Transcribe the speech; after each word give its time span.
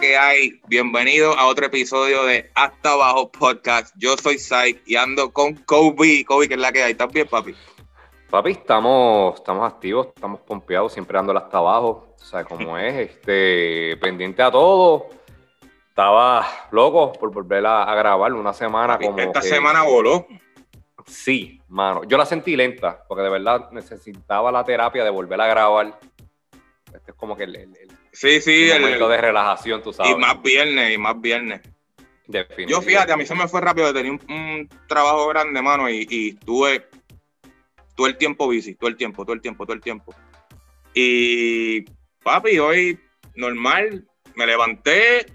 que 0.00 0.12
la 0.12 0.12
que 0.12 0.18
hay. 0.18 0.60
Bienvenido 0.68 1.32
a 1.38 1.46
otro 1.46 1.66
episodio 1.66 2.24
de 2.24 2.50
Hasta 2.54 2.92
Abajo 2.92 3.30
Podcast. 3.30 3.94
Yo 3.96 4.16
soy 4.16 4.38
Sai 4.38 4.80
y 4.84 4.96
ando 4.96 5.32
con 5.32 5.54
Kobe. 5.54 6.24
Kobe, 6.26 6.48
que 6.48 6.54
es 6.54 6.60
la 6.60 6.72
que 6.72 6.82
hay. 6.82 6.92
¿Estás 6.92 7.10
bien, 7.12 7.26
papi? 7.26 7.54
Papi, 8.28 8.50
estamos, 8.50 9.36
estamos 9.36 9.72
activos, 9.72 10.08
estamos 10.08 10.40
pompeados, 10.40 10.92
siempre 10.92 11.16
dando 11.16 11.36
hasta 11.36 11.58
abajo. 11.58 12.14
O 12.14 12.24
sea, 12.24 12.44
como 12.44 12.76
es, 12.76 13.10
este, 13.10 13.96
pendiente 13.98 14.42
a 14.42 14.50
todo. 14.50 15.08
Estaba 15.88 16.46
loco 16.72 17.12
por 17.12 17.32
volver 17.32 17.64
a, 17.64 17.94
grabar 17.94 18.32
una 18.34 18.52
semana 18.52 18.98
como. 18.98 19.18
Esta 19.18 19.40
semana 19.40 19.82
voló. 19.82 20.26
Sí, 21.06 21.62
mano. 21.68 22.04
Yo 22.04 22.18
la 22.18 22.26
sentí 22.26 22.54
lenta, 22.54 23.04
porque 23.08 23.22
de 23.22 23.30
verdad 23.30 23.70
necesitaba 23.70 24.52
la 24.52 24.64
terapia 24.64 25.04
de 25.04 25.10
volver 25.10 25.40
a 25.40 25.46
grabar. 25.46 25.98
Este 26.92 27.12
es 27.12 27.16
como 27.16 27.36
que 27.36 27.44
el, 27.44 27.95
sí, 28.16 28.40
sí, 28.40 28.70
el 28.70 28.80
momento 28.80 29.08
de 29.08 29.20
relajación, 29.20 29.82
tú 29.82 29.92
sabes. 29.92 30.12
Y 30.12 30.16
más 30.16 30.40
viernes, 30.42 30.94
y 30.94 30.98
más 30.98 31.20
viernes. 31.20 31.60
Yo 32.66 32.82
fíjate, 32.82 33.12
a 33.12 33.16
mí 33.16 33.24
se 33.24 33.34
me 33.34 33.46
fue 33.46 33.60
rápido, 33.60 33.92
tenía 33.92 34.12
un, 34.12 34.68
trabajo 34.88 35.28
grande, 35.28 35.62
mano, 35.62 35.88
y, 35.88 36.06
y 36.10 36.28
estuve 36.30 36.88
todo 37.94 38.06
el 38.06 38.16
tiempo 38.16 38.48
bici, 38.48 38.74
todo 38.74 38.88
el 38.88 38.96
tiempo, 38.96 39.24
todo 39.24 39.34
el 39.34 39.40
tiempo, 39.40 39.64
todo 39.64 39.74
el 39.74 39.82
tiempo. 39.82 40.14
Y 40.92 41.82
papi, 42.22 42.58
hoy 42.58 42.98
normal, 43.34 44.06
me 44.34 44.46
levanté 44.46 45.26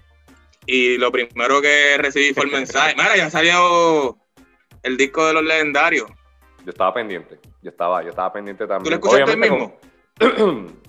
y 0.66 0.98
lo 0.98 1.10
primero 1.10 1.60
que 1.62 1.96
recibí 1.98 2.34
fue 2.34 2.44
el 2.44 2.52
mensaje. 2.52 2.94
Mira, 2.96 3.16
ya 3.16 3.30
salió 3.30 4.18
el 4.82 4.96
disco 4.96 5.26
de 5.26 5.34
los 5.34 5.44
legendarios. 5.44 6.10
Yo 6.64 6.70
estaba 6.70 6.92
pendiente, 6.94 7.38
yo 7.62 7.70
estaba, 7.70 8.02
yo 8.02 8.10
estaba 8.10 8.32
pendiente 8.32 8.66
también. 8.66 8.84
¿Tú 8.84 8.90
lo 8.90 8.96
escuchaste 8.96 9.32
el 9.32 9.38
mismo? 9.38 9.78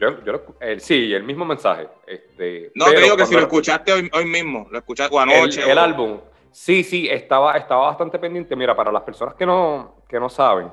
yo, 0.00 0.24
yo 0.24 0.42
el, 0.60 0.80
sí, 0.80 1.12
el 1.12 1.24
mismo 1.24 1.44
mensaje. 1.44 1.86
Este, 2.06 2.72
no, 2.74 2.86
te 2.86 3.00
digo 3.00 3.16
que 3.18 3.26
si 3.26 3.34
lo 3.34 3.40
escuchaste 3.40 3.92
hoy, 3.92 4.10
hoy, 4.14 4.24
mismo, 4.24 4.66
lo 4.70 4.78
escuchaste 4.78 5.14
o 5.14 5.20
anoche. 5.20 5.70
El, 5.70 5.76
álbum, 5.76 6.20
sí, 6.50 6.82
sí, 6.82 7.06
estaba, 7.08 7.56
estaba 7.58 7.88
bastante 7.88 8.18
pendiente. 8.18 8.56
Mira, 8.56 8.74
para 8.74 8.90
las 8.90 9.02
personas 9.02 9.34
que 9.34 9.44
no, 9.44 9.96
que 10.08 10.18
no 10.18 10.30
saben, 10.30 10.72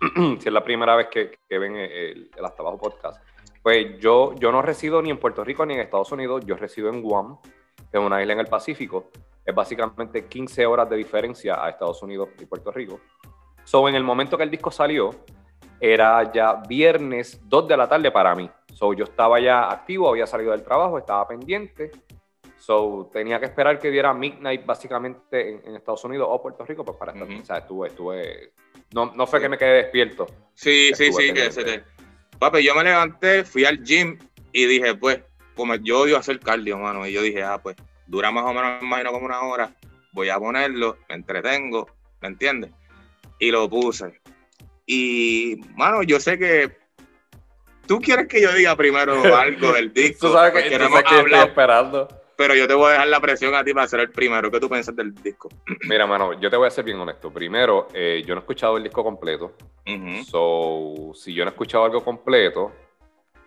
si 0.40 0.48
es 0.48 0.52
la 0.52 0.64
primera 0.64 0.96
vez 0.96 1.08
que, 1.08 1.38
que 1.46 1.58
ven 1.58 1.76
el, 1.76 2.30
el, 2.34 2.44
Hasta 2.44 2.62
Abajo 2.62 2.78
podcast, 2.78 3.22
pues 3.62 4.00
yo, 4.00 4.34
yo 4.36 4.50
no 4.50 4.62
resido 4.62 5.02
ni 5.02 5.10
en 5.10 5.18
Puerto 5.18 5.44
Rico 5.44 5.66
ni 5.66 5.74
en 5.74 5.80
Estados 5.80 6.10
Unidos, 6.12 6.42
yo 6.46 6.56
resido 6.56 6.88
en 6.88 7.02
Guam, 7.02 7.38
que 7.42 7.98
es 7.98 8.00
una 8.02 8.22
isla 8.22 8.32
en 8.32 8.40
el 8.40 8.46
Pacífico. 8.46 9.10
Es 9.44 9.54
básicamente 9.54 10.24
15 10.24 10.64
horas 10.64 10.88
de 10.88 10.96
diferencia 10.96 11.62
a 11.62 11.68
Estados 11.68 12.02
Unidos 12.02 12.30
y 12.40 12.46
Puerto 12.46 12.72
Rico. 12.72 12.98
So, 13.64 13.86
en 13.88 13.94
el 13.94 14.04
momento 14.04 14.38
que 14.38 14.44
el 14.44 14.50
disco 14.50 14.70
salió, 14.70 15.10
era 15.80 16.30
ya 16.32 16.54
viernes 16.68 17.40
2 17.44 17.68
de 17.68 17.76
la 17.76 17.88
tarde 17.88 18.10
para 18.10 18.34
mí. 18.34 18.50
So, 18.74 18.92
yo 18.92 19.04
estaba 19.04 19.40
ya 19.40 19.70
activo, 19.70 20.08
había 20.08 20.26
salido 20.26 20.52
del 20.52 20.62
trabajo, 20.62 20.98
estaba 20.98 21.26
pendiente. 21.26 21.90
So, 22.58 23.08
tenía 23.12 23.40
que 23.40 23.46
esperar 23.46 23.78
que 23.78 23.90
diera 23.90 24.12
midnight 24.12 24.64
básicamente 24.64 25.60
en, 25.66 25.76
Estados 25.76 26.04
Unidos 26.04 26.28
o 26.30 26.42
Puerto 26.42 26.64
Rico, 26.64 26.84
pues 26.84 26.96
para 26.96 27.12
estar. 27.12 27.28
O 27.28 27.44
sea, 27.44 27.58
estuve, 27.58 27.88
estuve. 27.88 28.52
No, 28.92 29.12
no 29.14 29.26
fue 29.26 29.40
que 29.40 29.48
me 29.48 29.58
quedé 29.58 29.82
despierto. 29.82 30.26
Sí, 30.54 30.90
sí, 30.94 31.12
sí, 31.12 31.32
que 31.32 31.50
se 31.50 31.64
te. 31.64 31.84
Papi, 32.38 32.62
yo 32.62 32.74
me 32.74 32.84
levanté, 32.84 33.44
fui 33.44 33.64
al 33.64 33.82
gym 33.82 34.18
y 34.52 34.66
dije, 34.66 34.94
pues, 34.94 35.20
como 35.56 35.74
yo 35.76 36.00
odio 36.00 36.16
hacer 36.16 36.38
cardio, 36.38 36.78
mano, 36.78 37.06
y 37.06 37.12
yo 37.12 37.22
dije, 37.22 37.42
ah, 37.42 37.58
pues, 37.60 37.76
dura 38.06 38.30
más 38.30 38.44
o 38.44 38.52
menos, 38.52 38.80
me 38.80 38.86
imagino, 38.86 39.12
como 39.12 39.26
una 39.26 39.40
hora, 39.40 39.74
voy 40.12 40.28
a 40.28 40.38
ponerlo, 40.38 40.98
me 41.08 41.16
entretengo, 41.16 41.88
¿me 42.20 42.28
entiendes? 42.28 42.70
Y 43.40 43.50
lo 43.50 43.68
puse. 43.68 44.20
Y, 44.90 45.60
mano, 45.76 46.02
yo 46.02 46.18
sé 46.18 46.38
que 46.38 46.74
tú 47.86 48.00
quieres 48.00 48.26
que 48.26 48.40
yo 48.40 48.50
diga 48.54 48.74
primero 48.74 49.12
algo 49.36 49.72
del 49.74 49.92
disco. 49.92 50.28
tú 50.28 50.32
sabes 50.32 50.64
que, 50.64 50.70
tú 50.70 50.84
sabes 50.84 51.04
que 51.04 51.20
estoy 51.20 51.40
esperando. 51.40 52.08
Pero 52.36 52.54
yo 52.54 52.66
te 52.66 52.72
voy 52.72 52.88
a 52.88 52.92
dejar 52.92 53.08
la 53.08 53.20
presión 53.20 53.54
a 53.54 53.62
ti 53.62 53.74
para 53.74 53.86
ser 53.86 54.00
el 54.00 54.10
primero. 54.10 54.50
¿Qué 54.50 54.60
tú 54.60 54.70
piensas 54.70 54.96
del 54.96 55.12
disco? 55.12 55.50
Mira, 55.88 56.06
mano, 56.06 56.40
yo 56.40 56.48
te 56.48 56.56
voy 56.56 56.68
a 56.68 56.70
ser 56.70 56.84
bien 56.84 56.98
honesto. 56.98 57.30
Primero, 57.30 57.88
eh, 57.92 58.22
yo 58.24 58.34
no 58.34 58.40
he 58.40 58.42
escuchado 58.42 58.78
el 58.78 58.84
disco 58.84 59.04
completo. 59.04 59.54
So, 60.24 61.12
si 61.14 61.34
yo 61.34 61.44
no 61.44 61.50
he 61.50 61.52
escuchado 61.52 61.84
algo 61.84 62.02
completo, 62.02 62.72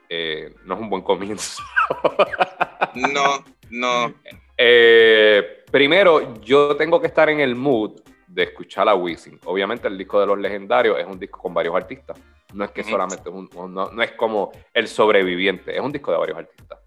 eh, 0.10 0.54
no 0.66 0.76
es 0.76 0.82
un 0.82 0.90
buen 0.90 1.02
comienzo. 1.02 1.64
no, 2.96 3.44
no. 3.72 4.14
Eh, 4.64 5.64
primero, 5.72 6.40
yo 6.40 6.76
tengo 6.76 7.02
que 7.02 7.08
estar 7.08 7.30
en 7.30 7.40
el 7.40 7.56
mood 7.56 8.00
de 8.34 8.44
escuchar 8.44 8.88
a 8.88 8.96
Wisin. 8.96 9.40
Obviamente 9.46 9.88
el 9.88 9.98
disco 9.98 10.20
de 10.20 10.26
los 10.26 10.38
legendarios 10.38 11.00
es 11.00 11.06
un 11.06 11.20
disco 11.20 11.40
con 11.40 11.54
varios 11.54 11.76
artistas. 11.76 12.20
No 12.54 12.66
es 12.66 12.72
que 12.72 12.84
solamente 12.84 13.30
un, 13.30 13.50
no, 13.54 13.92
no, 13.92 14.02
es 14.02 14.12
como 14.14 14.52
el 14.74 14.88
sobreviviente, 14.88 15.76
es 15.76 15.82
un 15.82 15.92
disco 15.92 16.12
de 16.12 16.18
varios 16.18 16.38
artistas. 16.38 16.80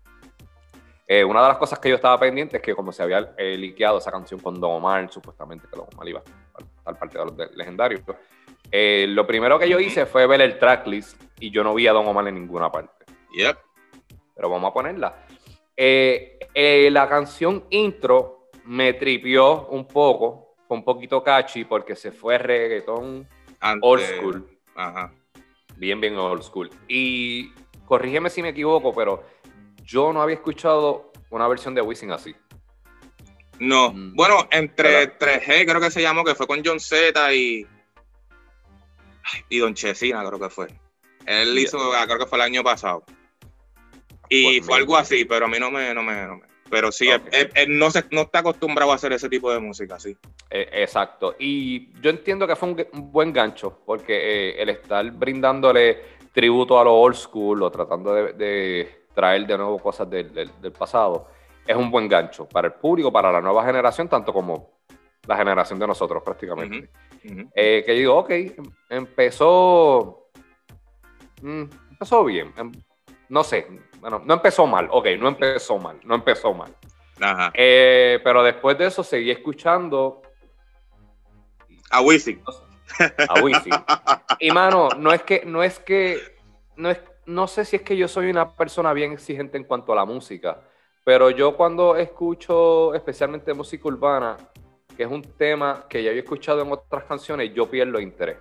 Eh, 1.06 1.22
una 1.24 1.42
de 1.42 1.48
las 1.48 1.58
cosas 1.58 1.78
que 1.78 1.88
yo 1.88 1.96
estaba 1.96 2.18
pendiente 2.18 2.56
es 2.56 2.62
que 2.62 2.74
como 2.74 2.92
se 2.92 3.02
había 3.02 3.34
eh, 3.36 3.56
liqueado 3.56 3.98
esa 3.98 4.10
canción 4.10 4.40
con 4.40 4.58
Don 4.60 4.72
Omar, 4.72 5.10
supuestamente 5.12 5.66
que 5.70 5.76
Don 5.76 5.86
Omar 5.92 6.08
iba 6.08 6.20
a 6.20 6.62
estar 6.78 6.98
parte 6.98 7.18
de 7.18 7.24
los 7.24 7.56
legendarios, 7.56 8.02
eh, 8.70 9.06
lo 9.08 9.26
primero 9.26 9.58
que 9.58 9.68
yo 9.68 9.78
hice 9.78 10.06
fue 10.06 10.26
ver 10.26 10.40
el 10.40 10.58
tracklist 10.58 11.22
y 11.38 11.50
yo 11.50 11.62
no 11.62 11.74
vi 11.74 11.86
a 11.86 11.92
Don 11.92 12.06
Omar 12.06 12.26
en 12.28 12.34
ninguna 12.34 12.72
parte. 12.72 13.04
Yep. 13.36 13.56
Pero 14.34 14.50
vamos 14.50 14.70
a 14.70 14.74
ponerla. 14.74 15.26
Eh, 15.76 16.38
eh, 16.54 16.88
la 16.90 17.08
canción 17.08 17.64
intro 17.70 18.48
me 18.64 18.94
tripió 18.94 19.66
un 19.68 19.86
poco, 19.86 20.43
fue 20.66 20.76
un 20.76 20.84
poquito 20.84 21.22
catchy 21.22 21.64
porque 21.64 21.96
se 21.96 22.12
fue 22.12 22.38
reggaetón 22.38 23.28
old 23.80 24.02
school. 24.02 24.58
Ajá. 24.74 25.12
Bien, 25.76 26.00
bien 26.00 26.16
old 26.16 26.42
school. 26.42 26.70
Y 26.88 27.50
corrígeme 27.86 28.30
si 28.30 28.42
me 28.42 28.50
equivoco, 28.50 28.94
pero 28.94 29.24
yo 29.82 30.12
no 30.12 30.22
había 30.22 30.36
escuchado 30.36 31.12
una 31.30 31.48
versión 31.48 31.74
de 31.74 31.82
Wisin 31.82 32.12
así. 32.12 32.34
No, 33.58 33.92
mm. 33.92 34.14
bueno, 34.14 34.48
entre 34.50 35.16
3G 35.18 35.66
creo 35.66 35.80
que 35.80 35.90
se 35.90 36.02
llamó, 36.02 36.24
que 36.24 36.34
fue 36.34 36.46
con 36.46 36.62
John 36.64 36.80
Z 36.80 37.32
y, 37.34 37.66
y 39.48 39.58
Don 39.58 39.74
Chesina, 39.74 40.24
creo 40.26 40.40
que 40.40 40.50
fue. 40.50 40.68
Él 41.26 41.58
hizo, 41.58 41.78
ah, 41.94 42.04
creo 42.06 42.18
que 42.18 42.26
fue 42.26 42.38
el 42.38 42.42
año 42.42 42.62
pasado. 42.62 43.04
Y 44.28 44.58
pues 44.58 44.66
fue 44.66 44.76
algo 44.78 44.96
así, 44.96 45.24
pero 45.24 45.46
a 45.46 45.48
mí 45.48 45.58
no 45.58 45.70
me, 45.70 45.94
no 45.94 46.02
me, 46.02 46.40
pero 46.74 46.90
sí, 46.90 47.08
él, 47.08 47.78
no, 47.78 47.88
se, 47.88 48.04
no 48.10 48.22
está 48.22 48.40
acostumbrado 48.40 48.90
a 48.90 48.96
hacer 48.96 49.12
ese 49.12 49.28
tipo 49.28 49.52
de 49.52 49.60
música, 49.60 49.96
sí. 50.00 50.16
Eh, 50.50 50.68
exacto. 50.72 51.36
Y 51.38 51.92
yo 52.00 52.10
entiendo 52.10 52.48
que 52.48 52.56
fue 52.56 52.70
un, 52.70 53.12
buen 53.12 53.32
gancho, 53.32 53.78
porque 53.86 54.14
eh, 54.50 54.60
el 54.60 54.70
estar 54.70 55.08
brindándole 55.12 56.02
tributo 56.32 56.80
a 56.80 56.82
lo 56.82 56.94
old 56.94 57.14
school 57.14 57.62
o 57.62 57.70
tratando 57.70 58.12
de, 58.12 59.04
traer 59.14 59.46
de 59.46 59.56
nuevo 59.56 59.78
cosas 59.78 60.10
del, 60.10 60.50
pasado, 60.76 61.28
es 61.64 61.76
un 61.76 61.92
buen 61.92 62.08
gancho 62.08 62.48
para 62.48 62.66
el 62.66 62.74
público, 62.74 63.12
para 63.12 63.30
la 63.30 63.40
nueva 63.40 63.64
generación, 63.64 64.08
tanto 64.08 64.32
como 64.32 64.80
la 65.28 65.36
generación 65.36 65.78
de 65.78 65.86
nosotros 65.86 66.24
prácticamente. 66.24 66.90
Eh, 67.54 67.84
que 67.86 67.92
digo, 67.92 68.16
ok, 68.16 68.30
em, 68.30 68.52
empezó, 68.90 70.26
mm, 71.40 71.62
empezó 71.92 72.24
bien, 72.24 72.52
em, 72.56 72.72
no 73.28 73.44
sé, 73.44 73.66
bueno, 74.00 74.22
no 74.24 74.34
empezó 74.34 74.66
mal, 74.66 74.88
ok, 74.90 75.06
no 75.18 75.28
empezó 75.28 75.78
mal, 75.78 75.98
no 76.04 76.14
empezó 76.14 76.52
mal. 76.52 76.74
Ajá. 77.20 77.52
Eh, 77.54 78.20
pero 78.22 78.42
después 78.42 78.76
de 78.76 78.86
eso 78.86 79.02
seguí 79.02 79.30
escuchando. 79.30 80.22
A 81.90 82.00
Wisin. 82.00 82.42
A 83.28 83.40
Wisin. 83.42 83.72
Y 84.40 84.50
mano, 84.50 84.88
no 84.98 85.12
es 85.12 85.22
que, 85.22 85.44
no 85.46 85.62
es 85.62 85.78
que, 85.78 86.20
no 86.76 86.90
es, 86.90 87.00
no 87.26 87.46
sé 87.46 87.64
si 87.64 87.76
es 87.76 87.82
que 87.82 87.96
yo 87.96 88.08
soy 88.08 88.28
una 88.28 88.50
persona 88.50 88.92
bien 88.92 89.12
exigente 89.12 89.56
en 89.56 89.64
cuanto 89.64 89.92
a 89.92 89.96
la 89.96 90.04
música, 90.04 90.60
pero 91.04 91.30
yo 91.30 91.56
cuando 91.56 91.96
escucho 91.96 92.94
especialmente 92.94 93.54
música 93.54 93.88
urbana, 93.88 94.36
que 94.96 95.04
es 95.04 95.10
un 95.10 95.22
tema 95.22 95.86
que 95.88 96.02
ya 96.02 96.10
he 96.10 96.18
escuchado 96.18 96.62
en 96.62 96.72
otras 96.72 97.04
canciones, 97.04 97.52
yo 97.54 97.70
pierdo 97.70 98.00
interés. 98.00 98.38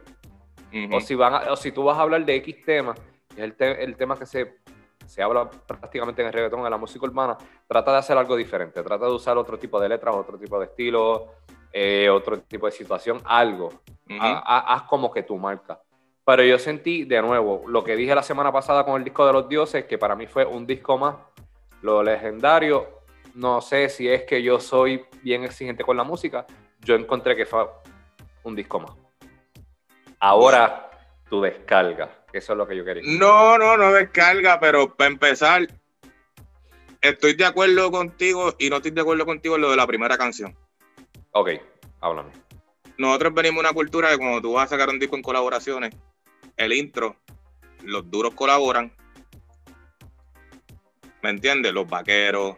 o, 0.91 0.99
si 0.99 1.15
van 1.15 1.47
o 1.49 1.55
si 1.55 1.71
tú 1.71 1.83
vas 1.83 1.97
a 1.97 2.01
hablar 2.01 2.25
de 2.25 2.35
X 2.35 2.65
tema, 2.65 2.95
es 3.35 3.39
el, 3.39 3.55
el 3.59 3.95
tema 3.95 4.17
que 4.17 4.25
se 4.25 4.63
se 5.05 5.21
habla 5.21 5.49
prácticamente 5.49 6.21
en 6.21 6.27
el 6.27 6.33
reggaetón, 6.33 6.65
en 6.65 6.71
la 6.71 6.77
música 6.77 7.05
urbana, 7.05 7.37
trata 7.67 7.91
de 7.91 7.97
hacer 7.97 8.17
algo 8.17 8.35
diferente, 8.35 8.81
trata 8.83 9.05
de 9.05 9.11
usar 9.11 9.37
otro 9.37 9.57
tipo 9.57 9.79
de 9.79 9.89
letras, 9.89 10.15
otro 10.15 10.37
tipo 10.37 10.59
de 10.59 10.65
estilo, 10.65 11.33
eh, 11.71 12.09
otro 12.09 12.39
tipo 12.41 12.65
de 12.65 12.71
situación, 12.71 13.21
algo. 13.25 13.69
haz 14.19 14.83
como 14.83 15.11
que 15.11 15.23
tu 15.23 15.37
marca. 15.37 15.79
Pero 16.25 16.43
yo 16.43 16.57
sentí, 16.57 17.03
de 17.03 17.21
nuevo, 17.21 17.63
lo 17.67 17.83
que 17.83 17.95
dije 17.95 18.15
la 18.15 18.23
semana 18.23 18.51
pasada 18.51 18.85
con 18.85 18.95
el 18.95 19.03
disco 19.03 19.25
de 19.25 19.33
los 19.33 19.49
dioses, 19.49 19.85
que 19.85 19.97
para 19.97 20.15
mí 20.15 20.25
fue 20.25 20.45
un 20.45 20.65
disco 20.65 20.97
más, 20.97 21.15
lo 21.81 22.01
legendario. 22.01 23.01
No 23.35 23.59
sé 23.59 23.89
si 23.89 24.07
es 24.07 24.23
que 24.23 24.41
yo 24.41 24.59
soy 24.59 25.05
bien 25.21 25.43
exigente 25.43 25.83
con 25.83 25.97
la 25.97 26.03
música, 26.03 26.45
yo 26.79 26.95
encontré 26.95 27.35
que 27.35 27.45
fue 27.45 27.67
un 28.43 28.55
disco 28.55 28.79
más. 28.79 28.91
Ahora, 30.19 30.91
tu 31.29 31.41
descarga 31.41 32.22
eso 32.33 32.53
es 32.53 32.57
lo 32.57 32.67
que 32.67 32.75
yo 32.75 32.83
quería. 32.83 33.03
No, 33.05 33.57
no, 33.57 33.77
no 33.77 33.93
descarga, 33.93 34.59
pero 34.59 34.95
para 34.95 35.09
empezar, 35.09 35.67
estoy 36.99 37.35
de 37.35 37.45
acuerdo 37.45 37.91
contigo 37.91 38.55
y 38.57 38.69
no 38.69 38.77
estoy 38.77 38.91
de 38.91 39.01
acuerdo 39.01 39.25
contigo 39.25 39.55
en 39.55 39.61
lo 39.61 39.69
de 39.69 39.77
la 39.77 39.85
primera 39.85 40.17
canción. 40.17 40.57
Ok, 41.31 41.51
háblame. 42.01 42.31
Nosotros 42.97 43.33
venimos 43.33 43.63
de 43.63 43.69
una 43.69 43.73
cultura 43.73 44.09
de 44.09 44.17
cuando 44.17 44.41
tú 44.41 44.53
vas 44.53 44.65
a 44.65 44.69
sacar 44.75 44.89
un 44.89 44.99
disco 44.99 45.15
en 45.15 45.21
colaboraciones, 45.21 45.95
el 46.57 46.73
intro, 46.73 47.15
los 47.83 48.09
duros 48.09 48.33
colaboran. 48.33 48.91
¿Me 51.21 51.29
entiendes? 51.29 51.71
Los 51.71 51.87
vaqueros, 51.87 52.57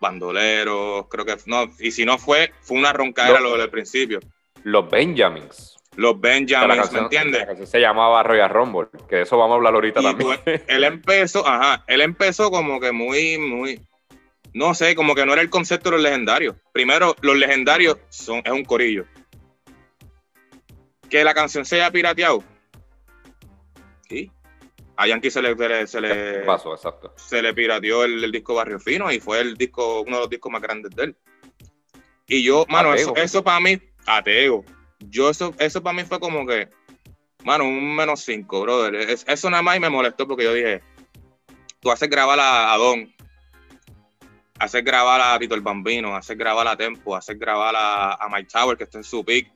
bandoleros, 0.00 1.06
creo 1.08 1.24
que 1.24 1.36
no, 1.46 1.70
y 1.78 1.90
si 1.90 2.04
no 2.04 2.18
fue, 2.18 2.52
fue 2.60 2.78
una 2.78 2.92
roncadera 2.92 3.40
lo 3.40 3.56
del 3.56 3.70
principio. 3.70 4.20
Los 4.62 4.90
Benjamins. 4.90 5.76
Los 5.96 6.20
Benjamins, 6.20 6.92
¿me 6.92 6.98
entiendes? 7.00 7.68
se 7.68 7.80
llamaba 7.80 8.22
Royal 8.22 8.50
Rumble, 8.50 8.88
que 9.08 9.16
de 9.16 9.22
eso 9.22 9.38
vamos 9.38 9.52
a 9.52 9.56
hablar 9.56 9.74
ahorita 9.74 10.02
también. 10.02 10.40
él 10.66 10.84
empezó, 10.84 11.46
ajá, 11.46 11.84
él 11.86 12.00
empezó 12.00 12.50
como 12.50 12.80
que 12.80 12.90
muy, 12.90 13.38
muy, 13.38 13.80
no 14.52 14.74
sé, 14.74 14.94
como 14.96 15.14
que 15.14 15.24
no 15.24 15.32
era 15.32 15.42
el 15.42 15.50
concepto 15.50 15.90
de 15.90 15.96
los 15.96 16.02
legendarios. 16.02 16.56
Primero, 16.72 17.14
los 17.20 17.36
legendarios 17.36 17.98
son, 18.08 18.42
es 18.44 18.52
un 18.52 18.64
corillo. 18.64 19.04
Que 21.08 21.22
la 21.22 21.34
canción 21.34 21.64
sea 21.64 21.92
pirateado. 21.92 22.42
Sí. 24.08 24.30
A 24.96 25.06
Yankee 25.06 25.30
se 25.30 25.42
le, 25.42 25.86
se 25.86 26.00
le, 26.00 26.40
Pasó, 26.40 26.74
exacto. 26.74 27.12
se 27.16 27.40
le 27.40 27.54
pirateó 27.54 28.04
el, 28.04 28.30
disco 28.32 28.54
Barrio 28.54 28.80
Fino 28.80 29.12
y 29.12 29.20
fue 29.20 29.40
el 29.40 29.56
disco, 29.56 30.00
uno 30.00 30.16
de 30.16 30.22
los 30.22 30.30
discos 30.30 30.50
más 30.50 30.62
grandes 30.62 30.94
de 30.94 31.04
él. 31.04 31.16
Y 32.26 32.42
yo, 32.42 32.64
mano, 32.68 32.94
eso, 32.94 33.14
eso 33.16 33.44
para 33.44 33.60
mí, 33.60 33.78
ateo 34.06 34.64
yo 35.10 35.30
eso, 35.30 35.54
eso 35.58 35.82
para 35.82 35.96
mí 35.96 36.04
fue 36.04 36.20
como 36.20 36.46
que, 36.46 36.68
mano, 37.44 37.64
un 37.64 37.94
menos 37.94 38.20
cinco, 38.20 38.62
brother. 38.62 38.94
eso 39.26 39.50
nada 39.50 39.62
más 39.62 39.76
y 39.76 39.80
me 39.80 39.90
molestó 39.90 40.26
porque 40.26 40.44
yo 40.44 40.54
dije, 40.54 40.82
tú 41.80 41.90
haces 41.90 42.08
grabar 42.08 42.38
a, 42.40 42.76
Don, 42.76 43.12
haces 44.58 44.84
grabar 44.84 45.20
a 45.20 45.38
Tito 45.38 45.54
el 45.54 45.60
Bambino, 45.60 46.16
haces 46.16 46.36
grabar 46.36 46.66
a 46.68 46.76
Tempo, 46.76 47.16
haces 47.16 47.38
grabar 47.38 47.74
a, 47.76 48.14
a 48.14 48.28
Mike 48.28 48.48
Tower, 48.52 48.76
que 48.76 48.84
está 48.84 48.98
en 48.98 49.04
su 49.04 49.24
pick. 49.24 49.52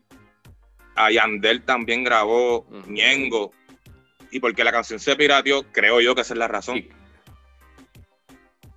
A 0.94 1.12
Yandel 1.12 1.62
también 1.62 2.02
grabó, 2.02 2.66
Ñengo. 2.88 3.52
Y 4.32 4.40
porque 4.40 4.64
la 4.64 4.72
canción 4.72 4.98
se 4.98 5.14
pirateó, 5.14 5.62
creo 5.72 6.00
yo 6.00 6.14
que 6.14 6.22
esa 6.22 6.34
es 6.34 6.38
la 6.38 6.48
razón. 6.48 6.84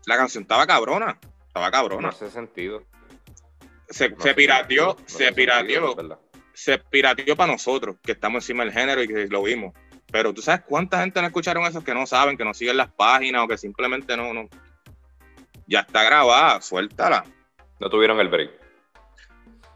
La 0.06 0.18
canción 0.18 0.44
estaba 0.44 0.68
cabrona, 0.68 1.20
estaba 1.48 1.72
cabrona. 1.72 2.10
En 2.10 2.14
ese 2.14 2.30
sentido. 2.30 2.84
Se, 3.90 4.16
se 4.18 4.34
pirateó, 4.36 4.96
se 5.08 5.34
pirateó 5.34 5.96
se 6.54 6.78
pirateó 6.78 7.36
para 7.36 7.52
nosotros, 7.52 7.98
que 8.04 8.14
estamos 8.14 8.44
encima 8.44 8.64
del 8.64 8.74
género 8.74 9.04
y 9.04 9.08
que 9.08 9.28
lo 9.28 9.44
vimos. 9.44 9.74
Pero 10.12 10.34
tú 10.34 10.42
sabes 10.42 10.62
cuánta 10.68 11.00
gente 11.00 11.22
no 11.22 11.28
escucharon 11.28 11.66
eso 11.66 11.84
que 11.84 11.94
no 11.94 12.06
saben, 12.06 12.38
que 12.38 12.44
no 12.44 12.54
siguen 12.54 12.78
las 12.78 12.92
páginas 12.92 13.44
o 13.44 13.48
que 13.48 13.58
simplemente 13.58 14.18
no, 14.18 14.34
no. 14.34 14.50
Ya 15.68 15.82
está 15.82 16.04
grabada, 16.04 16.62
suéltala. 16.62 17.24
No 17.80 17.90
tuvieron 17.90 18.20
el 18.20 18.28
break. 18.28 18.52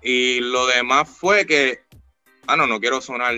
Y 0.01 0.39
lo 0.41 0.67
demás 0.67 1.09
fue 1.09 1.45
que, 1.45 1.81
ah, 2.47 2.55
no, 2.55 2.67
no 2.67 2.79
quiero 2.79 3.01
sonar, 3.01 3.33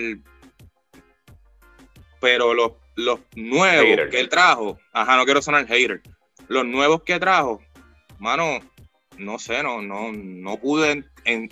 pero 2.20 2.52
los, 2.52 2.72
los 2.96 3.20
nuevos 3.36 4.10
que 4.10 4.20
él 4.20 4.28
trajo, 4.28 4.78
ajá, 4.92 5.16
no 5.16 5.24
quiero 5.24 5.40
sonar 5.40 5.66
hater, 5.66 6.02
los 6.48 6.66
nuevos 6.66 7.02
que 7.04 7.18
trajo, 7.18 7.62
mano, 8.18 8.58
no 9.16 9.38
sé, 9.38 9.62
no, 9.62 9.80
no, 9.80 10.12
no 10.12 10.58
pude 10.58 11.04
en, 11.24 11.48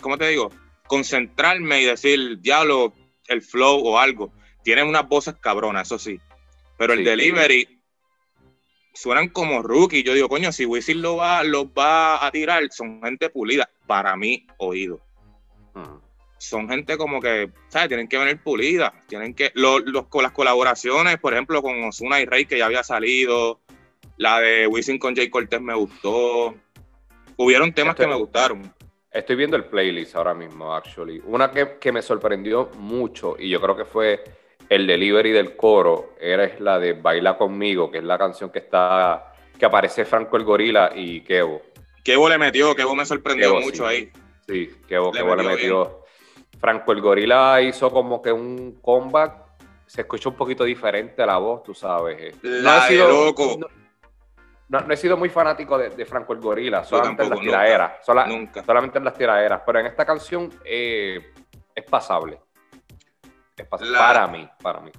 ¿cómo 0.00 0.18
te 0.18 0.28
digo? 0.28 0.50
Concentrarme 0.86 1.82
y 1.82 1.86
decir, 1.86 2.40
diablo, 2.40 2.94
el 3.26 3.42
flow 3.42 3.86
o 3.86 3.98
algo. 3.98 4.32
Tienen 4.62 4.86
unas 4.86 5.08
voces 5.08 5.34
cabronas, 5.40 5.88
eso 5.88 5.98
sí. 5.98 6.20
Pero 6.76 6.92
el 6.92 7.04
delivery 7.04 7.78
suenan 8.98 9.28
como 9.28 9.62
rookie. 9.62 10.02
Yo 10.02 10.14
digo, 10.14 10.28
coño, 10.28 10.52
si 10.52 10.66
Wisin 10.66 11.02
lo 11.02 11.16
va, 11.16 11.42
lo 11.44 11.72
va 11.72 12.24
a 12.24 12.30
tirar, 12.30 12.62
son 12.70 13.00
gente 13.02 13.30
pulida. 13.30 13.68
Para 13.86 14.16
mí, 14.16 14.46
oído. 14.58 15.00
Hmm. 15.74 16.00
Son 16.38 16.68
gente 16.68 16.96
como 16.96 17.20
que, 17.20 17.50
¿sabes? 17.68 17.88
Tienen 17.88 18.08
que 18.08 18.18
venir 18.18 18.42
pulida. 18.42 18.94
Tienen 19.08 19.34
que. 19.34 19.50
Los, 19.54 19.82
con 20.08 20.22
las 20.22 20.32
colaboraciones, 20.32 21.18
por 21.18 21.32
ejemplo, 21.32 21.62
con 21.62 21.82
Osuna 21.84 22.20
y 22.20 22.26
Rey, 22.26 22.46
que 22.46 22.58
ya 22.58 22.66
había 22.66 22.84
salido. 22.84 23.60
La 24.16 24.40
de 24.40 24.66
Wisin 24.66 24.98
con 24.98 25.14
Jay 25.14 25.30
Cortez 25.30 25.60
me 25.60 25.74
gustó. 25.74 26.54
Hubieron 27.36 27.72
temas 27.72 27.94
que 27.94 28.06
me 28.06 28.16
gustaron. 28.16 28.72
Estoy 29.10 29.36
viendo 29.36 29.56
el 29.56 29.64
playlist 29.64 30.16
ahora 30.16 30.34
mismo, 30.34 30.74
actually. 30.74 31.22
Una 31.24 31.50
que, 31.50 31.92
me 31.92 32.02
sorprendió 32.02 32.70
mucho 32.76 33.36
y 33.38 33.48
yo 33.48 33.60
creo 33.60 33.76
que 33.76 33.84
fue 33.84 34.22
el 34.68 34.86
delivery 34.86 35.30
del 35.30 35.56
coro, 35.56 36.14
era 36.20 36.50
la 36.58 36.78
de 36.78 36.92
Baila 36.92 37.38
conmigo, 37.38 37.90
que 37.90 37.98
es 37.98 38.04
la 38.04 38.18
canción 38.18 38.50
que 38.50 38.58
está 38.58 39.32
que 39.58 39.66
aparece 39.66 40.04
Franco 40.04 40.36
el 40.36 40.44
Gorila 40.44 40.92
y 40.94 41.22
Kevo. 41.22 41.62
Kevo 42.04 42.28
le 42.28 42.38
metió, 42.38 42.76
Kevo 42.76 42.94
me 42.94 43.04
sorprendió 43.04 43.58
mucho 43.60 43.86
ahí. 43.86 44.10
Sí, 44.46 44.70
Kevo 44.86 45.12
le, 45.12 45.24
le 45.24 45.42
metió. 45.42 46.04
Franco 46.60 46.92
el 46.92 47.00
Gorila 47.00 47.60
hizo 47.62 47.90
como 47.90 48.20
que 48.22 48.30
un 48.30 48.78
comeback, 48.80 49.48
se 49.86 50.02
escuchó 50.02 50.30
un 50.30 50.36
poquito 50.36 50.64
diferente 50.64 51.24
la 51.24 51.38
voz, 51.38 51.62
tú 51.62 51.74
sabes. 51.74 52.36
La 52.42 52.84
ha 52.84 52.88
sido, 52.88 53.08
loco. 53.08 53.56
No, 53.58 53.66
he 54.90 54.96
sido 54.96 55.16
muy 55.16 55.30
fanático 55.30 55.78
de, 55.78 56.04
Franco 56.04 56.32
el 56.32 56.40
Gorila, 56.40 56.84
solamente 56.84 57.22
en 57.22 57.30
las 57.30 57.40
tiraderas. 57.40 57.92
Solamente 58.04 58.98
en 58.98 59.04
las 59.04 59.14
tiraderas. 59.14 59.62
Pero 59.64 59.80
en 59.80 59.86
esta 59.86 60.04
canción 60.04 60.50
eh, 60.64 61.32
es 61.74 61.84
pasable. 61.84 62.40
Es 63.56 63.66
pasable. 63.66 63.96
para 63.96 64.26
mí, 64.26 64.48
para 64.62 64.80
mí. 64.80 64.90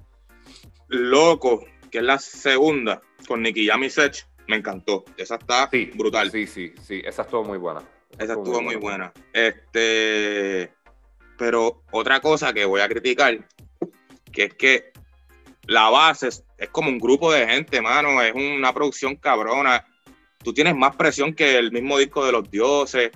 Loco, 0.87 1.63
que 1.91 1.99
es 1.99 2.03
la 2.03 2.17
segunda, 2.17 3.01
con 3.27 3.41
Nicky 3.43 3.65
Yami 3.65 3.89
Sech, 3.89 4.27
me 4.47 4.55
encantó. 4.55 5.05
Esa 5.15 5.35
está 5.35 5.69
brutal. 5.93 6.31
Sí, 6.31 6.47
sí, 6.47 6.73
sí. 6.81 7.01
Esa 7.05 7.21
estuvo 7.21 7.43
muy 7.43 7.59
buena. 7.59 7.81
Esa, 8.17 8.33
estuvo, 8.33 8.61
muy 8.61 8.75
buena. 8.75 9.13
Este. 9.31 10.73
Pero 11.37 11.83
otra 11.91 12.19
cosa 12.19 12.51
que 12.51 12.65
voy 12.65 12.81
a 12.81 12.89
criticar, 12.89 13.37
que 14.31 14.45
es 14.45 14.53
que 14.55 14.91
la 15.69 15.87
base 15.91 16.29
es, 16.29 16.43
como 16.71 16.89
un 16.89 16.97
grupo 16.97 17.31
de 17.31 17.45
gente, 17.47 17.79
mano, 17.79 18.19
es 18.23 18.33
una 18.33 18.73
producción 18.73 19.15
cabrona. 19.15 19.85
Tú 20.43 20.51
tienes 20.51 20.75
más 20.75 20.95
presión 20.95 21.35
que 21.35 21.57
el 21.57 21.71
mismo 21.71 21.99
disco 21.99 22.25
de 22.25 22.31
los 22.31 22.49
dioses, 22.49 23.11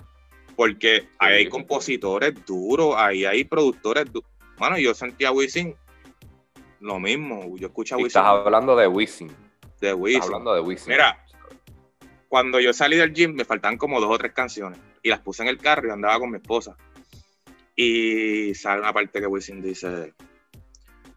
porque 0.55 1.09
ahí 1.17 1.37
hay 1.37 1.49
compositores 1.49 2.45
duros, 2.45 2.93
ahí 2.95 3.25
hay 3.25 3.43
productores 3.43 4.05
duros. 4.11 4.29
Mano, 4.59 4.77
yo 4.77 4.93
sentía 4.93 5.31
Wisin 5.31 5.75
lo 6.79 6.99
mismo, 6.99 7.57
yo 7.57 7.67
escucho 7.67 7.95
a 7.95 7.97
Wisin. 7.97 8.07
Estás 8.07 8.25
hablando 8.25 8.75
de 8.75 8.87
Wisin. 8.87 9.31
De 9.81 9.91
Wisin. 9.95 10.17
Estás 10.17 10.27
hablando 10.27 10.53
de 10.53 10.61
Wisin. 10.61 10.89
Mira, 10.91 11.25
cuando 12.27 12.59
yo 12.59 12.71
salí 12.71 12.97
del 12.97 13.13
gym 13.15 13.33
me 13.33 13.45
faltaban 13.45 13.79
como 13.79 13.99
dos 13.99 14.11
o 14.11 14.17
tres 14.19 14.33
canciones 14.33 14.79
y 15.01 15.09
las 15.09 15.21
puse 15.21 15.41
en 15.41 15.49
el 15.49 15.57
carro 15.57 15.87
y 15.87 15.91
andaba 15.91 16.19
con 16.19 16.29
mi 16.29 16.37
esposa. 16.37 16.77
Y 17.75 18.53
sale 18.53 18.81
una 18.81 18.93
parte 18.93 19.19
que 19.19 19.25
Wisin 19.25 19.59
dice, 19.59 20.13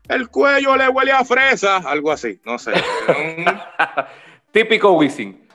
el 0.09 0.29
cuello 0.29 0.77
le 0.77 0.89
huele 0.89 1.13
a 1.13 1.25
fresa, 1.25 1.77
algo 1.79 2.13
así, 2.13 2.41
no 2.45 2.59
sé. 2.59 2.73
Típico 4.53 4.93
Wisin. 4.93 5.47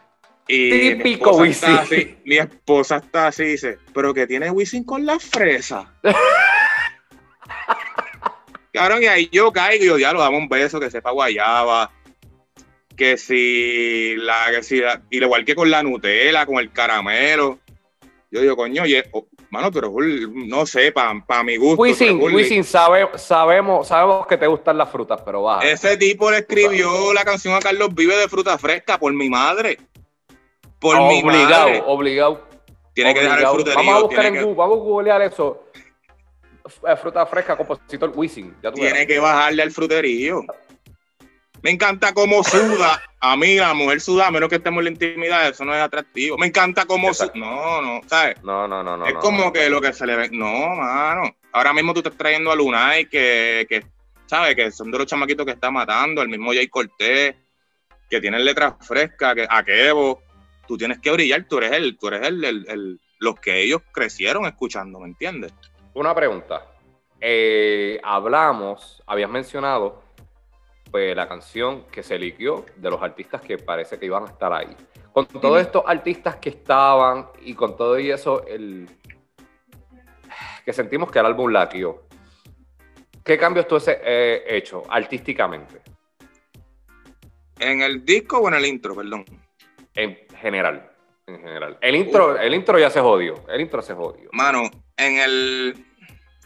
Típico 0.46 1.38
Wisin. 1.38 2.20
mi 2.26 2.38
esposa 2.38 2.98
está 2.98 3.28
así, 3.28 3.44
dice, 3.46 3.78
pero 3.94 4.14
que 4.14 4.28
tiene 4.28 4.52
Wisin 4.52 4.84
con 4.84 5.06
la 5.06 5.20
fresa. 5.20 5.94
Cabrón, 8.74 9.04
y 9.04 9.08
ahí 9.08 9.30
yo 9.32 9.52
caigo 9.52 9.84
y 9.84 9.88
yo 9.88 9.98
ya 9.98 10.14
lo 10.14 10.20
damos 10.22 10.40
un 10.40 10.50
beso, 10.50 10.80
que 10.80 10.90
sepa 10.90 11.12
guayaba. 11.12 11.92
Que 12.96 13.18
si 13.18 14.16
la, 14.18 14.52
que 14.52 14.64
si 14.64 14.80
la, 14.80 15.02
y 15.10 15.18
igual 15.18 15.44
que 15.46 15.56
con 15.56 15.70
la 15.70 15.84
Nutella, 15.84 16.46
con 16.46 16.58
el 16.58 16.72
caramelo. 16.72 17.60
Yo 18.30 18.42
digo, 18.42 18.56
coño, 18.56 18.84
oye, 18.84 19.04
Mano, 19.52 19.70
pero 19.70 19.94
no 20.32 20.66
sé, 20.66 20.94
para 20.94 21.44
mi 21.44 21.58
gusto. 21.58 21.82
Wisin, 21.82 22.64
sabe, 22.64 23.10
sabemos, 23.16 23.86
sabemos 23.86 24.26
que 24.26 24.38
te 24.38 24.48
gustan 24.48 24.78
las 24.78 24.90
frutas, 24.90 25.22
pero 25.26 25.44
va. 25.44 25.60
Ese 25.60 25.98
tipo 25.98 26.32
le 26.32 26.38
escribió 26.38 27.14
la 27.14 27.26
canción 27.26 27.54
a 27.54 27.60
Carlos 27.60 27.94
Vive 27.94 28.16
de 28.16 28.30
fruta 28.30 28.58
fresca 28.58 28.98
por 28.98 29.12
mi 29.12 29.30
madre. 29.30 29.78
Por 30.80 30.96
mi 31.02 31.22
obligado, 31.22 31.68
madre. 31.68 31.84
Obligado. 31.86 32.48
Tiene 32.94 33.14
que 33.14 33.22
dejar 33.22 33.40
el 33.40 33.48
fruterío. 33.48 33.76
Vamos 33.76 33.96
a 33.96 34.00
buscar 34.00 34.26
en 34.26 34.36
Google, 34.36 34.56
vamos 34.56 34.78
a 34.78 34.82
googlear 34.82 35.22
eso. 35.22 35.66
Eh, 36.88 36.96
fruta 36.96 37.26
fresca, 37.26 37.58
compositor 37.58 38.14
Wisin. 38.16 38.56
tiene 38.74 39.06
que 39.06 39.20
bajarle 39.20 39.64
al 39.64 39.72
fruterío. 39.72 40.46
Me 41.64 41.70
encanta 41.70 42.14
cómo 42.14 42.44
suda. 42.44 43.02
A 43.20 43.38
mí, 43.38 43.56
la 43.56 43.74
mujer 43.74 44.02
suda, 44.02 44.32
menos 44.32 44.50
que 44.50 44.56
estemos 44.56 44.80
en 44.80 44.86
la 44.86 44.92
intimidad, 44.92 45.48
eso 45.48 45.64
no 45.64 45.76
es 45.76 45.82
atractivo. 45.82 46.38
Me 46.38 46.48
encanta 46.48 46.86
cómo 46.86 47.14
suda. 47.14 47.32
No, 47.36 47.82
no, 47.82 48.02
¿sabes? 48.08 48.42
No, 48.44 48.68
no, 48.68 48.82
no, 48.84 48.98
no. 48.98 49.06
Es 49.06 49.14
como 49.16 49.54
que 49.54 49.70
lo 49.70 49.80
que 49.80 49.94
se 49.94 50.08
le 50.08 50.16
ve. 50.16 50.30
No, 50.32 50.76
mano. 50.76 51.36
Ahora 51.52 51.74
mismo 51.74 51.94
tú 51.94 52.00
estás 52.00 52.18
trayendo 52.18 52.52
a 52.52 52.56
Lunay, 52.56 53.06
que, 53.06 53.68
que, 53.70 53.86
¿sabes? 54.26 54.56
Que 54.56 54.72
son 54.72 54.90
de 54.90 54.98
los 54.98 55.08
chamaquitos 55.08 55.46
que 55.46 55.52
está 55.52 55.70
matando, 55.70 56.22
el 56.22 56.30
mismo 56.30 56.52
Jay 56.52 56.68
Cortés, 56.68 57.36
que 58.10 58.22
tienen 58.22 58.44
letras 58.44 58.76
frescas, 58.80 59.36
que, 59.36 59.48
a 59.48 59.64
Kevo. 59.64 60.22
Tú 60.68 60.78
tienes 60.78 61.00
que 61.00 61.12
brillar, 61.12 61.46
tú 61.48 61.58
eres 61.58 61.74
el, 61.74 61.98
tú 61.98 62.08
eres 62.08 62.28
el, 62.28 62.44
el, 62.44 63.00
los 63.20 63.36
que 63.36 63.62
ellos 63.62 63.82
crecieron 63.92 64.46
escuchando, 64.46 65.00
¿me 65.00 65.08
entiendes? 65.08 65.54
Una 65.94 66.16
pregunta. 66.16 66.66
Eh, 67.20 68.00
hablamos, 68.04 69.04
habías 69.06 69.30
mencionado 69.30 70.01
pues, 70.92 71.16
la 71.16 71.28
canción 71.28 71.86
que 71.92 72.04
se 72.04 72.20
liquió 72.20 72.66
de 72.76 72.90
los 72.90 73.02
artistas 73.02 73.42
que 73.42 73.58
parece 73.58 73.98
que 73.98 74.06
iban 74.06 74.24
a 74.24 74.28
estar 74.28 74.52
ahí. 74.52 74.76
Con 75.14 75.26
todos 75.26 75.62
estos 75.62 75.84
artistas 75.86 76.36
que 76.36 76.50
estaban 76.50 77.28
y 77.42 77.54
con 77.54 77.76
todo 77.76 77.98
y 77.98 78.12
eso, 78.12 78.46
el 78.46 78.88
que 80.66 80.74
sentimos 80.74 81.12
que 81.12 81.20
el 81.20 81.26
álbum 81.26 81.52
laqueó. 81.52 82.04
¿Qué 83.24 83.38
cambios 83.38 83.68
tú 83.68 83.76
has 83.76 83.88
eh, 83.88 84.44
hecho 84.48 84.84
artísticamente? 84.90 85.82
¿En 87.60 87.82
el 87.82 88.04
disco 88.04 88.40
o 88.40 88.48
en 88.48 88.56
el 88.56 88.66
intro, 88.66 88.96
perdón? 88.96 89.26
En 89.94 90.18
general. 90.40 90.92
En 91.28 91.40
general. 91.40 91.78
El 91.82 91.96
intro, 91.96 92.38
el 92.38 92.54
intro 92.54 92.80
ya 92.80 92.90
se 92.90 93.00
jodió. 93.00 93.48
El 93.48 93.62
intro 93.62 93.82
se 93.82 93.94
jodió. 93.94 94.30
Mano, 94.34 94.64
en 94.98 95.18
el. 95.18 95.86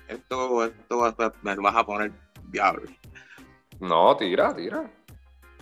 Esto, 0.07 0.65
esto 0.65 1.15
me 1.41 1.55
vas 1.55 1.75
a 1.75 1.85
poner 1.85 2.11
diablo. 2.49 2.83
No, 3.79 4.15
tira, 4.17 4.55
tira. 4.55 4.91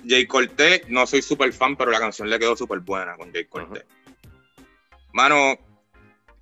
Jay 0.08 0.26
Cortés, 0.26 0.84
no 0.90 1.08
soy 1.08 1.22
súper 1.22 1.54
fan, 1.54 1.76
pero 1.76 1.92
la 1.92 2.00
canción 2.00 2.30
le 2.30 2.40
quedó 2.40 2.56
súper 2.56 2.80
buena 2.80 3.16
con 3.16 3.32
Jay 3.32 3.46
Cortés. 3.46 3.86
Mano, 5.14 5.58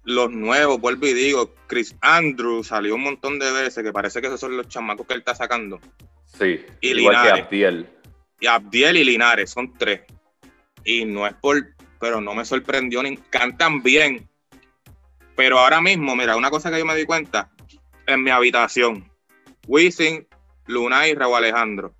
los 0.04 0.32
nuevos, 0.32 0.80
vuelvo 0.80 1.06
y 1.08 1.13
digo, 1.13 1.54
Chris 1.68 1.96
Andrew 2.01 2.63
salió 2.63 2.96
un 2.96 3.04
montón 3.04 3.38
de 3.38 3.51
veces, 3.51 3.84
que 3.84 3.94
parece 3.94 4.22
que 4.22 4.28
esos 4.28 4.40
son 4.40 4.58
los 4.58 4.68
chamacos 4.68 5.06
que 5.06 5.13
él 5.13 5.20
está 5.20 5.36
sacando. 5.36 5.80
Sí, 6.25 6.66
y 6.80 6.98
igual 6.98 7.16
Linares. 7.16 7.34
que 7.34 7.42
Abdiel. 7.42 7.88
Y 8.40 8.48
Abdiel 8.48 8.98
y 8.98 9.04
Linares, 9.04 9.51
son 9.51 9.74
tres. 9.78 10.01
Y 10.84 11.06
no 11.06 11.28
es 11.28 11.34
por, 11.36 11.75
pero 12.00 12.20
no 12.20 12.34
me 12.34 12.46
sorprendió, 12.46 13.04
ni 13.04 13.18
cantan 13.18 13.84
bien. 13.84 14.28
Pero 15.36 15.60
ahora 15.60 15.82
mismo, 15.82 16.16
mira, 16.16 16.36
una 16.36 16.50
cosa 16.50 16.72
que 16.72 16.80
yo 16.80 16.86
me 16.86 16.96
di 16.96 17.06
cuenta, 17.06 17.51
en 18.08 18.24
mi 18.24 18.32
habitación, 18.32 19.10
Wisin, 19.68 20.28
Luna 20.72 21.08
y 21.08 21.13
Raúl 21.13 21.36
Alejandro. 21.36 21.94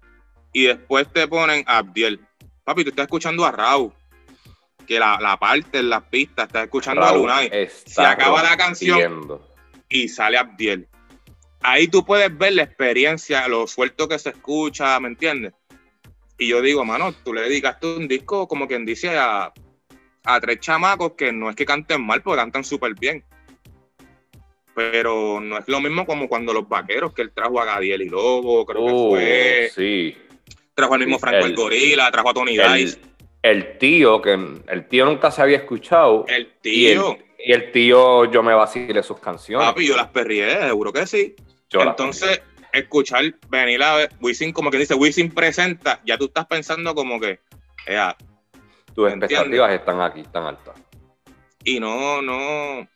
Y 0.54 0.66
después 0.66 1.08
te 1.12 1.28
ponen 1.28 1.64
Abdiel. 1.68 2.20
Papi, 2.64 2.84
tú 2.84 2.90
estás 2.90 3.06
escuchando 3.06 3.46
a 3.46 3.52
Raúl 3.52 3.94
que 4.86 5.00
la, 5.00 5.20
la 5.22 5.38
parte 5.38 5.80
en 5.80 5.90
las 5.90 6.04
pistas, 6.04 6.48
está 6.48 6.64
escuchando 6.64 7.04
a 7.04 7.16
Lunay, 7.16 7.70
se 7.86 8.02
acaba 8.02 8.44
la 8.44 8.58
canción 8.58 9.40
y 9.88 10.08
sale 10.10 10.38
Abdiel. 10.38 10.88
Ahí 11.62 11.88
tú 11.88 12.04
puedes 12.04 12.36
ver 12.36 12.54
la 12.54 12.64
experiencia, 12.64 13.48
lo 13.48 13.68
suelto 13.68 14.08
que 14.08 14.18
se 14.18 14.30
escucha, 14.30 15.00
¿me 15.00 15.10
entiendes? 15.10 15.54
Y 16.38 16.48
yo 16.48 16.62
digo, 16.62 16.84
mano, 16.84 17.14
tú 17.14 17.34
le 17.34 17.42
dedicaste 17.42 17.86
un 17.86 18.08
disco 18.08 18.48
como 18.48 18.68
quien 18.68 18.86
dice 18.86 19.18
a, 19.18 19.54
tres 20.42 20.60
chamacos 20.60 21.14
que 21.14 21.32
no 21.32 21.50
es 21.50 21.56
que 21.56 21.66
canten 21.66 22.04
mal, 22.04 22.22
porque 22.24 22.42
cantan 22.42 22.64
súper 22.64 22.96
bien. 22.96 23.24
Pero 24.74 25.40
no 25.42 25.58
es 25.58 25.68
lo 25.68 25.82
mismo 25.82 26.06
como 26.06 26.30
cuando 26.30 26.54
los 26.54 26.68
vaqueros, 26.68 27.14
que 27.14 27.22
él 27.24 27.32
trajo 27.34 27.60
a 27.60 27.66
Gadiel 27.66 28.04
y 28.04 28.10
Lobo, 28.10 28.66
creo 28.66 28.86
que 28.86 28.92
uh, 28.94 29.10
fue. 29.10 29.72
Sí. 29.76 30.18
Trajo 30.74 30.94
al 30.94 31.02
mismo 31.02 31.20
Franco 31.20 31.46
el, 31.46 31.56
Gorila, 31.56 32.10
trajo 32.12 32.30
a 32.30 32.34
Tony 32.34 32.58
Dice 32.58 33.12
el 33.42 33.78
tío, 33.78 34.22
que 34.22 34.34
el 34.68 34.88
tío 34.88 35.06
nunca 35.06 35.32
se 35.32 35.42
había 35.42 35.58
escuchado. 35.58 36.26
El 36.28 36.52
tío. 36.62 37.18
Y 37.44 37.54
el, 37.54 37.72
tío, 37.72 38.26
yo 38.26 38.44
me 38.44 38.54
vacilé 38.54 39.02
sus 39.02 39.20
canciones. 39.20 39.68
Papi, 39.68 39.88
yo 39.88 39.96
las 39.96 40.10
perrié, 40.10 40.62
seguro 40.62 40.94
que 40.94 41.08
sí. 41.08 41.36
Entonces, 41.72 42.42
escuchar, 42.72 43.24
venir 43.50 43.82
a 43.82 44.08
Wisin, 44.20 44.52
como 44.52 44.70
que 44.70 44.78
dice, 44.78 44.94
Wisin 44.94 45.32
presenta, 45.32 46.02
ya 46.06 46.20
tú 46.20 46.26
estás 46.26 46.46
pensando 46.46 46.94
como 46.94 47.20
que, 47.20 47.40
tus 48.94 49.10
expectativas 49.10 49.74
están 49.74 50.02
aquí, 50.02 50.20
están 50.22 50.44
altas. 50.44 50.76
Y 51.64 51.80
no, 51.80 52.22
no, 52.22 52.88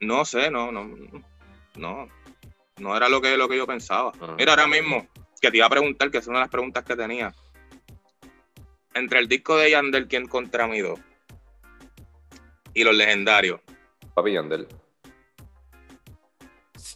no 0.00 0.24
sé, 0.24 0.50
no, 0.50 0.72
no, 0.72 0.88
no, 1.76 2.08
no 2.78 2.96
era 2.96 3.08
lo 3.08 3.20
que, 3.20 3.36
lo 3.36 3.48
que 3.48 3.56
yo 3.56 3.66
pensaba. 3.66 4.12
Mira, 4.36 4.52
ahora 4.52 4.66
mismo, 4.66 5.06
que 5.40 5.50
te 5.50 5.56
iba 5.56 5.66
a 5.66 5.70
preguntar, 5.70 6.10
que 6.10 6.18
es 6.18 6.26
una 6.26 6.38
de 6.38 6.44
las 6.44 6.50
preguntas 6.50 6.84
que 6.84 6.96
tenía 6.96 7.32
entre 8.96 9.18
el 9.18 9.28
disco 9.28 9.56
de 9.56 9.70
Yandel, 9.70 10.08
¿quién 10.08 10.26
contra 10.26 10.66
mí 10.66 10.80
dos? 10.80 10.98
Y 12.72 12.82
los 12.82 12.94
legendarios. 12.94 13.60
Papi 14.14 14.32
Yandel. 14.32 14.66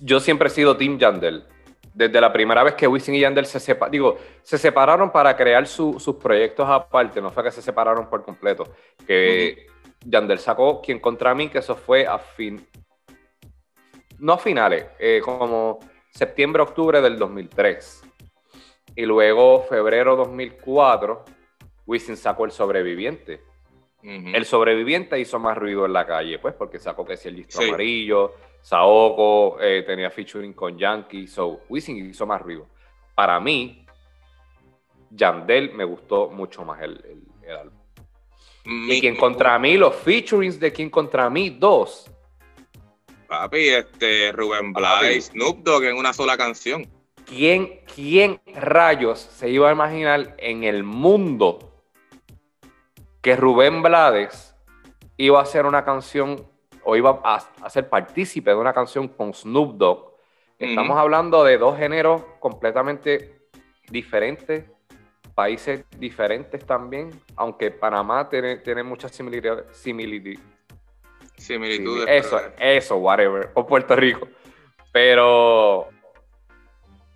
Yo 0.00 0.20
siempre 0.20 0.48
he 0.48 0.50
sido 0.50 0.76
Team 0.76 0.98
Yandel. 0.98 1.44
Desde 1.92 2.20
la 2.20 2.32
primera 2.32 2.62
vez 2.62 2.74
que 2.74 2.86
Wisin 2.86 3.14
y 3.16 3.20
Yandel 3.20 3.46
se 3.46 3.60
separaron, 3.60 3.92
digo, 3.92 4.18
se 4.42 4.56
separaron 4.56 5.12
para 5.12 5.36
crear 5.36 5.66
sus 5.66 6.16
proyectos 6.22 6.66
aparte, 6.68 7.20
no 7.20 7.30
fue 7.30 7.44
que 7.44 7.50
se 7.50 7.60
separaron 7.60 8.08
por 8.08 8.24
completo. 8.24 8.74
Que 9.06 9.66
Yandel 10.04 10.38
sacó 10.38 10.80
Quien 10.80 11.00
contra 11.00 11.34
mí, 11.34 11.48
que 11.48 11.58
eso 11.58 11.76
fue 11.76 12.06
a 12.06 12.18
fin. 12.18 12.66
No 14.20 14.34
a 14.34 14.38
finales, 14.38 14.86
eh, 14.98 15.20
como 15.24 15.80
septiembre, 16.10 16.62
octubre 16.62 17.00
del 17.00 17.18
2003. 17.18 18.02
Y 18.96 19.06
luego 19.06 19.62
febrero 19.62 20.16
2004 20.16 21.24
Wisin 21.86 22.16
sacó 22.16 22.44
El 22.44 22.52
Sobreviviente. 22.52 23.40
El 24.02 24.46
Sobreviviente 24.46 25.18
hizo 25.18 25.38
más 25.38 25.58
ruido 25.58 25.84
en 25.84 25.92
la 25.92 26.06
calle, 26.06 26.38
pues, 26.38 26.54
porque 26.54 26.78
sacó 26.78 27.04
que 27.04 27.16
si 27.16 27.28
el 27.28 27.36
listo 27.36 27.60
amarillo, 27.60 28.34
Saoko, 28.62 29.58
eh, 29.60 29.82
tenía 29.86 30.08
featuring 30.10 30.54
con 30.54 30.78
Yankee, 30.78 31.26
so 31.26 31.62
Wisin 31.68 32.08
hizo 32.08 32.26
más 32.26 32.40
ruido. 32.40 32.66
Para 33.14 33.40
mí, 33.40 33.84
Yandel 35.10 35.74
me 35.74 35.84
gustó 35.84 36.30
mucho 36.30 36.64
más 36.64 36.80
el, 36.80 37.24
álbum. 37.48 37.78
y 38.64 39.00
quien 39.00 39.16
contra 39.16 39.58
mí, 39.58 39.76
los 39.76 39.96
featurings 39.96 40.60
de 40.60 40.72
quien 40.72 40.88
contra 40.88 41.28
mí, 41.28 41.50
dos. 41.50 42.10
Papi, 43.30 43.68
este, 43.68 44.32
Rubén 44.32 44.72
Blades, 44.72 45.26
Snoop 45.26 45.58
Dogg 45.58 45.84
en 45.84 45.96
una 45.96 46.12
sola 46.12 46.36
canción. 46.36 46.88
¿Quién, 47.24 47.78
¿Quién 47.94 48.40
rayos 48.56 49.20
se 49.20 49.48
iba 49.48 49.68
a 49.68 49.72
imaginar 49.72 50.34
en 50.38 50.64
el 50.64 50.82
mundo 50.82 51.84
que 53.22 53.36
Rubén 53.36 53.82
Blades 53.82 54.56
iba 55.16 55.38
a 55.38 55.42
hacer 55.44 55.64
una 55.64 55.84
canción 55.84 56.44
o 56.82 56.96
iba 56.96 57.20
a, 57.22 57.70
ser 57.70 57.88
partícipe 57.88 58.50
de 58.50 58.56
una 58.56 58.72
canción 58.72 59.06
con 59.06 59.32
Snoop 59.32 59.76
Dogg. 59.76 60.16
Estamos 60.58 60.98
hablando 60.98 61.44
de 61.44 61.56
dos 61.56 61.78
géneros 61.78 62.24
completamente 62.40 63.42
diferentes, 63.92 64.64
países 65.36 65.84
diferentes 66.00 66.66
también, 66.66 67.10
aunque 67.36 67.70
Panamá 67.70 68.28
tiene, 68.28 68.56
tiene 68.56 68.82
muchas 68.82 69.12
similitudes. 69.12 70.40
Similitudes. 71.40 72.06
Eso, 72.08 72.40
eso, 72.58 72.96
whatever. 72.96 73.50
O 73.54 73.66
Puerto 73.66 73.96
Rico. 73.96 74.28
Pero 74.92 75.88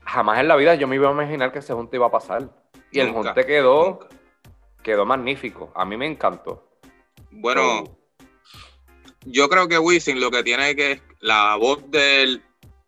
jamás 0.04 0.40
en 0.40 0.48
la 0.48 0.56
vida 0.56 0.74
yo 0.74 0.88
me 0.88 0.96
iba 0.96 1.08
a 1.08 1.12
imaginar 1.12 1.52
que 1.52 1.58
ese 1.58 1.74
junte 1.74 1.96
iba 1.96 2.06
a 2.06 2.10
pasar. 2.10 2.48
Y 2.90 3.00
el 3.00 3.10
junte 3.10 3.44
quedó 3.44 4.08
quedó 4.82 5.04
magnífico. 5.04 5.72
A 5.74 5.84
mí 5.84 5.96
me 5.96 6.06
encantó. 6.06 6.78
Bueno, 7.30 7.98
yo 9.24 9.48
creo 9.48 9.66
que 9.66 9.78
Wisin 9.78 10.20
lo 10.20 10.30
que 10.30 10.44
tiene 10.44 10.76
que 10.76 10.92
es 10.92 11.02
la 11.20 11.56
voz 11.56 11.90
de 11.90 12.22
él 12.22 12.42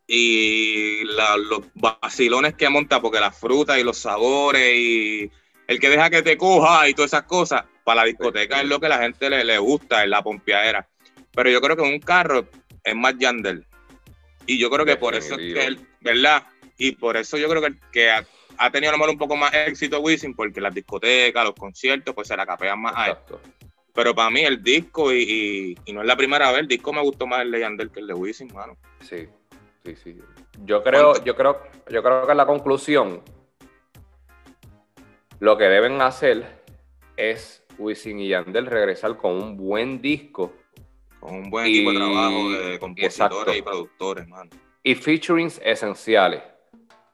y 0.07 1.03
los 1.05 1.63
vacilones 1.75 2.55
que 2.55 2.69
monta, 2.69 3.01
porque 3.01 3.19
las 3.19 3.37
frutas 3.37 3.79
y 3.79 3.83
los 3.83 3.99
sabores 3.99 4.73
y 4.75 5.31
el 5.67 5.81
que 5.81 5.91
deja 5.91 6.11
que 6.11 6.23
te 6.23 6.37
coja 6.37 6.89
y 6.89 6.95
todas 6.95 7.13
esas 7.13 7.25
cosas, 7.25 7.65
para 7.83 8.03
la 8.03 8.07
discoteca 8.07 8.61
es 8.61 8.69
lo 8.69 8.79
que 8.79 8.89
la 8.89 8.99
gente 8.99 9.29
le, 9.29 9.43
le 9.45 9.59
gusta, 9.59 10.05
es 10.05 10.09
la 10.09 10.23
pompeadera. 10.23 10.89
Pero 11.37 11.51
yo 11.51 11.61
creo 11.61 11.77
que 11.77 11.83
un 11.83 12.01
carro 12.01 12.49
es 12.83 12.97
más 12.97 13.15
Yandel. 13.19 13.65
Y 14.47 14.59
yo 14.59 14.71
creo 14.71 14.87
que 14.87 14.97
por 14.97 15.15
eso 15.15 15.35
es 15.35 15.55
que 15.55 15.67
él, 15.67 15.87
¿verdad? 16.01 16.45
Y 16.79 16.93
por 16.93 17.17
eso 17.17 17.37
yo 17.37 17.49
creo 17.49 17.63
que, 17.63 17.75
que 17.93 18.11
ha 18.11 18.71
tenido 18.71 18.91
a 18.91 18.93
lo 18.93 18.99
mejor 18.99 19.11
un 19.11 19.19
poco 19.19 19.37
más 19.37 19.53
éxito 19.55 20.01
Wisin 20.01 20.35
porque 20.35 20.61
las 20.61 20.75
discotecas, 20.75 21.45
los 21.45 21.55
conciertos, 21.55 22.15
pues 22.15 22.29
se 22.29 22.37
la 22.37 22.47
capean 22.47 22.81
más 22.81 22.95
a 22.97 23.11
esto. 23.11 23.41
Pero 23.93 24.15
para 24.15 24.31
mí 24.31 24.41
el 24.43 24.63
disco, 24.63 25.13
y, 25.13 25.77
no 25.93 26.01
es 26.01 26.07
la 26.07 26.17
primera 26.17 26.51
vez, 26.51 26.61
el 26.61 26.69
disco 26.69 26.93
me 26.93 27.03
gustó 27.03 27.27
más 27.27 27.43
el 27.43 27.51
de 27.51 27.61
Yandel 27.61 27.91
que 27.91 28.01
el 28.01 28.07
de 28.07 28.15
Wisin, 28.15 28.53
mano. 28.55 28.77
Sí, 29.01 29.29
sí, 29.85 29.95
sí. 29.97 30.19
Yo 30.65 30.83
creo, 30.83 31.23
yo 31.23 31.37
creo, 31.37 31.63
yo 31.91 32.03
creo 32.03 32.25
que 32.25 32.31
en 32.31 32.37
la 32.39 32.47
conclusión, 32.47 33.23
lo 35.41 35.59
que 35.59 35.65
deben 35.65 36.01
hacer 36.01 36.63
es 37.17 37.63
Wisin 37.79 38.21
y 38.21 38.29
Yandel 38.29 38.67
regresar 38.67 39.17
con 39.17 39.33
un 39.33 39.57
buen 39.57 40.01
disco. 40.01 40.55
Con 41.21 41.35
un 41.35 41.51
buen 41.51 41.67
equipo 41.67 41.91
de 41.91 41.97
trabajo 41.97 42.51
de 42.51 42.79
compositores 42.79 43.57
y 43.57 43.63
productores, 43.63 44.29
mano. 44.29 44.51
Y 44.83 44.95
featurings 44.95 45.61
esenciales 45.65 46.43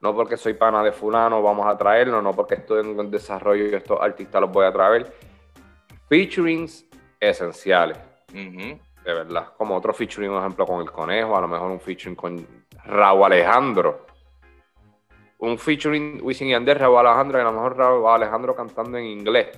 no 0.03 0.15
porque 0.15 0.37
soy 0.37 0.55
pana 0.55 0.83
de 0.83 0.91
fulano 0.91 1.41
vamos 1.41 1.65
a 1.67 1.79
traerlo, 1.79 2.21
no 2.21 2.33
porque 2.33 2.57
estoy 2.57 2.81
en 2.81 3.11
desarrollo 3.11 3.69
y 3.69 3.75
estos 3.75 4.01
artistas 4.01 4.41
los 4.41 4.51
voy 4.51 4.67
a 4.67 4.73
traer. 4.73 5.15
Featurings 6.09 6.85
esenciales. 7.21 7.97
De 8.33 9.15
verdad. 9.15 9.53
Como 9.57 9.77
otro 9.77 9.95
featuring, 9.95 10.31
por 10.31 10.41
ejemplo, 10.41 10.67
con 10.67 10.81
el 10.81 10.91
conejo, 10.91 11.37
a 11.37 11.41
lo 11.41 11.47
mejor 11.47 11.71
un 11.71 11.81
featuring 11.81 12.17
con 12.17 12.47
Raúl 12.85 13.27
Alejandro. 13.27 14.07
Un 15.39 15.57
featuring 15.57 16.21
Wisin 16.21 16.49
y 16.49 16.55
Ander, 16.55 16.81
Raúl 16.81 16.99
Alejandro, 16.99 17.39
y 17.39 17.43
a 17.43 17.45
lo 17.45 17.53
mejor 17.53 17.77
Raúl 17.77 18.09
Alejandro 18.09 18.57
cantando 18.57 18.99
en 18.99 19.05
inglés. 19.05 19.57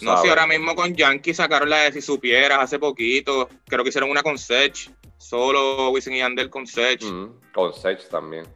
No, 0.00 0.22
si 0.22 0.28
ahora 0.28 0.46
mismo 0.46 0.74
con 0.74 0.94
Yankee 0.94 1.34
sacaron 1.34 1.68
la 1.68 1.80
de 1.80 1.92
Si 1.92 2.00
Supieras 2.00 2.58
hace 2.60 2.78
poquito. 2.78 3.48
Creo 3.66 3.82
que 3.82 3.90
hicieron 3.90 4.10
una 4.10 4.22
con 4.22 4.38
Sech. 4.38 4.90
Solo 5.18 5.90
Wisin 5.90 6.14
y 6.14 6.18
Yandel 6.18 6.50
con 6.50 6.66
Sech. 6.66 7.02
con 7.52 7.74
Sech 7.74 8.08
también. 8.08 8.46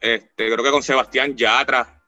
Este, 0.00 0.52
creo 0.52 0.62
que 0.62 0.70
con 0.70 0.82
Sebastián 0.82 1.34
Yatra. 1.34 2.02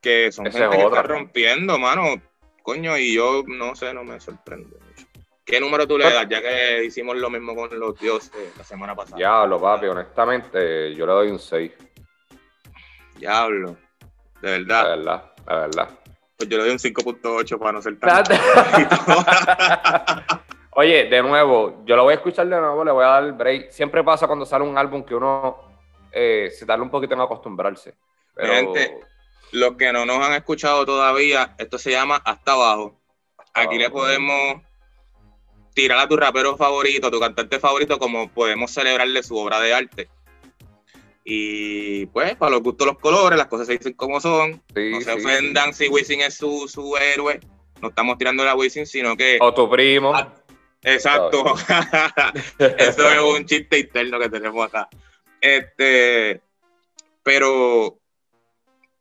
Que 0.00 0.32
son 0.32 0.46
gente 0.50 0.76
que 0.76 0.84
está 0.84 1.02
rompiendo, 1.02 1.78
mano. 1.78 2.20
Coño, 2.62 2.96
y 2.96 3.14
yo 3.14 3.44
no 3.46 3.76
sé, 3.76 3.92
no 3.92 4.02
me 4.04 4.18
sorprende 4.20 4.76
mucho. 4.80 5.06
¿Qué 5.44 5.60
número 5.60 5.86
tú 5.86 5.96
le 5.96 6.04
das? 6.04 6.26
Ya 6.28 6.42
que 6.42 6.84
hicimos 6.84 7.16
lo 7.16 7.30
mismo 7.30 7.54
con 7.54 7.78
los 7.78 7.98
dioses 8.00 8.52
la 8.58 8.64
semana 8.64 8.96
pasada. 8.96 9.16
Diablo, 9.16 9.60
papi, 9.60 9.86
honestamente, 9.86 10.92
yo 10.94 11.06
le 11.06 11.12
doy 11.12 11.28
un 11.28 11.38
6. 11.38 11.72
Diablo. 13.16 13.76
De 14.42 14.50
verdad. 14.58 14.82
De 14.82 14.96
verdad, 14.96 15.32
de 15.36 15.54
verdad. 15.54 15.98
Pues 16.36 16.50
yo 16.50 16.58
le 16.58 16.64
doy 16.64 16.72
un 16.72 16.78
5.8 16.78 17.58
para 17.58 17.72
no 17.72 17.82
ser 17.82 17.98
tan. 17.98 18.24
Oye, 20.72 21.04
de 21.04 21.22
nuevo, 21.22 21.82
yo 21.86 21.96
lo 21.96 22.04
voy 22.04 22.12
a 22.12 22.16
escuchar 22.16 22.46
de 22.46 22.60
nuevo, 22.60 22.84
le 22.84 22.92
voy 22.92 23.04
a 23.04 23.08
dar 23.08 23.24
el 23.24 23.32
break. 23.32 23.70
Siempre 23.70 24.04
pasa 24.04 24.26
cuando 24.26 24.44
sale 24.44 24.64
un 24.64 24.76
álbum 24.76 25.02
que 25.02 25.14
uno 25.14 25.56
eh, 26.12 26.50
se 26.50 26.66
tarda 26.66 26.82
un 26.82 26.90
poquito 26.90 27.14
en 27.14 27.22
acostumbrarse. 27.22 27.94
Pero... 28.34 28.52
Gente, 28.52 29.00
los 29.52 29.76
que 29.76 29.92
no 29.92 30.04
nos 30.04 30.18
han 30.18 30.34
escuchado 30.34 30.84
todavía, 30.84 31.54
esto 31.56 31.78
se 31.78 31.92
llama 31.92 32.16
Hasta 32.16 32.52
Abajo. 32.52 33.00
Aquí 33.54 33.78
le 33.78 33.88
podemos 33.88 34.60
tirar 35.72 35.98
a 35.98 36.08
tu 36.08 36.16
rapero 36.16 36.58
favorito, 36.58 37.06
a 37.06 37.10
tu 37.10 37.20
cantante 37.20 37.58
favorito, 37.58 37.98
como 37.98 38.28
podemos 38.28 38.70
celebrarle 38.70 39.22
su 39.22 39.38
obra 39.38 39.60
de 39.60 39.72
arte. 39.72 40.10
Y 41.28 42.06
pues, 42.06 42.36
para 42.36 42.52
los 42.52 42.62
gustos 42.62 42.86
los 42.86 42.98
colores, 43.00 43.36
las 43.36 43.48
cosas 43.48 43.66
se 43.66 43.72
dicen 43.72 43.94
como 43.94 44.20
son. 44.20 44.62
no 44.72 45.00
se 45.00 45.12
ofendan 45.12 45.74
si 45.74 45.88
Wisin 45.88 46.20
es 46.20 46.34
su, 46.34 46.68
su, 46.68 46.96
héroe. 46.96 47.40
No 47.82 47.88
estamos 47.88 48.16
tirando 48.16 48.48
a 48.48 48.54
Wisin, 48.54 48.86
sino 48.86 49.16
que. 49.16 49.36
O 49.40 49.52
tu 49.52 49.68
primo. 49.68 50.14
Ah, 50.14 50.32
exacto. 50.84 51.56
Eso 52.78 53.10
es 53.10 53.20
un 53.20 53.44
chiste 53.44 53.80
interno 53.80 54.20
que 54.20 54.28
tenemos 54.28 54.68
acá. 54.68 54.88
Este. 55.40 56.42
Pero. 57.24 57.98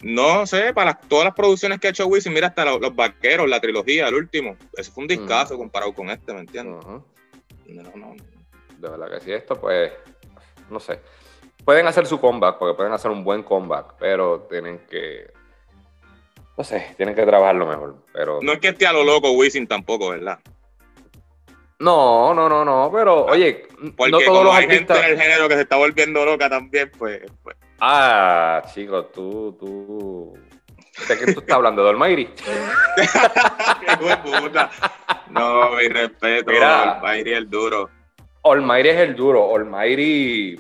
No 0.02 0.48
sé, 0.48 0.74
para 0.74 0.96
todas 0.96 1.26
las 1.26 1.36
producciones 1.36 1.80
que 1.80 1.88
ha 1.88 1.92
hecho 1.92 2.08
Wisin, 2.08 2.34
mira 2.34 2.48
hasta 2.48 2.66
los, 2.66 2.96
vaqueros, 2.96 3.48
la 3.48 3.62
trilogía, 3.62 4.08
el 4.08 4.16
último. 4.16 4.58
Eso 4.76 4.92
fue 4.92 5.04
un 5.04 5.08
discazo 5.10 5.60
comparado 5.60 5.94
con 5.94 6.10
este, 6.10 6.34
¿me 6.34 6.40
entiendes? 6.40 6.84
No, 6.88 7.92
no. 7.96 8.16
De 8.80 8.90
verdad 8.90 9.12
que 9.12 9.24
sí, 9.24 9.32
esto 9.32 9.62
pues. 9.62 9.92
No 10.72 10.80
sé 10.80 11.00
pueden 11.66 11.88
hacer 11.88 12.06
su 12.06 12.22
comeback, 12.22 12.58
porque 12.58 12.76
pueden 12.76 12.94
hacer 12.94 13.12
un 13.12 13.24
buen 13.24 13.44
comeback, 13.44 13.96
pero 14.00 14.48
tienen 14.50 14.80
que. 14.90 15.32
No 16.58 16.64
sé, 16.64 16.94
tienen 16.96 17.16
que 17.16 17.26
trabajarlo 17.26 17.66
mejor. 17.66 17.96
Pero... 18.14 18.40
No 18.42 18.54
es 18.54 18.60
que 18.60 18.70
esté 18.70 18.88
a 18.88 18.94
lo 18.94 19.04
loco 19.04 19.32
Wisin 19.32 19.68
tampoco, 19.68 20.12
¿verdad? 20.12 20.40
No, 21.80 22.34
no, 22.34 22.48
no, 22.48 22.64
no, 22.64 22.90
pero 22.94 23.26
oye, 23.26 23.68
porque 23.98 24.12
no 24.12 24.20
todos 24.20 24.46
los 24.46 24.56
hay 24.56 24.70
gente 24.70 24.94
del 24.94 25.20
género 25.20 25.50
que 25.50 25.56
se 25.56 25.62
está 25.62 25.76
volviendo 25.76 26.24
loca 26.24 26.50
también, 26.50 26.90
pues. 26.98 27.24
pues. 27.44 27.58
Ah, 27.82 28.62
chicos, 28.74 29.12
tú, 29.12 29.58
tú. 29.60 30.40
¿De 31.10 31.20
qué 31.20 31.34
tú 31.34 31.42
estás 31.42 31.58
hablando? 31.58 31.84
¿De 31.84 31.90
Almighty? 31.90 32.26
¡Qué 32.96 34.18
puta! 34.24 34.72
No, 35.30 35.72
mi 35.72 35.90
respeto. 35.90 36.50
Mira, 36.50 36.94
Almighty 36.94 37.32
es 37.32 37.38
el 37.38 37.50
duro. 37.50 37.90
Almighty 38.46 38.90
es 38.90 39.00
el 39.02 39.16
duro. 39.18 39.54
Almighty 39.54 40.58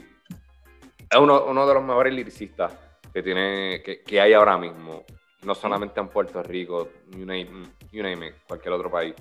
es 1.09 1.19
uno, 1.19 1.67
de 1.67 1.73
los 1.73 1.83
mejores 1.83 2.13
lyricistas 2.13 2.73
que, 3.13 3.23
tiene, 3.23 3.81
que, 3.83 4.19
hay 4.19 4.33
ahora 4.33 4.57
mismo, 4.57 5.03
no 5.43 5.55
solamente 5.55 5.99
en 5.99 6.09
Puerto 6.09 6.41
Rico, 6.43 6.89
you 7.11 7.25
name, 7.25 8.33
cualquier 8.47 8.73
otro 8.73 8.91
país, 8.91 9.15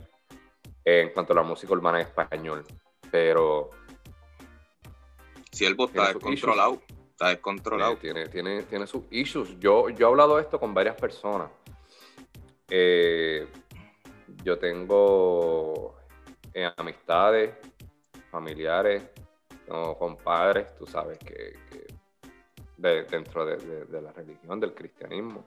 en 0.84 1.10
cuanto 1.10 1.32
a 1.32 1.36
la 1.36 1.42
música 1.42 1.72
urbana 1.72 2.00
en 2.00 2.06
español. 2.06 2.64
Pero. 3.10 3.70
Si 5.52 5.64
el 5.64 5.76
está 5.78 6.08
descontrolado, 6.08 6.82
está 7.10 7.28
descontrolado. 7.28 7.96
Tiene, 7.96 8.26
tiene, 8.28 8.62
tiene 8.64 8.86
sus 8.86 9.04
issues. 9.10 9.58
Yo, 9.60 9.88
yo 9.90 10.08
he 10.08 10.10
hablado 10.10 10.38
esto 10.40 10.58
con 10.58 10.74
varias 10.74 10.96
personas. 10.96 11.48
Eh, 12.68 13.46
yo 14.42 14.58
tengo 14.58 15.94
eh, 16.52 16.68
amistades, 16.76 17.54
familiares 18.30 19.02
no, 19.68 19.96
compadres, 19.96 20.74
tú 20.76 20.86
sabes 20.86 21.18
que, 21.18 21.54
dentro 22.76 23.46
de, 23.46 24.00
la 24.00 24.12
religión, 24.12 24.60
del 24.60 24.74
cristianismo. 24.74 25.44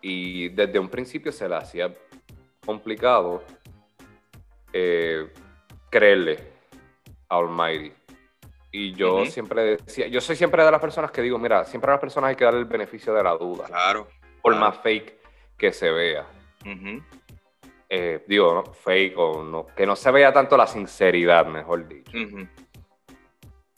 Y 0.00 0.48
desde 0.48 0.78
un 0.78 0.88
principio 0.88 1.30
se 1.30 1.48
le 1.48 1.54
hacía 1.54 1.94
complicado 2.64 3.44
eh, 4.72 5.32
creerle 5.90 6.38
a 7.28 7.36
Almighty. 7.36 7.92
Y 8.74 8.94
yo 8.94 9.26
siempre 9.26 9.76
decía, 9.76 10.06
yo 10.08 10.20
soy 10.20 10.34
siempre 10.34 10.64
de 10.64 10.70
las 10.70 10.80
personas 10.80 11.10
que 11.10 11.20
digo, 11.20 11.38
mira, 11.38 11.64
siempre 11.64 11.90
a 11.90 11.94
las 11.94 12.00
personas 12.00 12.30
hay 12.30 12.36
que 12.36 12.44
darle 12.44 12.60
el 12.60 12.66
beneficio 12.66 13.12
de 13.12 13.22
la 13.22 13.36
duda. 13.36 13.66
Claro. 13.66 14.08
Por 14.40 14.56
más 14.56 14.78
fake 14.78 15.20
que 15.56 15.72
se 15.72 15.90
vea. 15.90 16.26
Eh, 17.88 18.24
digo, 18.26 18.64
fake 18.72 19.18
o 19.18 19.44
no, 19.44 19.66
que 19.66 19.84
no 19.84 19.94
se 19.94 20.10
vea 20.10 20.32
tanto 20.32 20.56
la 20.56 20.66
sinceridad, 20.66 21.46
mejor 21.46 21.86
dicho. 21.86 22.10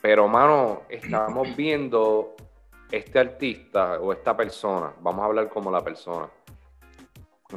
Pero, 0.05 0.27
mano, 0.27 0.83
estamos 0.87 1.55
viendo 1.55 2.35
este 2.91 3.17
artista 3.17 3.99
o 3.99 4.13
esta 4.13 4.37
persona, 4.37 4.93
vamos 5.01 5.23
a 5.23 5.25
hablar 5.25 5.49
como 5.49 5.71
la 5.71 5.83
persona, 5.83 6.29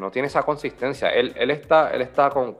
no 0.00 0.10
tiene 0.10 0.28
esa 0.28 0.42
consistencia. 0.42 1.10
Él, 1.10 1.34
él 1.36 1.50
está, 1.50 1.90
él 1.90 2.00
está 2.00 2.30
con, 2.30 2.56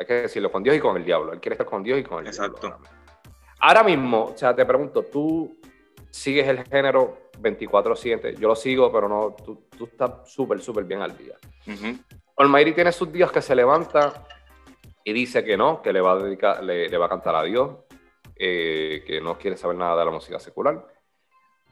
hay 0.00 0.06
que 0.06 0.14
decirlo, 0.14 0.50
con 0.50 0.62
Dios 0.62 0.76
y 0.76 0.80
con 0.80 0.96
el 0.96 1.04
diablo. 1.04 1.34
Él 1.34 1.40
quiere 1.40 1.56
estar 1.56 1.66
con 1.66 1.82
Dios 1.82 1.98
y 1.98 2.04
con 2.04 2.24
el 2.24 2.32
diablo. 2.32 2.56
Exacto. 2.56 2.78
Ahora 3.60 3.82
mismo, 3.82 4.30
o 4.32 4.36
sea, 4.38 4.56
te 4.56 4.64
pregunto, 4.64 5.02
tú 5.02 5.60
sigues 6.08 6.48
el 6.48 6.64
género 6.64 7.28
24-7. 7.42 8.38
Yo 8.38 8.48
lo 8.48 8.56
sigo, 8.56 8.90
pero 8.90 9.10
no, 9.10 9.36
tú, 9.44 9.66
tú 9.76 9.84
estás 9.84 10.32
súper, 10.32 10.58
súper 10.62 10.84
bien 10.84 11.02
al 11.02 11.14
día. 11.14 11.34
Uh 11.66 11.98
tiene 12.74 12.92
sus 12.92 13.12
días 13.12 13.30
que 13.30 13.42
se 13.42 13.54
levanta 13.54 14.24
y 15.04 15.12
dice 15.12 15.44
que 15.44 15.54
no, 15.54 15.82
que 15.82 15.92
le 15.92 16.00
va 16.00 16.12
a 16.12 16.16
dedicar, 16.16 16.64
le 16.64 16.96
va 16.96 17.04
a 17.04 17.08
cantar 17.10 17.34
a 17.36 17.42
Dios, 17.42 17.84
eh, 18.36 19.04
que 19.06 19.20
no 19.20 19.38
quiere 19.38 19.56
saber 19.56 19.76
nada 19.76 19.96
de 19.96 20.04
la 20.04 20.10
música 20.10 20.38
secular. 20.38 20.86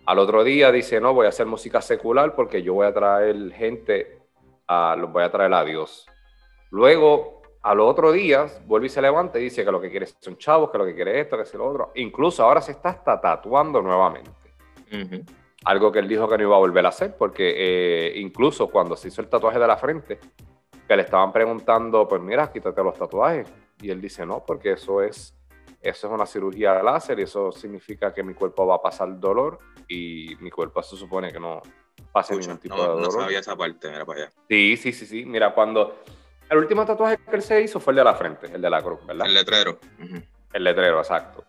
Al 0.05 0.19
otro 0.19 0.43
día 0.43 0.73
dice, 0.73 1.01
no, 1.01 1.15
voy 1.15 1.27
a 1.27 1.31
hacer 1.31 1.47
música 1.47 1.81
secular 1.81 2.35
porque 2.35 2.63
yo 2.63 2.75
voy 2.75 2.87
a 2.87 2.93
traer 2.93 3.53
gente, 3.53 4.21
a, 4.67 4.97
los 4.97 5.13
voy 5.13 5.23
a 5.23 5.31
traer 5.31 5.53
a 5.55 5.65
Dios. 5.65 6.07
Luego, 6.71 7.43
al 7.63 7.81
otro 7.81 8.11
día, 8.11 8.47
vuelve 8.67 8.87
y 8.87 8.91
se 8.91 9.01
levanta 9.01 9.39
y 9.39 9.45
dice 9.45 9.65
que 9.65 9.71
lo 9.71 9.81
que 9.81 9.91
quiere 9.91 10.07
son 10.07 10.37
chavos, 10.39 10.71
que 10.71 10.79
lo 10.79 10.85
que 10.85 10.95
quiere 10.95 11.21
esto, 11.21 11.37
que 11.37 11.43
es 11.43 11.55
lo 11.55 11.69
otro. 11.69 11.93
Incluso 11.95 12.43
ahora 12.43 12.61
se 12.61 12.73
está 12.73 12.91
hasta 12.91 13.21
tatuando 13.21 13.81
nuevamente. 13.81 14.31
Algo 15.65 15.93
que 15.93 16.01
él 16.01 16.09
dijo 16.09 16.29
que 16.29 16.37
no 16.37 16.43
iba 16.45 16.57
a 16.57 16.59
volver 16.59 16.85
a 16.85 16.89
hacer, 16.89 17.17
porque 17.17 17.55
eh, 17.57 18.19
incluso 18.19 18.69
cuando 18.69 18.97
se 18.97 19.09
hizo 19.09 19.21
el 19.21 19.29
tatuaje 19.29 19.61
de 19.61 19.67
la 19.67 19.77
frente, 19.77 20.19
que 20.89 20.97
le 20.97 21.03
estaban 21.03 21.33
preguntando, 21.33 22.09
pues 22.09 22.21
mira, 22.21 22.51
quítate 22.51 22.83
los 22.83 22.99
tatuajes. 22.99 23.49
Y 23.81 23.91
él 23.91 24.01
dice, 24.01 24.27
no, 24.27 24.45
porque 24.45 24.73
eso 24.73 25.01
es 25.01 25.35
eso 25.83 26.07
es 26.07 26.13
una 26.13 26.27
cirugía 26.27 26.81
láser 26.83 27.19
y 27.19 27.23
eso 27.23 27.51
significa 27.51 28.15
que 28.15 28.23
mi 28.23 28.35
cuerpo 28.35 28.67
va 28.67 28.77
a 28.77 28.83
pasar 28.83 29.19
dolor 29.19 29.59
y 29.89 30.37
mi 30.39 30.51
cuerpo 30.51 30.81
se 30.83 30.97
supone 30.97 31.33
que 31.33 31.41
no 31.41 31.61
pase 32.13 32.37
ningún 32.37 32.59
tipo 32.59 32.77
de 32.77 32.87
dolor. 32.87 33.03
No 33.03 33.11
sabía 33.11 33.41
esa 33.41 33.57
parte, 33.57 33.91
mira 33.91 34.07
para 34.07 34.23
allá. 34.23 34.33
Sí, 34.49 34.77
sí, 34.77 34.93
sí, 34.93 35.07
sí. 35.07 35.25
Mira, 35.25 35.53
cuando 35.53 36.03
el 36.49 36.59
último 36.59 36.87
tatuaje 36.87 37.19
que 37.19 37.37
él 37.37 37.43
se 37.43 37.61
hizo 37.61 37.81
fue 37.81 37.93
el 37.93 37.97
de 37.97 38.05
la 38.05 38.15
frente, 38.15 38.47
el 38.47 38.63
de 38.63 38.71
la 38.71 38.81
cruz, 38.81 39.05
¿verdad? 39.05 39.27
El 39.27 39.35
letrero. 39.35 39.79
El 40.53 40.65
letrero, 40.65 40.99
exacto. 40.99 41.45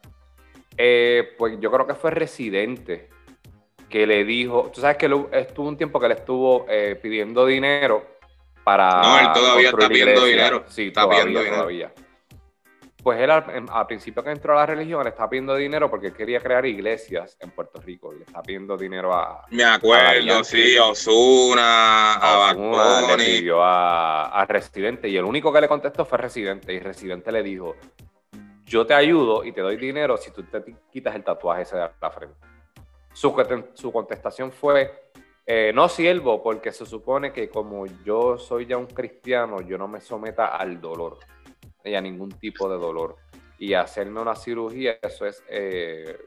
Eh, 0.75 1.35
pues 1.37 1.59
yo 1.59 1.71
creo 1.71 1.85
que 1.85 1.93
fue 1.93 2.09
Residente 2.09 3.09
que 3.87 4.07
le 4.07 4.23
dijo, 4.23 4.71
tú 4.73 4.81
sabes 4.81 4.97
que 4.97 5.05
estuvo 5.33 5.67
un 5.67 5.77
tiempo 5.77 5.99
que 5.99 6.07
le 6.07 6.15
estuvo 6.15 6.65
eh, 6.67 6.97
pidiendo 6.99 7.45
dinero 7.45 8.03
para... 8.63 9.01
No, 9.03 9.19
él 9.19 9.27
todavía 9.31 9.69
está 9.69 9.87
pidiendo 9.87 10.25
dinero. 10.25 10.63
Sí, 10.67 10.87
está 10.87 11.07
pidiendo 11.07 11.39
dinero. 11.39 11.55
todavía 11.57 11.93
pues 13.03 13.19
él 13.19 13.29
al, 13.29 13.85
principio 13.85 14.23
que 14.23 14.31
entró 14.31 14.53
a 14.53 14.61
la 14.61 14.65
religión 14.65 15.03
le 15.03 15.09
estaba 15.09 15.29
pidiendo 15.29 15.55
dinero 15.55 15.89
porque 15.89 16.13
quería 16.13 16.39
crear 16.39 16.65
iglesias 16.65 17.37
en 17.41 17.51
Puerto 17.51 17.81
Rico 17.81 18.13
y 18.13 18.19
le 18.19 18.23
estaba 18.23 18.41
pidiendo 18.41 18.77
dinero 18.77 19.13
a... 19.13 19.45
Me 19.51 19.65
acuerdo, 19.65 20.43
sí, 20.45 20.77
a 20.77 20.85
Osuna, 20.85 22.13
a, 22.13 22.51
Osuna, 22.51 23.17
le 23.17 23.25
pidió 23.25 23.59
a, 23.61 24.45
Residente 24.47 25.09
y 25.09 25.17
el 25.17 25.25
único 25.25 25.51
que 25.51 25.59
le 25.59 25.67
contestó 25.67 26.05
fue 26.05 26.17
Residente 26.17 26.73
y 26.73 26.79
Residente 26.79 27.31
le 27.31 27.43
dijo, 27.43 27.75
yo 28.65 28.85
te 28.85 28.93
ayudo 28.93 29.43
y 29.43 29.51
te 29.51 29.61
doy 29.61 29.75
dinero 29.75 30.15
si 30.15 30.31
tú 30.31 30.43
te 30.43 30.63
quitas 30.89 31.13
el 31.15 31.23
tatuaje 31.23 31.63
ese 31.63 31.75
de 31.75 31.89
la 32.01 32.09
frente. 32.09 32.37
Su, 33.11 33.35
su 33.73 33.91
contestación 33.91 34.51
fue, 34.51 35.11
eh, 35.45 35.71
no 35.75 35.89
siervo, 35.89 36.41
porque 36.41 36.71
se 36.71 36.85
supone 36.85 37.33
que 37.33 37.49
como 37.49 37.85
yo 38.05 38.37
soy 38.37 38.65
ya 38.65 38.77
un 38.77 38.87
cristiano, 38.87 39.61
yo 39.61 39.77
no 39.77 39.89
me 39.89 39.99
someta 39.99 40.47
al 40.55 40.79
dolor 40.79 41.19
y 41.83 41.95
a 41.95 42.01
ningún 42.01 42.31
tipo 42.31 42.69
de 42.69 42.77
dolor. 42.77 43.17
Y 43.57 43.73
hacerme 43.73 44.21
una 44.21 44.35
cirugía, 44.35 44.97
eso 45.01 45.25
es 45.25 45.43
eh, 45.49 46.17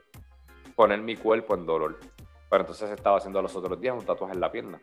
poner 0.75 1.01
mi 1.01 1.15
cuerpo 1.15 1.55
en 1.55 1.65
dolor. 1.65 1.99
Pero 2.49 2.61
entonces 2.61 2.89
estaba 2.91 3.17
haciendo 3.17 3.41
los 3.41 3.55
otros 3.55 3.79
días 3.79 3.95
un 3.97 4.05
tatuaje 4.05 4.33
en 4.33 4.39
la 4.39 4.51
pierna. 4.51 4.79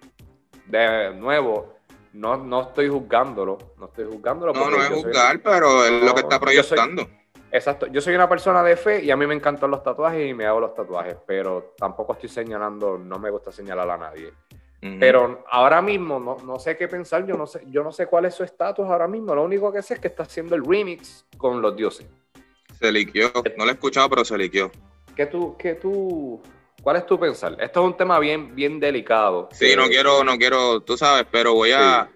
De 0.67 1.15
nuevo, 1.15 1.77
no, 2.13 2.37
no 2.37 2.63
estoy 2.63 2.89
juzgándolo, 2.89 3.59
no 3.79 3.87
estoy 3.87 4.05
juzgándolo. 4.05 4.53
No, 4.53 4.71
no 4.71 4.77
es 4.77 4.89
juzgar, 4.89 5.41
pero 5.43 5.85
es 5.85 6.03
lo 6.03 6.15
que 6.15 6.21
está 6.21 6.39
proyectando. 6.39 7.07
exacto, 7.51 7.87
yo 7.87 8.01
soy 8.01 8.15
una 8.15 8.29
persona 8.29 8.63
de 8.63 8.77
fe 8.77 9.05
y 9.05 9.11
a 9.11 9.17
mí 9.17 9.27
me 9.27 9.35
encantan 9.35 9.71
los 9.71 9.83
tatuajes 9.83 10.29
y 10.29 10.35
me 10.35 10.47
hago 10.47 10.61
los 10.61 10.75
tatuajes, 10.75 11.17
pero 11.27 11.75
tampoco 11.77 12.13
estoy 12.13 12.29
señalando, 12.29 12.99
no 12.99 13.19
me 13.19 13.31
gusta 13.31 13.51
señalar 13.51 13.91
a 13.91 13.97
nadie. 13.97 14.33
Pero 15.01 15.45
ahora 15.51 15.81
mismo 15.81 16.21
no, 16.21 16.37
no, 16.45 16.59
sé 16.59 16.77
qué 16.77 16.89
pensar, 16.89 17.27
yo 17.27 17.37
no 17.37 17.47
sé, 17.47 17.63
yo 17.69 17.83
no 17.83 17.91
sé 17.91 18.07
cuál 18.07 18.27
es 18.27 18.35
su 18.35 18.45
estatus 18.45 18.87
ahora 18.87 19.09
mismo. 19.09 19.35
Lo 19.35 19.43
único 19.43 19.73
que 19.73 19.81
sé 19.81 19.95
es 19.95 20.01
que 20.01 20.09
está 20.09 20.25
haciendo 20.25 20.55
el 20.55 20.65
remix 20.65 21.25
con 21.39 21.63
los 21.63 21.75
dioses. 21.75 22.07
Se 22.79 22.93
liquió, 22.93 23.33
no 23.57 23.65
lo 23.65 23.71
he 23.71 23.75
escuchado, 23.75 24.11
pero 24.11 24.25
se 24.27 24.37
liquió. 24.37 24.71
¿Qué 25.17 25.25
tú, 25.25 25.57
qué 25.57 25.75
tú, 25.75 26.43
¿Cuál 26.85 26.97
es 26.97 27.07
tu 27.07 27.19
pensar? 27.19 27.57
Esto 27.59 27.81
es 27.81 27.87
un 27.87 27.97
tema 27.97 28.19
bien, 28.19 28.55
bien 28.55 28.79
delicado. 28.79 29.49
Sí, 29.53 29.75
no 29.75 29.89
quiero, 29.89 30.23
no 30.23 30.37
quiero, 30.37 30.83
tú 30.83 30.99
sabes, 30.99 31.25
pero 31.31 31.55
voy 31.55 31.73
a. 31.73 32.11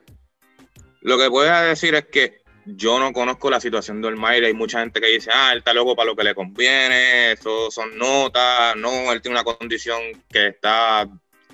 Lo 1.00 1.16
que 1.16 1.28
voy 1.28 1.48
a 1.48 1.62
decir 1.62 1.94
es 1.94 2.04
que 2.08 2.42
yo 2.66 2.98
no 2.98 3.14
conozco 3.14 3.48
la 3.48 3.60
situación 3.60 4.02
de 4.02 4.08
Olmaire. 4.08 4.46
Hay 4.46 4.52
mucha 4.52 4.80
gente 4.80 5.00
que 5.00 5.06
dice, 5.06 5.30
ah, 5.32 5.52
él 5.52 5.58
está 5.60 5.72
loco 5.72 5.96
para 5.96 6.10
lo 6.10 6.16
que 6.16 6.22
le 6.22 6.34
conviene, 6.34 7.32
eso 7.32 7.70
son 7.70 7.96
notas, 7.96 8.76
no, 8.76 9.10
él 9.10 9.22
tiene 9.22 9.40
una 9.40 9.44
condición 9.44 10.00
que 10.28 10.48
está, 10.48 11.08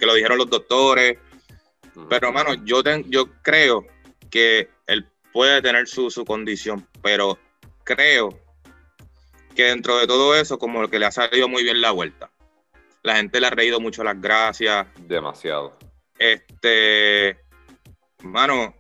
que 0.05 0.07
lo 0.07 0.15
dijeron 0.15 0.39
los 0.39 0.51
doctores. 0.51 1.19
Pero, 2.11 2.29
hermano, 2.29 2.55
yo, 2.65 2.83
yo 3.07 3.31
creo 3.43 3.87
que 4.31 4.69
él 4.87 5.07
puede 5.33 5.63
tener 5.63 5.89
su, 5.89 6.11
su 6.11 6.25
condición, 6.25 6.87
pero 7.03 7.39
creo 7.85 8.39
que 9.55 9.65
dentro 9.65 9.99
de 9.99 10.07
todo 10.07 10.35
eso, 10.35 10.59
como 10.59 10.89
que 10.89 10.99
le 10.99 11.07
ha 11.07 11.11
salido 11.11 11.49
muy 11.49 11.63
bien 11.63 11.81
la 11.81 11.93
vuelta. 11.93 12.31
La 13.03 13.17
gente 13.17 13.41
le 13.41 13.47
ha 13.47 13.51
reído 13.51 13.81
mucho 13.81 14.03
las 14.03 14.21
gracias. 14.21 14.87
Demasiado. 15.07 15.79
Este, 16.19 17.39
mano, 18.23 18.75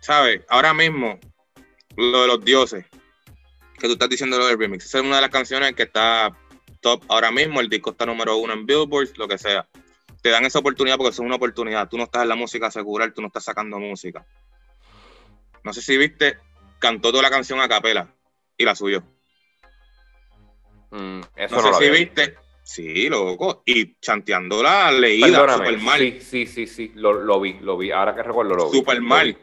¿sabes? 0.00 0.42
Ahora 0.48 0.74
mismo, 0.74 1.18
lo 1.96 2.22
de 2.22 2.26
los 2.28 2.44
dioses, 2.44 2.84
que 3.78 3.86
tú 3.86 3.92
estás 3.92 4.08
diciendo 4.08 4.38
lo 4.38 4.46
del 4.46 4.58
remix, 4.58 4.84
esa 4.84 4.98
es 4.98 5.04
una 5.04 5.16
de 5.16 5.22
las 5.22 5.30
canciones 5.30 5.74
que 5.74 5.84
está 5.84 6.36
top 6.80 7.04
ahora 7.08 7.30
mismo, 7.30 7.60
el 7.60 7.68
disco 7.68 7.90
está 7.90 8.04
número 8.04 8.36
uno 8.36 8.52
en 8.52 8.66
Billboard, 8.66 9.16
lo 9.16 9.28
que 9.28 9.38
sea. 9.38 9.66
Te 10.28 10.32
dan 10.32 10.44
esa 10.44 10.58
oportunidad 10.58 10.98
porque 10.98 11.12
es 11.12 11.18
una 11.20 11.36
oportunidad. 11.36 11.88
Tú 11.88 11.96
no 11.96 12.04
estás 12.04 12.20
en 12.20 12.28
la 12.28 12.36
música 12.36 12.66
asegurar, 12.66 13.14
tú 13.14 13.22
no 13.22 13.28
estás 13.28 13.44
sacando 13.44 13.78
música. 13.78 14.26
No 15.64 15.72
sé 15.72 15.80
si 15.80 15.96
viste, 15.96 16.36
cantó 16.78 17.10
toda 17.10 17.22
la 17.22 17.30
canción 17.30 17.58
a 17.62 17.66
capela 17.66 18.14
y 18.54 18.66
la 18.66 18.74
subió. 18.74 19.02
Mm, 20.90 21.20
eso 21.34 21.62
no, 21.62 21.72
sé 21.72 21.82
si 21.82 21.90
viste. 21.90 22.36
Sí, 22.62 23.08
loco. 23.08 23.62
Y 23.64 23.98
chanteando 24.00 24.62
la 24.62 24.92
leída 24.92 25.56
super 25.56 25.78
mal. 25.78 25.98
Sí, 25.98 26.20
sí, 26.20 26.46
sí, 26.46 26.66
sí. 26.66 26.92
Lo, 26.94 27.40
vi, 27.40 27.54
lo 27.62 27.78
vi. 27.78 27.90
Ahora 27.90 28.14
que 28.14 28.22
recuerdo, 28.22 28.54
lo 28.54 28.70
vi. 28.70 28.76
Super 28.76 29.00
mal. 29.00 29.34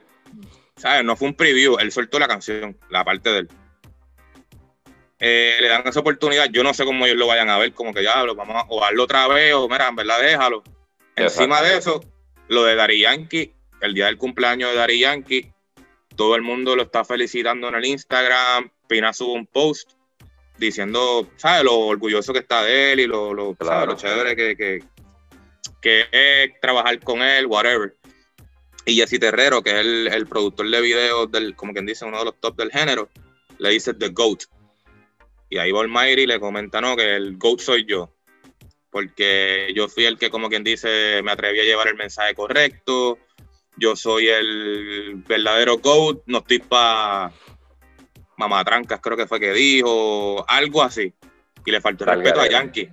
¿Sabes? 0.76 1.04
No 1.04 1.16
fue 1.16 1.30
un 1.30 1.34
preview. 1.34 1.80
Él 1.80 1.92
soltó 1.92 2.20
la 2.20 2.28
canción, 2.28 2.78
la 2.92 3.04
parte 3.04 3.32
de 3.32 3.40
él. 3.40 3.50
Eh, 5.18 5.58
le 5.60 5.68
dan 5.68 5.82
esa 5.88 6.02
oportunidad. 6.02 6.46
Yo 6.52 6.62
no 6.62 6.76
sé 6.76 6.86
cómo 6.86 7.08
ellos 7.08 7.18
lo 7.18 7.26
vayan 7.26 7.50
a 7.50 7.58
ver, 7.58 7.74
como 7.74 7.92
que 7.92 8.04
ya 8.04 8.24
lo 8.24 8.36
vamos 8.36 8.56
a 8.56 8.68
o 8.70 8.84
otra 9.02 9.28
vez, 9.28 9.56
o 9.56 9.68
mira, 9.68 9.88
en 9.88 9.96
verdad 9.96 10.22
déjalo. 10.22 10.64
Encima 11.16 11.62
de 11.62 11.78
eso, 11.78 12.04
lo 12.48 12.66
de 12.66 12.76
Dari 12.76 13.02
Yankee, 13.02 13.54
el 13.82 13.94
día 13.94 14.08
del 14.08 14.18
cumpleaños 14.18 14.72
de 14.72 14.78
Dari 14.78 15.00
Yankee, 15.00 15.52
todo 16.16 16.36
el 16.36 16.42
mundo 16.42 16.76
lo 16.76 16.84
está 16.84 17.04
felicitando 17.04 17.70
en 17.70 17.76
el 17.76 17.86
Instagram. 17.86 18.70
Pina 18.88 19.14
sube 19.14 19.34
un 19.34 19.48
post 19.48 19.92
diciendo, 20.58 21.30
¿sabes? 21.38 21.64
Lo 21.64 21.78
orgulloso 21.80 22.34
que 22.34 22.40
está 22.40 22.64
de 22.64 22.94
él 22.94 23.00
y 23.02 23.08
lo, 23.08 23.34
lo, 23.34 23.56
chévere 23.96 24.36
que, 24.36 24.84
que, 25.82 26.06
es 26.12 26.60
trabajar 26.62 27.00
con 27.00 27.22
él, 27.22 27.46
whatever. 27.48 27.96
Y 28.86 28.96
Jesse 28.96 29.20
Terrero, 29.20 29.64
que 29.64 29.72
es 29.72 30.14
el, 30.14 30.28
productor 30.28 30.70
de 30.70 30.82
videos, 30.82 31.32
del, 31.32 31.56
como 31.56 31.74
quien 31.74 31.86
dice, 31.86 32.06
uno 32.06 32.20
de 32.20 32.26
los 32.26 32.40
top 32.40 32.56
del 32.56 32.72
género, 32.72 33.10
le 33.58 33.70
dice 33.70 33.94
The 33.94 34.10
GOAT. 34.10 34.44
Y 35.50 35.58
ahí 35.58 35.72
y 35.72 36.26
le 36.26 36.40
comenta, 36.40 36.82
no, 36.82 36.96
que 36.96 37.16
el 37.16 37.38
GOAT 37.38 37.60
soy 37.60 37.86
yo. 37.86 38.15
Porque 38.96 39.74
yo 39.76 39.90
fui 39.90 40.06
el 40.06 40.18
que, 40.18 40.30
como 40.30 40.48
quien 40.48 40.64
dice, 40.64 41.22
me 41.22 41.34
atreví 41.34 41.60
a 41.60 41.66
llevar 41.66 41.90
el 41.90 41.96
mensaje 41.96 42.34
correcto. 42.34 43.20
Yo 43.76 43.98
soy 43.98 44.30
el 44.30 45.22
verdadero 45.28 45.80
GOAT. 45.80 46.24
No 46.28 46.38
estoy 46.38 46.60
para 46.60 47.34
mamatrancas 48.38 49.02
creo 49.02 49.18
que 49.18 49.28
fue 49.28 49.42
que 49.42 49.52
dijo, 49.52 50.46
algo 50.48 50.82
así. 50.82 51.14
Y 51.66 51.72
le 51.72 51.82
faltó 51.82 52.06
respeto 52.06 52.40
a 52.40 52.48
Yankee. 52.48 52.90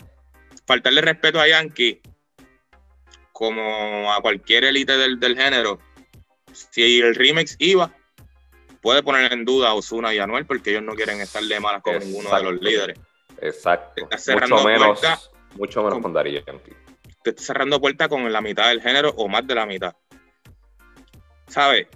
Faltarle 0.67 1.03
respeto 1.03 1.41
a 1.41 1.47
Yankee, 1.47 2.01
como 3.31 4.12
a 4.12 4.21
cualquier 4.21 4.65
élite 4.65 4.97
del, 4.97 5.37
género, 5.37 5.79
si 6.53 7.01
el 7.01 7.15
remix 7.15 7.55
iba, 7.61 7.95
puede 8.81 9.05
poner 9.05 9.33
en 9.33 9.45
duda 9.45 9.69
a 9.69 9.75
Osuna 9.75 10.12
y 10.12 10.19
Anuel 10.19 10.47
porque 10.47 10.71
ellos 10.71 10.83
no 10.83 10.97
quieren 10.97 11.21
estar 11.21 11.45
de 11.45 11.61
malas 11.61 11.81
con 11.81 11.97
ninguno 12.01 12.35
de 12.35 12.43
los 12.43 12.61
líderes. 12.61 12.99
Exacto. 13.41 14.09
Mucho 14.11 14.65
menos, 14.65 15.01
mucho 15.57 15.83
menos 15.83 16.01
con, 16.01 16.12
Darío 16.12 16.43
Yankee. 16.45 16.73
Te 17.23 17.31
está 17.31 17.43
cerrando 17.43 17.81
puerta 17.81 18.09
con 18.09 18.31
la 18.33 18.41
mitad 18.41 18.69
del 18.69 18.83
género 18.83 19.11
o 19.17 19.29
más 19.29 19.47
de 19.47 19.55
la 19.55 19.67
mitad. 19.67 19.95
¿Sabes? 21.47 21.87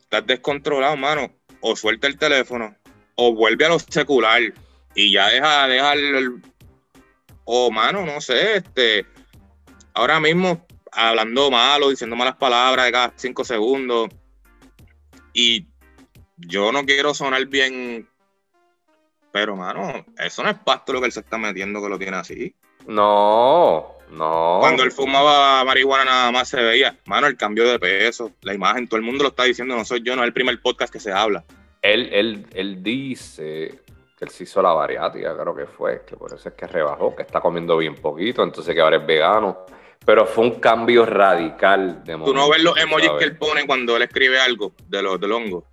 Estás 0.00 0.26
descontrolado, 0.26 0.96
mano 0.96 1.30
o 1.60 1.76
suelta 1.76 2.06
el 2.06 2.18
teléfono 2.18 2.74
o 3.14 3.34
vuelve 3.34 3.66
a 3.66 3.68
lo 3.68 3.78
secular 3.78 4.42
y 4.94 5.12
ya 5.12 5.28
deja, 5.28 5.68
deja 5.68 5.92
el, 5.92 6.42
o 7.44 7.70
mano, 7.70 8.04
no 8.04 8.20
sé, 8.20 8.56
este, 8.56 9.06
ahora 9.94 10.20
mismo 10.20 10.66
hablando 10.92 11.50
malo, 11.50 11.90
diciendo 11.90 12.16
malas 12.16 12.36
palabras 12.36 12.86
de 12.86 12.92
cada 12.92 13.12
cinco 13.16 13.44
segundos 13.44 14.08
y 15.32 15.66
yo 16.36 16.72
no 16.72 16.84
quiero 16.84 17.14
sonar 17.14 17.46
bien, 17.46 18.08
pero 19.32 19.54
mano, 19.54 20.04
eso 20.18 20.42
no 20.42 20.50
es 20.50 20.58
pasto 20.58 20.92
lo 20.92 21.00
que 21.00 21.06
él 21.06 21.12
se 21.12 21.20
está 21.20 21.38
metiendo 21.38 21.82
que 21.82 21.88
lo 21.88 21.98
tiene 21.98 22.16
así. 22.16 22.54
No, 22.86 23.98
no. 24.10 24.58
Cuando 24.60 24.82
él 24.82 24.92
fumaba 24.92 25.64
marihuana 25.64 26.04
nada 26.04 26.32
más 26.32 26.48
se 26.48 26.60
veía, 26.60 26.96
mano, 27.06 27.26
el 27.26 27.36
cambio 27.36 27.68
de 27.68 27.78
peso, 27.78 28.32
la 28.42 28.54
imagen, 28.54 28.88
todo 28.88 28.98
el 28.98 29.04
mundo 29.04 29.22
lo 29.22 29.30
está 29.30 29.44
diciendo, 29.44 29.76
no 29.76 29.84
soy 29.84 30.02
yo, 30.02 30.16
no 30.16 30.22
es 30.22 30.26
el 30.26 30.32
primer 30.32 30.60
podcast 30.60 30.92
que 30.92 31.00
se 31.00 31.12
habla. 31.12 31.44
Él, 31.82 32.08
él, 32.12 32.46
él 32.52 32.82
dice 32.82 33.80
que 34.18 34.24
él 34.24 34.30
se 34.30 34.44
hizo 34.44 34.60
la 34.60 34.72
bariátrica, 34.72 35.36
creo 35.36 35.54
que 35.54 35.66
fue, 35.66 36.02
que 36.06 36.16
por 36.16 36.34
eso 36.34 36.48
es 36.48 36.54
que 36.54 36.66
rebajó, 36.66 37.14
que 37.14 37.22
está 37.22 37.40
comiendo 37.40 37.76
bien 37.76 37.94
poquito, 37.94 38.42
entonces 38.42 38.74
que 38.74 38.80
ahora 38.80 38.96
es 38.96 39.06
vegano. 39.06 39.64
Pero 40.04 40.26
fue 40.26 40.44
un 40.44 40.60
cambio 40.60 41.04
radical 41.04 42.02
de 42.04 42.16
Tú 42.16 42.34
no 42.34 42.48
ves 42.48 42.62
los 42.62 42.76
emojis 42.78 43.10
que 43.18 43.24
él 43.24 43.36
pone 43.36 43.66
cuando 43.66 43.96
él 43.96 44.02
escribe 44.02 44.40
algo 44.40 44.72
de 44.88 45.02
los 45.02 45.20
del 45.20 45.32
hongo. 45.32 45.64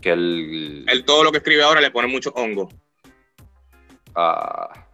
Que 0.00 0.12
él. 0.12 0.84
Él 0.88 1.04
todo 1.04 1.24
lo 1.24 1.32
que 1.32 1.38
escribe 1.38 1.64
ahora 1.64 1.80
le 1.80 1.90
pone 1.90 2.06
mucho 2.06 2.30
hongo. 2.36 2.68
Ah. 4.14 4.85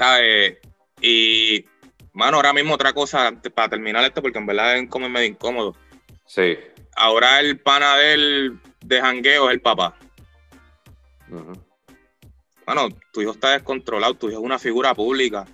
¿Sabes? 0.00 0.56
Y, 1.02 1.66
mano, 2.14 2.38
ahora 2.38 2.54
mismo 2.54 2.72
otra 2.72 2.94
cosa, 2.94 3.34
para 3.54 3.68
terminar 3.68 4.02
esto, 4.02 4.22
porque 4.22 4.38
en 4.38 4.46
verdad 4.46 4.78
es 4.78 4.88
como 4.88 5.10
medio 5.10 5.28
incómodo. 5.28 5.76
Sí. 6.24 6.56
Ahora 6.96 7.38
el 7.38 7.58
pana 7.58 7.96
de 7.98 9.00
jangueo 9.00 9.50
es 9.50 9.54
el 9.56 9.60
papá. 9.60 9.94
Bueno, 12.64 12.88
tu 13.12 13.20
hijo 13.20 13.32
está 13.32 13.50
descontrolado, 13.50 14.14
tu 14.14 14.30
hijo 14.30 14.38
es 14.38 14.44
una 14.44 14.58
figura 14.58 14.94
pública. 14.94 15.44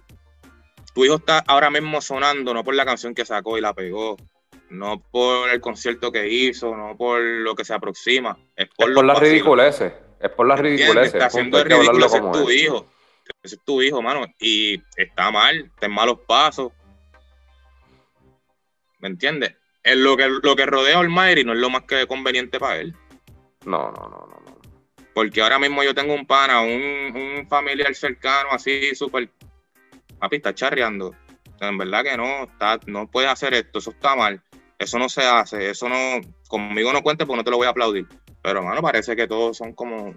Tu 0.95 1.05
hijo 1.05 1.17
está 1.17 1.43
ahora 1.49 1.69
mismo 1.69 2.01
sonando, 2.01 2.55
no 2.55 2.63
por 2.63 2.77
la 2.77 2.85
canción 2.85 3.17
que 3.17 3.25
sacó 3.25 3.59
y 3.59 3.61
la 3.61 3.75
pegó, 3.75 4.17
no 4.71 5.01
por 5.11 5.51
el 5.51 5.61
concierto 5.61 6.13
que 6.13 6.29
hizo, 6.29 6.77
no 6.77 6.97
por 6.97 7.21
lo 7.21 7.57
que 7.57 7.65
se 7.65 7.75
aproxima. 7.75 8.39
Es 8.55 8.69
por, 8.77 8.91
es 8.91 9.03
las 9.03 9.19
ridiculeces. 9.19 9.93
Es 10.21 10.31
por 10.31 10.47
las 10.47 10.61
ridiculeces. 10.61 11.15
Está 11.15 11.27
haciendo 11.27 11.59
el 11.59 11.65
ridículo, 11.65 12.07
es 12.07 12.13
tu 12.13 12.51
hijo. 12.53 12.87
Ese 13.43 13.57
es 13.57 13.65
tu 13.65 13.83
hijo, 13.83 14.03
mano. 14.03 14.27
Y 14.39 14.83
está 14.97 15.31
mal, 15.31 15.71
está 15.75 15.87
en 15.87 15.93
malos 15.93 16.21
pasos. 16.27 16.73
¿Me 18.99 19.09
entiendes? 19.09 19.55
lo 19.95 20.17
que, 20.17 20.29
lo 20.29 20.57
que 20.57 20.67
rodea 20.67 20.97
a 20.97 21.01
Almighty 21.01 21.45
no 21.45 21.53
es 21.53 21.59
lo 21.61 21.71
más 21.71 21.83
que 21.83 22.07
conveniente 22.07 22.59
para 22.59 22.79
él. 22.81 22.95
No, 23.65 23.93
no, 23.93 24.09
no, 24.09 24.27
no, 24.27 24.43
no. 24.45 24.57
Porque 25.15 25.41
ahora 25.41 25.59
mismo 25.59 25.83
yo 25.83 25.95
tengo 25.95 26.13
un 26.13 26.27
pana, 26.27 26.61
un, 26.61 27.47
familiar 27.49 27.95
cercano, 27.95 28.51
así 28.53 28.95
súper. 28.95 29.31
Papi, 30.19 30.37
está 30.37 30.55
charreando. 30.55 31.15
En 31.61 31.79
verdad 31.79 32.03
que 32.03 32.17
no, 32.17 32.45
está, 32.45 32.79
no 32.87 33.11
puede 33.11 33.29
hacer 33.29 33.55
esto, 33.55 33.79
eso 33.79 33.91
está 33.91 34.15
mal. 34.15 34.43
Eso 34.79 34.99
no 34.99 35.09
se 35.09 35.23
hace, 35.25 35.71
eso 35.71 35.89
no. 35.89 36.21
Conmigo 36.49 36.93
no 36.93 37.03
cuente 37.03 37.25
porque 37.25 37.39
no 37.39 37.45
te 37.45 37.51
lo 37.51 37.57
voy 37.57 37.67
a 37.67 37.71
aplaudir. 37.71 38.07
Pero, 38.43 38.59
hermano, 38.59 38.83
parece 38.83 39.17
que 39.17 39.27
todos 39.27 39.57
son 39.57 39.73
como. 39.73 40.15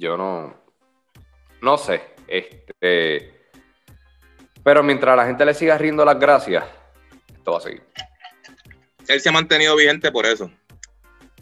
Yo 0.00 0.16
no. 0.16 0.54
No 1.60 1.76
sé. 1.76 2.02
Este 2.26 3.40
pero 4.62 4.82
mientras 4.82 5.16
la 5.16 5.26
gente 5.26 5.44
le 5.44 5.54
siga 5.54 5.76
riendo 5.76 6.04
las 6.04 6.18
gracias, 6.18 6.64
esto 7.34 7.52
va 7.52 7.58
a 7.58 7.60
seguir. 7.60 7.82
Él 9.08 9.20
se 9.20 9.28
ha 9.28 9.32
mantenido 9.32 9.76
vigente 9.76 10.10
por 10.10 10.24
eso. 10.26 10.50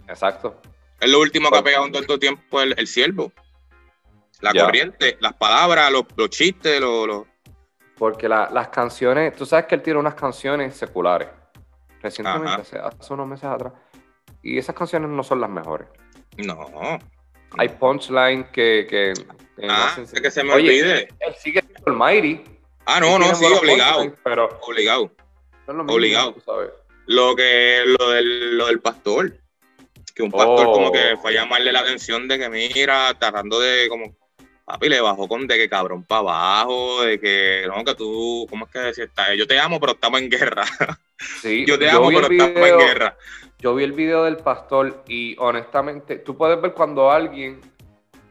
Exacto. 0.08 0.60
Es 1.00 1.10
lo 1.10 1.20
último 1.20 1.50
que 1.50 1.58
ha 1.58 1.62
pegado 1.62 1.86
en 1.86 1.92
todo 1.92 2.14
el 2.14 2.20
tiempo 2.20 2.60
el, 2.60 2.74
el 2.78 2.86
siervo. 2.86 3.32
La 4.40 4.52
corriente, 4.52 5.18
las 5.20 5.34
palabras, 5.34 5.90
los, 5.92 6.30
chistes, 6.30 6.80
los... 6.80 7.26
Porque 7.96 8.28
las 8.28 8.68
canciones, 8.68 9.34
tú 9.34 9.44
sabes 9.44 9.66
que 9.66 9.74
él 9.74 9.82
tiene 9.82 9.98
unas 9.98 10.14
canciones 10.14 10.76
seculares. 10.76 11.28
Recientemente, 12.00 12.78
hace, 12.78 13.12
unos 13.12 13.26
meses 13.26 13.44
atrás. 13.44 13.72
Y 14.42 14.58
esas 14.58 14.74
canciones 14.74 15.10
no 15.10 15.22
son 15.24 15.40
las 15.40 15.50
mejores. 15.50 15.88
No. 16.36 16.98
Hay 17.56 17.68
punchline 17.68 18.44
que... 18.52 18.86
que, 18.88 19.14
ah, 19.68 19.96
que 20.22 20.30
se 20.30 20.44
me 20.44 20.52
olvide. 20.52 21.08
Él 21.20 21.34
sigue 21.38 21.62
siendo 21.62 21.86
el 21.86 21.92
Mighty 21.94 22.44
Ah, 22.90 23.00
no, 23.00 23.18
no, 23.18 23.34
sí, 23.34 23.44
obligado. 23.44 24.14
pero 24.24 24.58
obligado. 24.62 25.12
obligado. 25.66 26.34
Lo 27.04 27.36
que 27.36 27.82
lo 27.84 28.10
del, 28.10 28.56
lo 28.56 28.66
del 28.66 28.80
pastor. 28.80 29.34
Que 30.14 30.22
un 30.22 30.30
pastor 30.30 30.64
como 30.64 30.90
que 30.90 31.12
oh. 31.12 31.18
fue 31.18 31.32
a 31.32 31.34
llamarle 31.34 31.70
la 31.70 31.80
atención 31.80 32.26
de 32.26 32.38
que 32.38 32.48
mira, 32.48 33.12
tratando 33.18 33.60
de 33.60 33.90
como 33.90 34.16
papi 34.64 34.88
le 34.88 35.02
bajó 35.02 35.28
con 35.28 35.46
de 35.46 35.58
que 35.58 35.68
cabrón 35.68 36.02
para 36.02 36.20
abajo, 36.20 37.02
de 37.02 37.20
que 37.20 37.64
no, 37.66 37.84
que 37.84 37.94
tú, 37.94 38.46
¿cómo 38.48 38.64
es 38.64 38.72
que 38.72 38.78
decía? 38.78 39.34
Yo 39.36 39.46
te 39.46 39.58
amo, 39.58 39.78
pero 39.78 39.92
estamos 39.92 40.20
en 40.20 40.30
guerra. 40.30 40.64
Sí, 41.42 41.64
yo 41.66 41.76
te 41.76 41.90
amo, 41.90 42.10
pero 42.10 42.30
estamos 42.30 42.68
en 42.68 42.78
guerra. 42.78 43.16
Yo 43.60 43.74
vi 43.74 43.82
el 43.82 43.92
video 43.92 44.22
del 44.22 44.36
pastor 44.36 45.02
y 45.08 45.36
honestamente, 45.38 46.18
tú 46.18 46.36
puedes 46.36 46.60
ver 46.60 46.72
cuando 46.74 47.10
alguien 47.10 47.60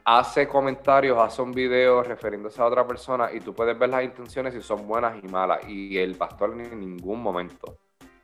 hace 0.06 0.48
comentarios, 0.48 1.18
hace 1.20 1.42
un 1.42 1.52
video 1.52 2.02
refiriéndose 2.02 2.62
a 2.62 2.66
otra 2.66 2.88
persona 2.88 3.30
y 3.34 3.42
tú 3.42 3.54
puedes 3.54 3.78
ver 3.78 3.90
las 3.90 4.06
intenciones 4.06 4.54
si 4.54 4.62
son 4.62 4.88
buenas 4.88 5.22
y 5.22 5.28
malas. 5.28 5.68
Y 5.68 5.98
el 5.98 6.16
pastor 6.16 6.54
en 6.54 6.80
ningún 6.80 7.22
momento 7.22 7.78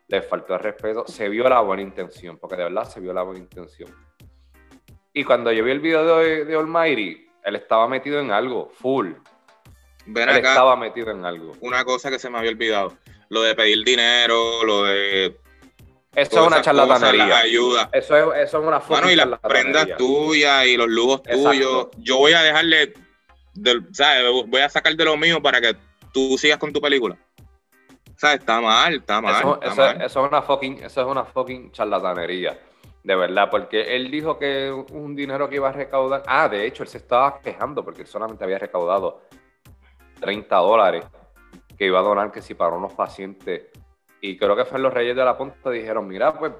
le 0.07 0.21
faltó 0.21 0.53
el 0.53 0.61
respeto, 0.61 1.05
se 1.05 1.27
vio 1.27 1.49
la 1.49 1.59
buena 1.59 1.81
intención, 1.81 2.37
porque 2.37 2.55
de 2.55 2.63
verdad 2.63 2.85
se 2.85 3.01
vio 3.01 3.11
la 3.11 3.23
buena 3.23 3.41
intención. 3.41 3.89
Y 5.11 5.25
cuando 5.25 5.51
yo 5.51 5.65
vi 5.65 5.71
el 5.71 5.81
video 5.81 6.19
de, 6.19 6.45
de 6.45 6.55
Almighty, 6.55 7.27
él 7.43 7.55
estaba 7.57 7.85
metido 7.89 8.21
en 8.21 8.31
algo, 8.31 8.69
full. 8.69 9.11
Ven 10.05 10.29
él 10.29 10.37
estaba 10.37 10.77
metido 10.77 11.11
en 11.11 11.25
algo. 11.25 11.51
Una 11.59 11.83
cosa 11.83 12.09
que 12.09 12.17
se 12.17 12.29
me 12.29 12.37
había 12.37 12.51
olvidado, 12.51 12.93
lo 13.27 13.41
de 13.41 13.55
pedir 13.55 13.83
dinero, 13.83 14.63
lo 14.63 14.83
de 14.83 15.37
eso 16.15 16.41
es 16.41 16.47
una 16.47 16.61
charlatanería. 16.61 17.37
Ayuda. 17.39 17.89
Eso 17.91 18.33
es, 18.33 18.47
eso 18.47 18.59
es 18.59 18.67
una 18.67 18.79
Bueno, 18.79 19.09
y 19.09 19.15
las 19.15 19.39
prendas 19.39 19.87
tuyas 19.97 20.65
y 20.65 20.77
los 20.77 20.87
lujos 20.87 21.23
tuyos. 21.23 21.87
Yo 21.97 22.17
voy 22.17 22.33
a 22.33 22.41
dejarle, 22.41 22.93
¿sabes? 23.91 24.23
Voy 24.47 24.61
a 24.61 24.69
sacar 24.69 24.95
de 24.95 25.05
lo 25.05 25.17
mío 25.17 25.41
para 25.41 25.59
que 25.59 25.75
tú 26.11 26.37
sigas 26.37 26.57
con 26.57 26.71
tu 26.71 26.79
película. 26.79 27.17
¿Sabes? 28.15 28.39
Está 28.39 28.61
mal, 28.61 28.95
está 28.95 29.21
mal. 29.21 29.35
Eso, 29.35 29.61
eso, 29.61 30.05
es 30.05 30.15
una 30.15 30.41
fucking, 30.41 30.83
eso 30.83 31.01
es 31.01 31.07
una 31.07 31.25
fucking 31.25 31.71
charlatanería. 31.71 32.59
De 33.03 33.15
verdad, 33.15 33.49
porque 33.51 33.95
él 33.95 34.09
dijo 34.09 34.39
que 34.39 34.71
un 34.71 35.15
dinero 35.15 35.49
que 35.49 35.55
iba 35.55 35.69
a 35.69 35.73
recaudar. 35.73 36.23
Ah, 36.25 36.47
de 36.47 36.65
hecho, 36.65 36.83
él 36.83 36.89
se 36.89 36.99
estaba 36.99 37.41
quejando 37.41 37.83
porque 37.83 38.03
él 38.03 38.07
solamente 38.07 38.43
había 38.43 38.59
recaudado 38.59 39.23
30 40.21 40.55
dólares 40.55 41.05
que 41.77 41.85
iba 41.85 41.99
a 41.99 42.03
donar 42.03 42.31
que 42.31 42.41
si 42.41 42.53
para 42.53 42.75
unos 42.75 42.93
pacientes 42.93 43.63
y 44.25 44.37
creo 44.37 44.55
que 44.55 44.63
fue 44.63 44.79
los 44.79 44.93
Reyes 44.93 45.17
de 45.17 45.25
la 45.25 45.37
Punta 45.37 45.69
dijeron, 45.69 46.07
mira, 46.07 46.33
pues 46.33 46.53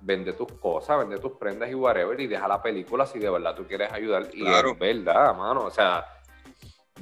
vende 0.00 0.32
tus 0.32 0.50
cosas, 0.54 0.96
vende 0.96 1.18
tus 1.18 1.32
prendas 1.32 1.70
y 1.70 1.74
whatever 1.74 2.18
y 2.18 2.26
deja 2.26 2.48
la 2.48 2.62
película 2.62 3.04
si 3.04 3.18
de 3.18 3.28
verdad 3.28 3.54
tú 3.54 3.66
quieres 3.66 3.92
ayudar. 3.92 4.26
Y 4.32 4.46
es 4.46 4.78
verdad, 4.78 5.36
mano. 5.36 5.64
O 5.64 5.70
sea, 5.70 6.06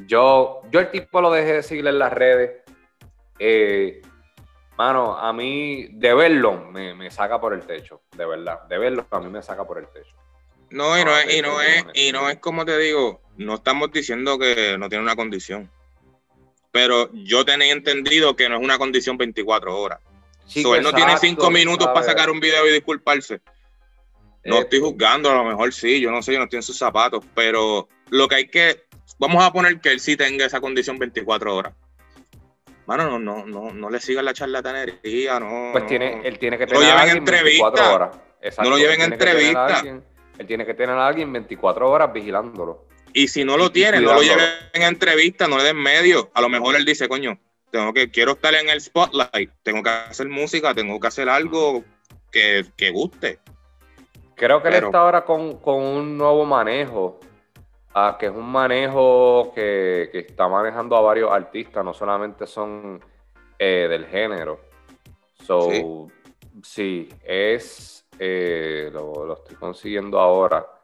yo, 0.05 0.63
yo 0.73 0.81
el 0.81 0.91
tipo 0.91 1.21
lo 1.21 1.31
dejé 1.31 1.53
de 1.53 1.63
seguir 1.63 1.87
en 1.87 2.01
las 2.01 2.13
redes. 2.13 2.65
Eh, 3.39 4.03
mano, 4.77 5.17
a 5.17 5.33
mí 5.33 5.87
de 5.93 6.15
verlo 6.15 6.65
me, 6.69 7.09
saca 7.13 7.41
por 7.41 7.53
el 7.53 7.61
techo, 7.61 8.03
de 8.17 8.27
verdad. 8.27 8.63
De 8.63 8.79
verlo 8.79 9.07
a 9.09 9.21
mí 9.21 9.31
me 9.31 9.41
saca 9.41 9.65
por 9.65 9.79
el 9.79 9.87
techo. 9.87 10.17
No, 10.71 10.99
y 10.99 11.05
no, 11.05 11.17
es, 11.17 11.33
y 11.33 11.43
no 11.43 11.63
es, 11.63 11.87
y 11.95 12.11
no 12.11 12.29
es 12.29 12.41
como 12.41 12.65
te 12.65 12.77
digo, 12.77 13.21
no 13.37 13.55
estamos 13.55 13.93
diciendo 13.93 14.37
que 14.37 14.77
no 14.79 14.89
tiene 14.89 15.05
una 15.05 15.15
condición 15.15 15.71
pero 16.71 17.11
yo 17.13 17.45
tenía 17.45 17.73
entendido 17.73 18.37
que 18.37 18.49
no 18.49 18.57
es 18.57 18.63
una 18.63 18.79
condición 18.79 19.17
24 19.17 19.79
horas. 19.79 20.01
él 20.55 20.83
no 20.83 20.93
tiene 20.93 21.17
5 21.19 21.51
minutos 21.51 21.89
para 21.89 22.05
sacar 22.05 22.31
un 22.31 22.41
video 22.41 22.67
y 22.69 22.73
disculparse. 22.73 23.41
No 24.45 24.57
eh, 24.57 24.61
estoy 24.61 24.81
juzgando, 24.81 25.31
a 25.31 25.35
lo 25.35 25.45
mejor 25.45 25.73
sí, 25.73 26.01
yo 26.01 26.11
no 26.11 26.23
sé, 26.23 26.33
yo 26.33 26.39
no 26.39 26.45
estoy 26.45 26.59
en 26.59 26.63
sus 26.63 26.79
zapatos, 26.79 27.25
pero 27.35 27.89
lo 28.11 28.29
que 28.29 28.35
hay 28.37 28.49
que, 28.49 28.85
vamos 29.19 29.43
a 29.43 29.53
poner 29.53 29.81
que 29.81 29.91
él 29.91 30.01
sí 30.01 30.17
tenga 30.17 30.47
esa 30.47 30.61
condición 30.61 30.99
24 30.99 31.57
horas. 31.57 31.73
Mano, 32.87 33.19
no, 33.19 33.19
no, 33.19 33.45
no, 33.45 33.73
no 33.73 33.91
le 33.91 33.99
sigan 33.99 34.25
la 34.25 34.33
charlatanería, 34.33 35.41
no. 35.41 35.71
Pues 35.73 35.87
tiene, 35.87 36.21
él 36.23 36.39
tiene 36.39 36.57
que 36.57 36.67
tener 36.67 36.81
no 36.81 36.89
lo 36.89 36.95
lleven 36.95 37.17
entrevista. 37.17 37.95
horas. 37.95 38.17
no 38.63 38.71
lo 38.71 38.79
lleven 38.79 39.03
entrevista. 39.03 39.83
Él 40.39 40.47
tiene 40.47 40.65
que 40.65 40.75
tener 40.75 40.95
a 40.95 41.07
alguien 41.09 41.33
24 41.33 41.91
horas 41.91 42.13
vigilándolo. 42.13 42.87
Y 43.17 43.29
si 43.29 43.47
no 43.47 43.57
lo 43.57 43.73
tiene, 43.73 43.99
no 43.99 44.13
lo 44.13 44.21
lleven 44.21 44.45
en 44.75 44.83
entrevista, 44.83 45.49
no 45.49 45.57
le 45.57 45.65
den 45.65 45.79
medio. 45.79 46.29
A 46.35 46.43
lo 46.43 46.51
mejor 46.51 46.77
él 46.77 46.85
dice, 46.85 47.09
coño, 47.09 47.39
tengo 47.71 47.95
que, 47.95 48.11
quiero 48.11 48.33
estar 48.33 48.53
en 48.53 48.69
el 48.69 48.79
spotlight, 48.79 49.51
tengo 49.63 49.83
que 49.83 49.89
hacer 49.89 50.29
música, 50.29 50.75
tengo 50.75 51.01
que 51.01 51.07
hacer 51.07 51.31
algo 51.31 51.83
que, 52.31 52.91
guste. 52.93 53.39
Creo 54.35 54.61
que 54.61 54.69
él 54.69 54.75
está 54.75 54.99
ahora 54.99 55.25
con, 55.25 55.59
un 55.65 56.19
nuevo 56.19 56.45
manejo, 56.45 57.19
ah, 57.95 58.19
que 58.21 58.27
es 58.27 58.33
un 58.33 58.53
manejo 58.53 59.51
que, 59.55 60.11
está 60.13 60.47
manejando 60.47 60.95
a 60.95 61.01
varios 61.01 61.33
artistas, 61.33 61.83
no 61.83 61.95
solamente 61.95 62.47
son 62.47 63.03
eh, 63.59 63.87
del 63.89 64.05
género. 64.09 64.61
So, 65.43 66.11
sí, 66.63 67.09
es, 67.25 68.05
eh, 68.19 68.91
lo, 68.93 69.25
lo 69.25 69.39
estoy 69.39 69.57
consiguiendo 69.57 70.21
ahora. 70.21 70.76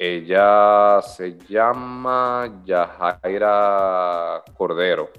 Ella 0.00 1.02
se 1.02 1.36
llama 1.48 2.62
Yajaira 2.64 4.44
Cordero. 4.56 5.10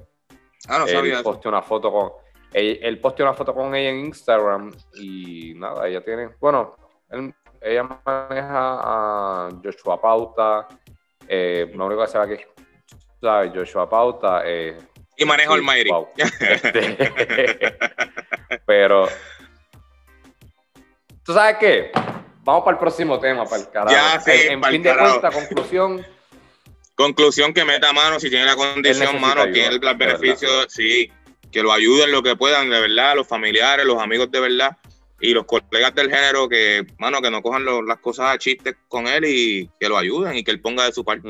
Ah, 0.69 0.79
no 0.79 0.87
sabía. 0.87 1.17
Él 1.17 1.23
posteó 1.23 1.49
una 1.49 1.61
foto 1.61 1.91
con. 1.91 2.11
Él, 2.53 2.97
posteó 2.99 3.25
una 3.25 3.35
foto 3.35 3.53
con 3.53 3.75
ella 3.75 3.89
en 3.89 4.05
Instagram 4.05 4.71
y 4.95 5.53
nada, 5.55 5.85
ella 5.85 6.01
tiene. 6.01 6.29
Bueno, 6.39 6.75
ella 7.59 7.83
maneja 8.05 8.49
a 8.53 9.49
Joshua 9.61 10.01
Pauta. 10.01 10.67
Eh, 11.27 11.69
lo 11.75 11.85
único 11.85 12.01
que 12.01 12.07
sabe 12.07 12.37
que 12.37 12.47
sabe 13.21 13.51
Joshua 13.53 13.89
Pauta. 13.89 14.43
Eh, 14.45 14.77
y 15.17 15.25
manejo 15.25 15.55
el 15.55 15.61
Mayri. 15.61 15.91
Este, 16.39 17.77
pero. 18.65 19.07
¿Tú 21.23 21.33
sabes 21.33 21.57
qué? 21.57 21.91
Vamos 22.49 22.63
para 22.63 22.77
el 22.77 22.79
próximo 22.79 23.19
tema, 23.19 23.45
para 23.45 23.61
el 23.61 23.69
carajo. 23.69 23.95
Ya, 23.95 24.19
sí, 24.19 24.31
en 24.49 24.63
fin 24.63 24.81
de 24.81 24.97
cuentas, 24.97 25.35
conclusión. 25.35 26.03
Conclusión 26.95 27.53
que 27.53 27.63
meta 27.63 27.93
mano, 27.93 28.19
si 28.19 28.27
tiene 28.27 28.45
la 28.45 28.55
condición, 28.55 29.21
mano, 29.21 29.43
tiene 29.51 29.75
el 29.75 29.79
beneficio, 29.79 30.67
sí, 30.67 31.11
que 31.51 31.61
lo 31.61 31.71
ayuden 31.71 32.11
lo 32.11 32.23
que 32.23 32.35
puedan, 32.35 32.71
de 32.71 32.81
verdad, 32.81 33.15
los 33.15 33.27
familiares, 33.27 33.85
los 33.85 34.01
amigos 34.01 34.31
de 34.31 34.39
verdad, 34.39 34.75
y 35.19 35.31
los 35.31 35.45
colegas 35.45 35.93
del 35.93 36.09
género 36.09 36.49
que, 36.49 36.87
mano, 36.97 37.21
que 37.21 37.29
no 37.29 37.43
cojan 37.43 37.65
las 37.85 37.99
cosas 37.99 38.33
a 38.33 38.39
chistes 38.39 38.77
con 38.87 39.05
él 39.05 39.25
y 39.25 39.69
que 39.79 39.87
lo 39.87 39.95
ayuden 39.95 40.35
y 40.35 40.43
que 40.43 40.49
él 40.49 40.59
ponga 40.59 40.85
de 40.85 40.91
su 40.91 41.05
parte. 41.05 41.29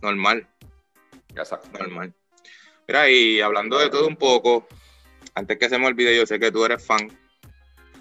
Normal. 0.00 0.48
Exacto. 1.36 1.68
Normal. 1.78 2.14
Mira, 2.86 3.10
y 3.10 3.42
hablando 3.42 3.78
de 3.78 3.90
todo 3.90 4.06
un 4.06 4.16
poco, 4.16 4.66
antes 5.34 5.58
que 5.58 5.68
se 5.68 5.78
me 5.78 5.86
olvide, 5.86 6.16
yo 6.16 6.24
sé 6.24 6.40
que 6.40 6.50
tú 6.50 6.64
eres 6.64 6.82
fan 6.82 7.10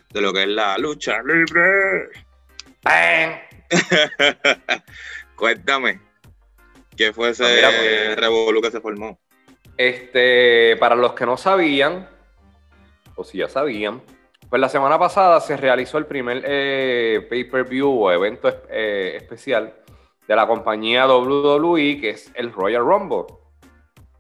de 0.10 0.22
lo 0.22 0.34
que 0.34 0.44
es 0.44 0.50
la 0.50 0.78
lucha 0.78 1.22
libre. 1.24 2.10
Cuéntame, 5.36 6.00
¿qué 6.96 7.14
fue 7.14 7.30
ese 7.30 7.44
pues, 7.44 8.16
revolú 8.16 8.62
que 8.62 8.72
se 8.72 8.82
formó? 8.82 9.20
Este, 9.78 10.76
para 10.78 10.96
los 10.96 11.14
que 11.14 11.26
no 11.26 11.38
sabían, 11.38 12.10
o 13.16 13.24
si 13.24 13.40
ya 13.40 13.50
sabían, 13.50 14.02
pues 14.50 14.62
la 14.62 14.70
semana 14.70 14.98
pasada 14.98 15.40
se 15.42 15.58
realizó 15.58 15.98
el 15.98 16.06
primer 16.06 16.42
eh, 16.46 17.28
pay-per-view 17.30 17.90
o 17.90 18.12
evento 18.12 18.48
eh, 18.70 19.14
especial 19.18 19.74
de 20.28 20.36
la 20.36 20.48
compañía 20.48 21.08
WWE, 21.08 22.00
que 22.00 22.12
es 22.12 22.32
el 22.36 22.52
Royal 22.54 22.84
Rumble. 22.84 23.26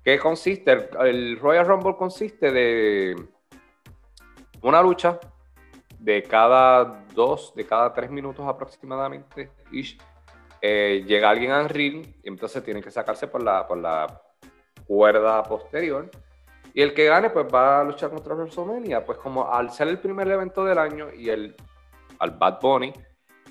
¿Qué 0.03 0.19
consiste? 0.19 0.89
el 1.01 1.39
Royal 1.39 1.65
Rumble 1.65 1.95
consiste 1.97 2.51
de 2.51 3.15
una 4.61 4.81
lucha 4.81 5.19
de 5.99 6.23
cada 6.23 7.03
dos, 7.13 7.53
de 7.55 7.65
cada 7.65 7.93
tres 7.93 8.09
minutos 8.09 8.45
aproximadamente, 8.47 9.51
eh, 10.61 11.03
llega 11.05 11.29
alguien 11.29 11.51
al 11.51 11.69
ring 11.69 12.05
y 12.23 12.27
entonces 12.27 12.63
tiene 12.63 12.81
que 12.81 12.91
sacarse 12.91 13.27
por 13.27 13.43
la, 13.43 13.67
por 13.67 13.77
la 13.77 14.21
cuerda 14.85 15.43
posterior. 15.43 16.09
Y 16.73 16.81
el 16.81 16.93
que 16.93 17.05
gane, 17.05 17.31
pues 17.31 17.47
va 17.51 17.81
a 17.81 17.83
luchar 17.83 18.11
contra 18.11 18.35
WrestleMania. 18.35 19.03
Pues 19.03 19.17
como 19.17 19.51
al 19.51 19.71
ser 19.71 19.87
el 19.87 19.97
primer 19.97 20.27
evento 20.27 20.63
del 20.63 20.77
año 20.77 21.07
y 21.11 21.29
el, 21.29 21.55
al 22.19 22.31
Bad 22.31 22.59
Bunny, 22.61 22.93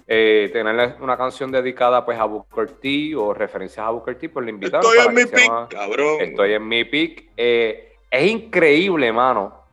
eh, 0.06 0.48
tener 0.52 0.96
una 1.00 1.16
canción 1.16 1.50
dedicada 1.50 2.04
pues 2.04 2.16
a 2.16 2.24
Booker 2.24 2.70
T 2.78 3.16
o 3.16 3.34
referencias 3.34 3.84
a 3.84 3.90
Booker 3.90 4.16
T, 4.16 4.28
pues 4.28 4.44
le 4.44 4.52
invitaron. 4.52 4.86
Estoy 4.86 5.06
en 5.08 5.14
mi 5.14 5.24
pick, 5.24 5.68
cabrón. 5.68 6.20
Estoy 6.20 6.52
en 6.52 6.68
mi 6.68 6.84
pick. 6.84 7.32
Eh, 7.36 7.96
es 8.08 8.30
increíble, 8.30 9.12
mano, 9.12 9.64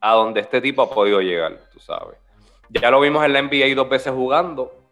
a 0.00 0.14
donde 0.14 0.40
este 0.40 0.60
tipo 0.60 0.82
ha 0.82 0.90
podido 0.90 1.20
llegar, 1.20 1.60
sabes. 1.84 2.18
Ya 2.70 2.90
lo 2.90 3.00
vimos 3.00 3.24
en 3.24 3.32
la 3.32 3.42
NBA 3.42 3.74
dos 3.74 3.88
veces 3.88 4.12
jugando 4.12 4.82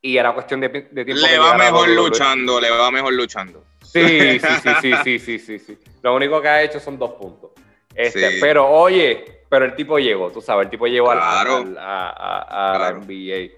y 0.00 0.16
era 0.16 0.32
cuestión 0.32 0.60
de, 0.60 0.68
tiempo. 0.68 1.14
Le 1.14 1.38
va 1.38 1.56
mejor 1.56 1.88
luchando, 1.88 2.60
le 2.60 2.70
va 2.70 2.90
mejor 2.90 3.12
luchando. 3.12 3.64
Sí, 3.82 4.38
sí, 4.38 4.48
sí, 4.62 4.92
sí, 5.02 5.18
sí, 5.18 5.38
sí, 5.38 5.58
sí, 5.58 5.78
Lo 6.02 6.14
único 6.14 6.40
que 6.40 6.48
ha 6.48 6.62
hecho 6.62 6.78
son 6.78 6.98
dos 6.98 7.12
puntos. 7.12 7.50
Este, 7.94 8.38
Pero 8.40 8.68
oye, 8.68 9.44
pero 9.48 9.64
el 9.64 9.74
tipo 9.74 9.98
llegó, 9.98 10.30
tú 10.30 10.40
sabes, 10.40 10.66
el 10.66 10.70
tipo 10.70 10.86
llegó 10.86 11.10
a, 11.10 11.16
la 11.16 12.92
NBA. 12.92 13.54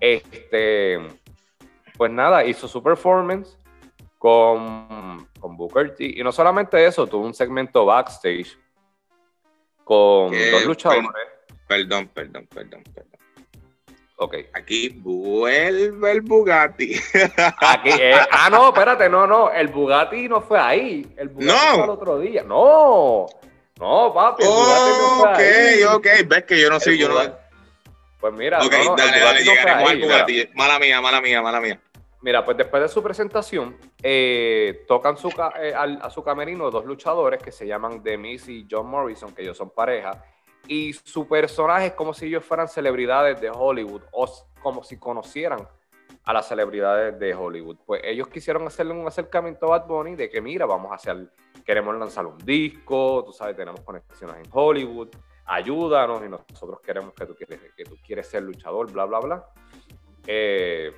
Este, 0.00 0.98
pues 1.96 2.10
nada, 2.10 2.44
hizo 2.44 2.68
su 2.68 2.82
performance 2.82 3.58
con, 4.16 5.28
con 5.38 5.56
Booker 5.56 5.94
T. 5.94 6.14
Y 6.16 6.22
no 6.22 6.32
solamente 6.32 6.84
eso, 6.86 7.06
tuvo 7.06 7.26
un 7.26 7.34
segmento 7.34 7.84
backstage 7.84 8.56
con 9.82 10.32
dos 10.32 10.64
luchadores. 10.64 11.33
Perdón, 11.74 12.08
perdón, 12.14 12.46
perdón, 12.46 12.84
perdón. 12.94 13.18
Okay. 14.16 14.46
Aquí 14.54 14.90
vuelve 14.90 16.12
el 16.12 16.20
Bugatti. 16.20 16.94
Aquí, 17.60 17.90
eh, 17.90 18.14
ah, 18.30 18.48
no, 18.48 18.68
espérate, 18.68 19.08
no, 19.08 19.26
no. 19.26 19.50
El 19.50 19.68
Bugatti 19.68 20.28
no 20.28 20.40
fue 20.40 20.60
ahí. 20.60 21.04
El 21.16 21.30
Bugatti 21.30 21.52
no. 21.52 21.74
fue 21.74 21.84
el 21.84 21.90
otro 21.90 22.18
día. 22.20 22.44
No. 22.44 23.26
No, 23.80 24.14
papi. 24.14 24.44
El 24.44 24.50
Bugatti 24.50 24.90
no 25.00 25.18
fue 25.18 25.30
ahí. 25.30 25.82
ok, 25.82 25.94
ok. 25.96 26.28
Ves 26.28 26.44
que 26.44 26.60
yo 26.60 26.70
no 26.70 26.78
sé, 26.78 26.96
yo 26.96 27.08
no. 27.08 27.20
Pues 28.20 28.32
mira, 28.34 28.60
Ok, 28.60 28.72
dale, 28.96 29.18
dale, 29.18 29.42
llegaremos 29.42 29.90
al 29.90 30.00
Bugatti. 30.00 30.48
Mala 30.54 30.78
mía, 30.78 31.00
mala 31.00 31.20
mía, 31.20 31.42
mala 31.42 31.60
mía. 31.60 31.80
Mira, 32.22 32.44
pues 32.44 32.56
después 32.56 32.82
de 32.84 32.88
su 32.88 33.02
presentación, 33.02 33.76
eh, 34.00 34.84
tocan 34.86 35.18
su, 35.18 35.28
eh, 35.60 35.74
a, 35.76 36.08
su 36.08 36.22
camerino 36.22 36.70
dos 36.70 36.84
luchadores 36.86 37.42
que 37.42 37.50
se 37.52 37.66
llaman 37.66 38.02
Demis 38.02 38.48
y 38.48 38.66
John 38.70 38.86
Morrison, 38.86 39.34
que 39.34 39.42
ellos 39.42 39.58
son 39.58 39.70
pareja, 39.70 40.24
y 40.66 40.92
su 40.92 41.26
personaje 41.28 41.86
es 41.86 41.92
como 41.92 42.14
si 42.14 42.26
ellos 42.26 42.44
fueran 42.44 42.68
celebridades 42.68 43.40
de 43.40 43.50
Hollywood 43.50 44.02
o 44.12 44.30
como 44.62 44.82
si 44.82 44.98
conocieran 44.98 45.66
a 46.24 46.32
las 46.32 46.48
celebridades 46.48 47.18
de 47.18 47.34
Hollywood. 47.34 47.76
Pues 47.84 48.00
ellos 48.04 48.28
quisieron 48.28 48.66
hacerle 48.66 48.94
un 48.94 49.06
acercamiento 49.06 49.66
a 49.66 49.78
Bad 49.78 49.86
Bunny 49.86 50.14
de 50.14 50.30
que, 50.30 50.40
mira, 50.40 50.66
vamos 50.66 50.90
a 50.90 50.94
hacer, 50.94 51.28
queremos 51.64 51.94
lanzar 51.96 52.26
un 52.26 52.38
disco, 52.38 53.24
tú 53.26 53.32
sabes, 53.32 53.56
tenemos 53.56 53.80
conexiones 53.80 54.36
en 54.36 54.50
Hollywood, 54.50 55.08
ayúdanos 55.44 56.22
y 56.24 56.28
nosotros 56.28 56.80
queremos 56.80 57.12
que 57.12 57.26
tú 57.26 57.34
quieres, 57.34 57.60
que 57.76 57.84
tú 57.84 57.96
quieres 58.04 58.26
ser 58.26 58.42
luchador, 58.42 58.90
bla, 58.90 59.04
bla, 59.04 59.20
bla. 59.20 59.46
Eh, 60.26 60.92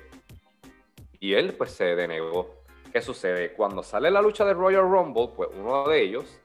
y 1.19 1.33
él 1.33 1.53
pues 1.55 1.71
se 1.71 1.95
denegó. 1.95 2.55
¿Qué 2.91 3.01
sucede? 3.01 3.51
Cuando 3.53 3.83
sale 3.83 4.09
la 4.09 4.21
lucha 4.21 4.45
de 4.45 4.53
Royal 4.53 4.83
Rumble, 4.83 5.29
pues 5.35 5.49
uno 5.53 5.87
de 5.89 6.01
ellos, 6.01 6.39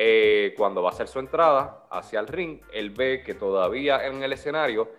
eh, 0.00 0.54
cuando 0.56 0.80
va 0.80 0.90
a 0.90 0.92
hacer 0.92 1.08
su 1.08 1.18
entrada 1.18 1.88
hacia 1.90 2.20
el 2.20 2.28
ring, 2.28 2.60
él 2.72 2.90
ve 2.90 3.20
que 3.24 3.34
todavía 3.34 4.06
en 4.06 4.22
el 4.22 4.32
escenario 4.32 4.92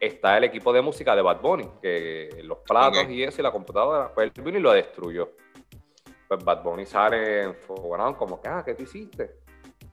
está 0.00 0.38
el 0.38 0.44
equipo 0.44 0.72
de 0.72 0.80
música 0.80 1.14
de 1.14 1.20
Bad 1.20 1.42
Bunny, 1.42 1.68
que 1.82 2.40
los 2.42 2.58
platos 2.58 3.06
y 3.10 3.22
eso 3.22 3.42
y 3.42 3.44
la 3.44 3.52
computadora, 3.52 4.14
pues 4.14 4.32
él 4.34 4.42
vino 4.42 4.56
y 4.56 4.62
lo 4.62 4.72
destruyó. 4.72 5.32
Pues 6.26 6.42
Bad 6.42 6.62
Bunny 6.62 6.86
sale 6.86 7.42
enfogado 7.42 8.16
como 8.16 8.40
que, 8.40 8.48
ah, 8.48 8.62
¿qué 8.64 8.72
te 8.72 8.84
hiciste? 8.84 9.40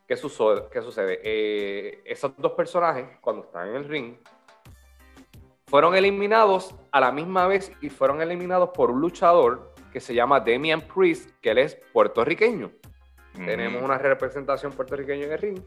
¿Qué 0.07 0.15
sucede? 0.15 0.63
¿Qué 0.71 0.81
sucede? 0.81 1.19
Eh, 1.21 2.01
esos 2.05 2.31
dos 2.37 2.53
personajes, 2.53 3.17
cuando 3.19 3.43
están 3.43 3.67
en 3.67 3.75
el 3.75 3.83
ring, 3.83 4.15
fueron 5.67 5.93
eliminados 5.93 6.73
a 6.89 7.01
la 7.01 7.11
misma 7.11 7.47
vez 7.47 7.69
y 7.81 7.89
fueron 7.89 8.21
eliminados 8.21 8.69
por 8.69 8.91
un 8.91 9.01
luchador 9.01 9.73
que 9.91 9.99
se 9.99 10.13
llama 10.13 10.39
Damian 10.39 10.81
Priest, 10.81 11.31
que 11.41 11.51
él 11.51 11.57
es 11.57 11.75
puertorriqueño. 11.91 12.71
Tenemos 13.33 13.81
una 13.81 13.97
representación 13.97 14.73
puertorriqueña 14.73 15.25
en 15.25 15.31
el 15.31 15.39
ring. 15.39 15.59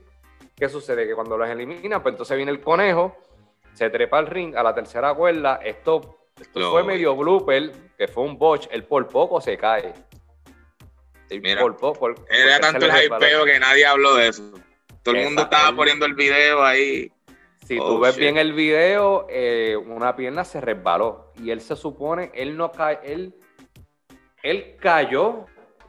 ¿Qué 0.57 0.69
sucede? 0.69 1.07
Que 1.07 1.15
cuando 1.15 1.37
los 1.37 1.49
eliminan, 1.49 2.03
pues 2.03 2.13
entonces 2.13 2.37
viene 2.37 2.53
el 2.53 2.61
conejo, 2.61 3.17
se 3.75 3.91
trepa 3.91 4.19
al 4.19 4.27
ring 4.27 4.57
a 4.57 4.63
la 4.63 4.75
tercera 4.75 5.13
cuerda. 5.15 5.61
Esto, 5.63 6.19
fue 6.53 6.83
medio 6.85 7.15
blooper, 7.17 7.73
que 7.99 8.09
fue 8.09 8.25
un 8.25 8.39
botch. 8.39 8.69
Él 8.71 8.85
por 8.85 9.07
poco 9.09 9.41
se 9.41 9.57
cae. 9.57 9.93
por 11.61 11.77
poco. 11.77 12.15
era 12.29 12.61
tanto 12.61 12.87
el 12.87 12.93
hypeo 12.93 13.45
que 13.45 13.59
nadie 13.59 13.85
habló 13.85 14.15
de 14.15 14.29
eso. 14.29 14.53
Todo 15.03 15.15
el 15.15 15.25
mundo 15.25 15.43
estaba 15.43 15.75
poniendo 15.77 16.07
el 16.07 16.15
video 16.15 16.65
ahí. 16.65 17.13
Si 17.67 17.79
oh, 17.79 17.87
tú 17.87 17.99
ves 18.01 18.17
bien 18.17 18.37
el 18.39 18.53
video, 18.53 19.27
eh, 19.29 19.77
una 19.77 20.15
pierna 20.15 20.45
se 20.45 20.61
resbaló 20.61 21.33
y 21.43 21.51
él 21.51 21.61
se 21.61 21.75
supone, 21.75 22.31
él 22.33 22.57
no 22.57 22.71
cae, 22.71 23.01
él, 23.03 23.35
él 24.45 24.77
cayó 24.81 25.47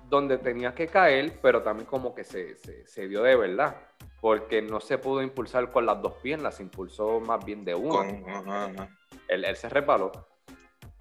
donde 0.07 0.37
tenía 0.37 0.73
que 0.73 0.87
caer, 0.87 1.39
pero 1.41 1.61
también 1.61 1.87
como 1.87 2.15
que 2.15 2.23
se, 2.23 2.55
se, 2.55 3.07
dio 3.07 3.23
de 3.23 3.35
verdad, 3.35 3.75
porque 4.21 4.61
no 4.61 4.79
se 4.79 4.97
pudo 4.97 5.21
impulsar 5.21 5.71
con 5.71 5.85
las 5.85 6.01
dos 6.01 6.13
piernas, 6.15 6.55
se 6.55 6.63
impulsó 6.63 7.19
más 7.19 7.43
bien 7.43 7.65
de 7.65 7.75
una. 7.75 8.89
Él, 9.27 9.45
él 9.45 9.55
se 9.55 9.69
resbaló. 9.69 10.11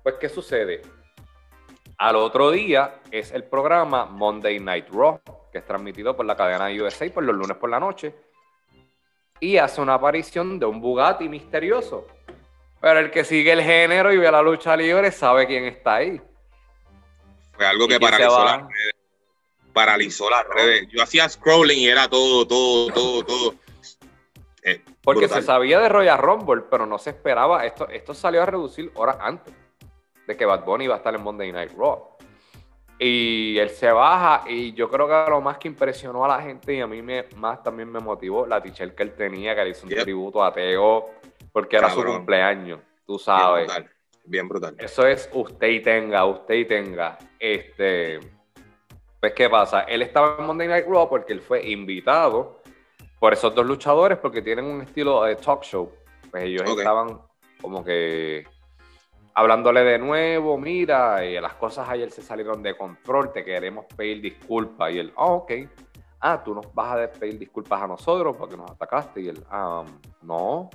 Pues, 0.03 0.17
¿qué 0.21 0.29
sucede? 0.29 0.83
Al 1.99 2.17
otro 2.17 2.51
día 2.51 3.01
es 3.11 3.33
el 3.33 3.45
programa 3.45 4.07
Monday 4.07 4.61
Night 4.61 4.89
Raw, 4.91 5.21
que 5.51 5.59
es 5.59 5.65
transmitido 5.65 6.17
por 6.17 6.27
la 6.27 6.37
cadena 6.37 6.69
USA 6.83 7.09
por 7.11 7.25
los 7.25 7.35
lunes 7.35 7.57
por 7.57 7.71
la 7.71 7.81
noche 7.81 8.15
y 9.41 9.59
hace 9.59 9.81
una 9.81 9.95
aparición 9.95 10.59
de 10.59 10.67
un 10.67 10.81
Bugatti 10.81 11.29
misterioso. 11.29 12.07
Pero 12.81 13.01
el 13.01 13.11
que 13.11 13.25
sigue 13.25 13.53
el 13.53 13.63
género 13.63 14.13
y 14.13 14.17
ve 14.17 14.31
la 14.31 14.43
lucha 14.43 14.77
libre 14.77 15.11
sabe 15.11 15.47
quién 15.47 15.65
está 15.65 15.97
ahí. 15.97 16.21
Fue 17.53 17.67
algo 17.67 17.89
que 17.89 17.99
paralizó 17.99 18.45
las 18.45 18.63
redes. 18.63 18.96
Paralizó 19.77 20.31
las 20.31 20.49
redes. 20.49 20.89
Yo 20.89 21.03
hacía 21.03 21.29
scrolling 21.29 21.79
y 21.79 21.87
era 21.87 22.09
todo, 22.09 22.47
todo, 22.47 22.91
todo, 22.91 23.23
todo. 23.23 23.55
Eh, 24.63 24.83
Porque 25.03 25.29
se 25.29 25.43
sabía 25.43 25.79
de 25.81 25.91
Royal 25.91 26.17
Rumble, 26.17 26.63
pero 26.71 26.87
no 26.87 26.97
se 26.97 27.11
esperaba. 27.11 27.67
Esto, 27.67 27.87
esto 27.91 28.15
salió 28.15 28.43
a 28.43 28.47
reducir 28.47 28.91
horas 28.95 29.19
antes 29.21 29.53
de 30.27 30.35
que 30.35 30.47
Bad 30.47 30.65
Bunny 30.65 30.85
iba 30.85 30.95
a 30.95 30.97
estar 30.97 31.15
en 31.15 31.23
Monday 31.23 31.53
Night 31.53 31.73
Raw. 31.77 32.09
Y 32.99 33.59
él 33.59 33.69
se 33.69 33.93
baja 33.93 34.45
y 34.49 34.73
yo 34.73 34.89
creo 34.89 35.07
que 35.07 35.31
lo 35.31 35.43
más 35.43 35.59
que 35.59 35.69
impresionó 35.69 36.25
a 36.25 36.29
la 36.29 36.41
gente 36.41 36.73
y 36.73 36.81
a 36.81 36.87
mí 36.87 37.03
me, 37.03 37.27
más 37.37 37.63
también 37.63 37.93
me 37.93 38.01
motivó 38.01 38.47
la 38.47 38.63
t 38.63 38.73
que 38.73 39.03
él 39.03 39.13
tenía, 39.15 39.55
que 39.55 39.63
le 39.63 39.71
hizo 39.73 39.87
un 39.87 39.91
tributo 39.91 40.43
a 40.43 40.55
Teo, 40.55 41.11
porque 41.53 41.77
era 41.77 41.91
su 41.91 42.03
cumpleaños, 42.03 42.81
tú 43.05 43.19
sabes. 43.19 43.71
Bien 44.25 44.49
brutal. 44.49 44.75
Eso 44.79 45.07
es 45.07 45.29
usted 45.35 45.69
y 45.69 45.83
tenga, 45.83 46.25
usted 46.25 46.55
y 46.55 46.65
tenga. 46.65 47.19
Este, 47.39 48.21
pues, 49.27 49.35
¿qué 49.35 49.51
pasa? 49.51 49.81
Él 49.81 50.03
estaba 50.03 50.37
en 50.39 50.47
Monday 50.47 50.69
Night 50.69 50.87
Raw 50.87 51.09
porque 51.09 51.33
él 51.33 51.41
fue 51.41 51.69
invitado 51.69 52.61
por 53.19 53.33
esos 53.33 53.53
dos 53.53 53.67
luchadores 53.67 54.19
porque 54.19 54.41
tienen 54.41 54.67
un 54.67 54.83
estilo 54.83 55.25
de 55.25 55.35
talk 55.35 55.65
show. 55.65 55.91
Pues 56.31 56.45
ellos 56.45 56.63
estaban 56.79 57.21
como 57.61 57.83
que 57.83 58.47
hablándole 59.35 59.83
de 59.83 59.99
nuevo, 59.99 60.57
mira, 60.59 61.25
y 61.25 61.41
las 61.41 61.55
cosas 61.55 61.89
ayer 61.89 62.09
se 62.13 62.23
salieron 62.23 62.63
de 62.63 62.77
control, 62.77 63.33
te 63.33 63.45
queremos 63.45 63.87
pedir 63.97 64.21
disculpas. 64.21 64.93
Y 64.95 65.01
él, 65.01 65.13
ah, 65.17 65.27
ok. 65.27 65.53
Ah, 66.21 66.43
tú 66.45 66.55
nos 66.55 66.73
vas 66.73 66.97
a 66.97 67.11
pedir 67.11 67.37
disculpas 67.37 67.83
a 67.83 67.89
nosotros 67.89 68.37
porque 68.39 68.57
nos 68.57 68.71
atacaste. 68.71 69.23
Y 69.23 69.29
él, 69.29 69.45
ah, 69.51 69.85
no, 70.23 70.71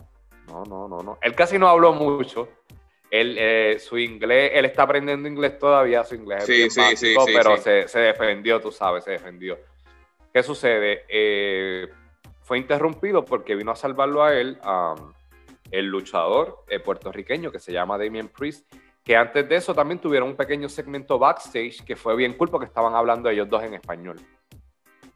no, 0.48 0.64
no, 0.66 0.90
no, 0.90 0.98
no. 0.98 1.18
Él 1.22 1.34
casi 1.36 1.58
no 1.58 1.70
habló 1.70 1.94
mucho. 1.94 2.50
Él, 3.12 3.36
eh, 3.38 3.78
su 3.78 3.98
inglés, 4.00 4.52
él 4.56 4.66
está 4.66 4.84
aprendiendo 4.84 5.28
inglés 5.28 5.60
todavía, 5.60 6.04
su 6.04 6.16
inglés 6.16 6.46
sí, 6.46 6.64
es 6.64 6.74
sí, 6.74 6.96
sí, 6.96 7.14
pero 7.26 7.58
se, 7.58 7.88
se, 7.88 8.00
defendió, 8.00 8.60
tú 8.60 8.72
sabes, 8.72 9.04
se 9.04 9.12
defendió. 9.12 9.60
¿Qué 10.34 10.42
sucede? 10.42 11.04
Eh, 11.10 11.90
fue 12.42 12.58
interrumpido 12.58 13.24
porque 13.26 13.56
vino 13.56 13.72
a 13.72 13.76
salvarlo 13.76 14.24
a 14.24 14.34
él 14.34 14.58
el 15.72 15.86
luchador 15.86 16.64
eh, 16.68 16.80
puertorriqueño 16.80 17.52
que 17.52 17.60
se 17.60 17.72
llama 17.72 17.98
Damien 17.98 18.28
Priest, 18.28 18.74
que 19.04 19.16
antes 19.16 19.48
de 19.48 19.56
eso 19.56 19.74
también 19.74 20.00
tuvieron 20.00 20.30
un 20.30 20.36
pequeño 20.36 20.70
segmento 20.70 21.18
backstage 21.18 21.84
que 21.84 21.96
fue 21.96 22.16
bien 22.16 22.34
cool 22.34 22.50
porque 22.50 22.66
estaban 22.66 22.94
hablando 22.94 23.30
ellos 23.30 23.50
dos 23.50 23.64
en 23.64 23.74
español. 23.74 24.18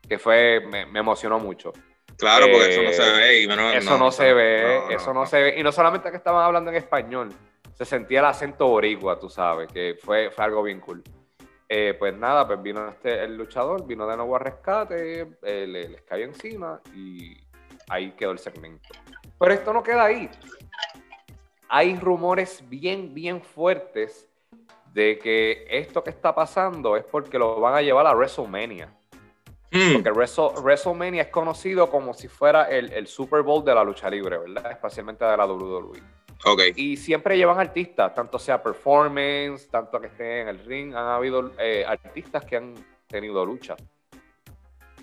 Que 0.08 0.18
fue, 0.18 0.62
me, 0.62 1.00
emocionó 1.00 1.40
mucho. 1.40 1.74
Claro, 2.18 2.46
porque 2.52 2.70
eso 2.70 2.84
no 2.84 2.94
se 2.94 3.12
ve. 3.12 3.40
Y 3.42 3.44
eso 3.78 3.98
no, 3.98 4.12
se 4.12 4.34
ve, 4.34 4.94
eso 4.94 5.14
no, 5.14 5.26
se 5.26 5.42
ve. 5.42 5.60
Y 5.60 5.64
no 5.64 5.72
solamente 5.72 6.10
que 6.12 6.18
estaban 6.18 6.44
hablando 6.44 6.72
en 6.72 6.78
español, 6.78 7.30
se 7.74 7.86
sentía 7.86 8.20
el 8.20 8.26
acento 8.26 8.68
boricua, 8.68 9.20
tú 9.20 9.30
sabes, 9.30 9.72
que 9.72 9.98
fue, 10.02 10.32
fue 10.32 10.46
algo 10.46 10.64
bien 10.64 10.80
cool. 10.80 11.04
Eh, 11.68 11.96
pues 11.98 12.16
nada, 12.16 12.46
pues 12.46 12.62
vino 12.62 12.88
este, 12.90 13.24
el 13.24 13.36
luchador, 13.38 13.86
vino 13.86 14.08
de 14.08 14.16
nuevo 14.16 14.36
a 14.36 14.40
rescate, 14.40 15.28
eh, 15.42 15.66
les 15.68 16.02
cayó 16.04 16.26
encima 16.26 16.80
y 16.94 17.36
ahí 17.90 18.12
quedó 18.12 18.32
el 18.32 18.40
segmento. 18.40 18.90
Pero 19.40 19.54
esto 19.54 19.74
no 19.74 19.84
queda 19.84 20.06
ahí. 20.06 20.30
Hay 21.68 21.98
rumores 21.98 22.64
bien, 22.70 23.14
bien 23.14 23.42
fuertes 23.42 24.28
de 24.94 25.18
que 25.18 25.66
esto 25.70 26.04
que 26.04 26.12
está 26.12 26.34
pasando 26.34 26.96
es 26.96 27.04
porque 27.04 27.38
lo 27.38 27.60
van 27.60 27.74
a 27.74 27.82
llevar 27.82 28.06
a 28.08 28.14
WrestleMania. 28.14 28.96
Hmm. 29.72 29.94
Porque 29.94 30.12
WrestleMania 30.12 31.24
es 31.24 31.28
conocido 31.30 31.90
como 31.90 32.14
si 32.14 32.28
fuera 32.28 32.70
el, 32.70 33.08
Super 33.08 33.42
Bowl 33.42 33.64
de 33.64 33.76
la 33.76 33.84
lucha 33.84 34.10
libre, 34.10 34.38
¿verdad? 34.38 34.72
Especialmente 34.72 35.26
de 35.26 35.38
la 35.38 35.46
WWE. 35.46 36.02
Okay. 36.46 36.74
Y 36.76 36.98
siempre 36.98 37.38
llevan 37.38 37.60
artistas, 37.60 38.14
tanto 38.14 38.38
sea 38.38 38.62
performance, 38.62 39.68
tanto 39.70 40.00
que 40.00 40.08
estén 40.08 40.28
en 40.28 40.48
el 40.50 40.60
ring. 40.60 40.96
Han 40.96 41.08
habido 41.08 41.52
eh, 41.58 41.84
artistas 41.86 42.46
que 42.46 42.58
han 42.58 42.76
tenido 43.08 43.46
lucha. 43.46 43.76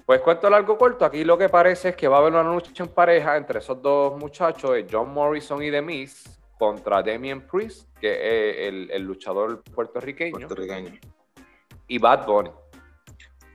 Pues 0.04 0.20
cuento 0.20 0.50
largo 0.50 0.76
corto, 0.76 1.04
aquí 1.04 1.24
lo 1.24 1.38
que 1.38 1.48
parece 1.48 1.90
es 1.90 1.96
que 1.96 2.08
va 2.08 2.16
a 2.16 2.20
haber 2.20 2.32
una 2.32 2.42
lucha 2.42 2.82
en 2.82 2.90
pareja 2.90 3.36
entre 3.36 3.60
esos 3.60 3.80
dos 3.80 4.18
muchachos, 4.18 4.76
John 4.90 5.12
Morrison 5.12 5.62
y 5.62 5.70
The 5.70 5.80
Miz, 5.80 6.38
contra 6.58 7.02
Damien 7.02 7.46
Priest, 7.46 7.88
que 7.98 8.12
es 8.12 8.90
el, 8.90 9.02
luchador 9.02 9.62
puertorriqueño, 9.62 10.48
y 11.86 11.98
Bad 11.98 12.26
Bunny. 12.26 12.50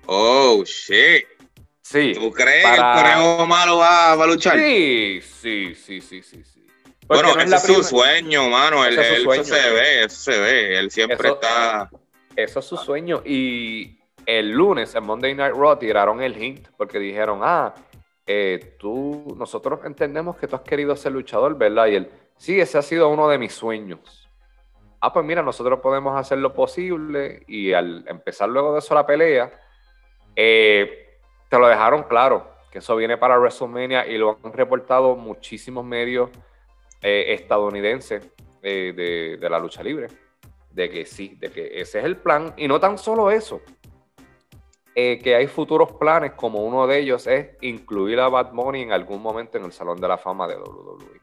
Oh, 0.08 0.64
shit. 0.66 1.26
Sí. 1.82 2.14
¿Tú 2.16 2.32
crees 2.32 2.66
que 2.66 2.76
el 2.76 2.82
conejo 2.82 3.45
malo 3.45 3.78
va, 3.78 4.14
a 4.14 4.26
luchar? 4.26 4.58
Sí, 4.58 5.22
sí, 5.22 5.76
sí, 5.76 6.01
sí, 6.01 6.22
sí. 6.22 6.43
bueno, 7.08 7.38
ese 7.39 7.55
es, 7.55 7.64
su 7.64 7.84
sueño, 7.84 8.49
mano. 8.49 8.86
Él, 8.86 8.97
Eso 8.97 9.43
se 9.43 9.70
ve, 9.70 10.03
eso 10.03 10.32
se 10.32 10.39
ve. 10.39 10.80
Él 10.80 10.91
siempre 10.91 11.30
está... 11.30 11.89
Eso 12.36 12.60
es 12.60 12.66
su 12.66 12.78
sueño. 12.78 13.22
Y 13.26 13.99
el 14.26 14.51
lunes 14.51 14.95
en 14.95 15.05
Monday 15.05 15.36
Night 15.36 15.55
Raw 15.55 15.78
tiraron 15.78 16.22
el 16.22 16.41
hint 16.41 16.68
porque 16.78 16.99
dijeron, 16.99 17.39
ah, 17.43 17.74
eh, 18.26 18.76
tú, 18.78 19.36
nosotros 19.38 19.80
entendemos 19.86 20.38
que 20.38 20.47
tú 20.47 20.55
has 20.55 20.62
querido 20.62 20.95
ser 20.95 21.14
luchador, 21.14 21.58
¿verdad? 21.58 21.88
Y 21.88 21.95
él, 21.95 22.12
sí, 22.38 22.60
ese 22.60 22.78
ha 22.78 22.82
sido 22.82 23.10
uno 23.10 23.28
de 23.30 23.38
mis 23.38 23.53
sueños. 23.53 24.30
Ah, 24.99 25.14
pues 25.14 25.26
mira, 25.26 25.41
nosotros 25.41 25.80
podemos 25.80 26.20
hacer 26.20 26.38
lo 26.39 26.53
posible 26.53 27.43
y 27.47 27.74
al 27.74 28.03
empezar 28.08 28.49
luego 28.49 28.74
de 28.74 28.80
eso 28.80 28.93
la 28.93 29.05
pelea, 29.05 29.51
eh, 30.38 31.20
te 31.50 31.60
lo 31.60 31.68
dejaron 31.68 32.04
claro, 32.04 32.50
que 32.72 32.80
eso 32.80 32.96
viene 32.96 33.18
para 33.18 33.38
WrestleMania 33.38 34.08
y 34.08 34.18
lo 34.18 34.40
han 34.42 34.54
reportado 34.54 35.18
muchísimos 35.18 35.84
medios 35.84 36.30
eh, 37.02 37.34
estadounidenses 37.34 38.32
de, 38.62 39.38
de 39.40 39.50
la 39.50 39.60
lucha 39.60 39.84
libre, 39.84 40.08
de 40.72 40.90
que 40.90 41.06
sí, 41.06 41.36
de 41.40 41.52
que 41.52 41.82
ese 41.82 42.00
es 42.00 42.06
el 42.06 42.18
plan. 42.18 42.54
Y 42.56 42.68
no 42.68 42.80
tan 42.80 42.98
solo 42.98 43.32
eso, 43.32 43.62
eh, 45.00 45.20
que 45.20 45.36
hay 45.36 45.46
futuros 45.46 45.92
planes, 45.92 46.32
como 46.32 46.64
uno 46.64 46.88
de 46.88 46.98
ellos 46.98 47.28
es 47.28 47.50
incluir 47.62 48.20
a 48.20 48.30
Bad 48.30 48.52
Bunny 48.52 48.82
en 48.82 48.92
algún 48.92 49.22
momento 49.22 49.60
en 49.60 49.66
el 49.66 49.72
Salón 49.72 50.02
de 50.02 50.08
la 50.08 50.18
Fama 50.18 50.48
de 50.48 50.56
WWE. 50.58 51.22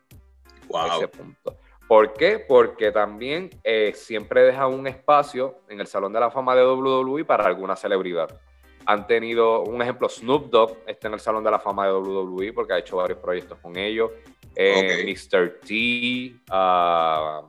Wow. 0.68 0.86
Ese 0.92 1.08
punto. 1.08 1.56
¿Por 1.88 2.12
qué? 2.12 2.38
Porque 2.38 2.92
también 2.92 3.50
eh, 3.64 3.90
siempre 3.92 4.44
deja 4.44 4.68
un 4.68 4.86
espacio 4.86 5.56
en 5.68 5.80
el 5.80 5.88
Salón 5.88 6.12
de 6.12 6.20
la 6.20 6.30
Fama 6.30 6.54
de 6.54 6.64
WWE 6.64 7.24
para 7.24 7.46
alguna 7.46 7.74
celebridad. 7.74 8.40
Han 8.86 9.06
tenido, 9.06 9.62
un 9.62 9.80
ejemplo, 9.80 10.08
Snoop 10.08 10.50
Dogg 10.50 10.78
está 10.86 11.08
en 11.08 11.14
el 11.14 11.20
Salón 11.20 11.44
de 11.44 11.50
la 11.50 11.58
Fama 11.58 11.86
de 11.86 11.92
WWE 11.92 12.52
porque 12.52 12.74
ha 12.74 12.78
hecho 12.78 12.96
varios 12.96 13.18
proyectos 13.18 13.58
con 13.60 13.76
ellos. 13.76 14.10
Eh, 14.56 15.04
Mr. 15.04 15.60
T, 15.66 16.34
uh, 16.52 17.46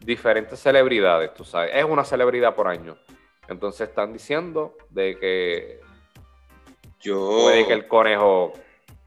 diferentes 0.00 0.58
celebridades, 0.60 1.32
tú 1.34 1.44
sabes. 1.44 1.70
Es 1.74 1.84
una 1.84 2.04
celebridad 2.04 2.54
por 2.54 2.68
año. 2.68 2.96
Entonces 3.48 3.88
están 3.88 4.12
diciendo 4.12 4.76
de 4.90 5.18
que 5.18 5.80
yo 7.00 7.38
puede 7.42 7.66
que 7.66 7.72
el 7.72 7.86
conejo, 7.86 8.52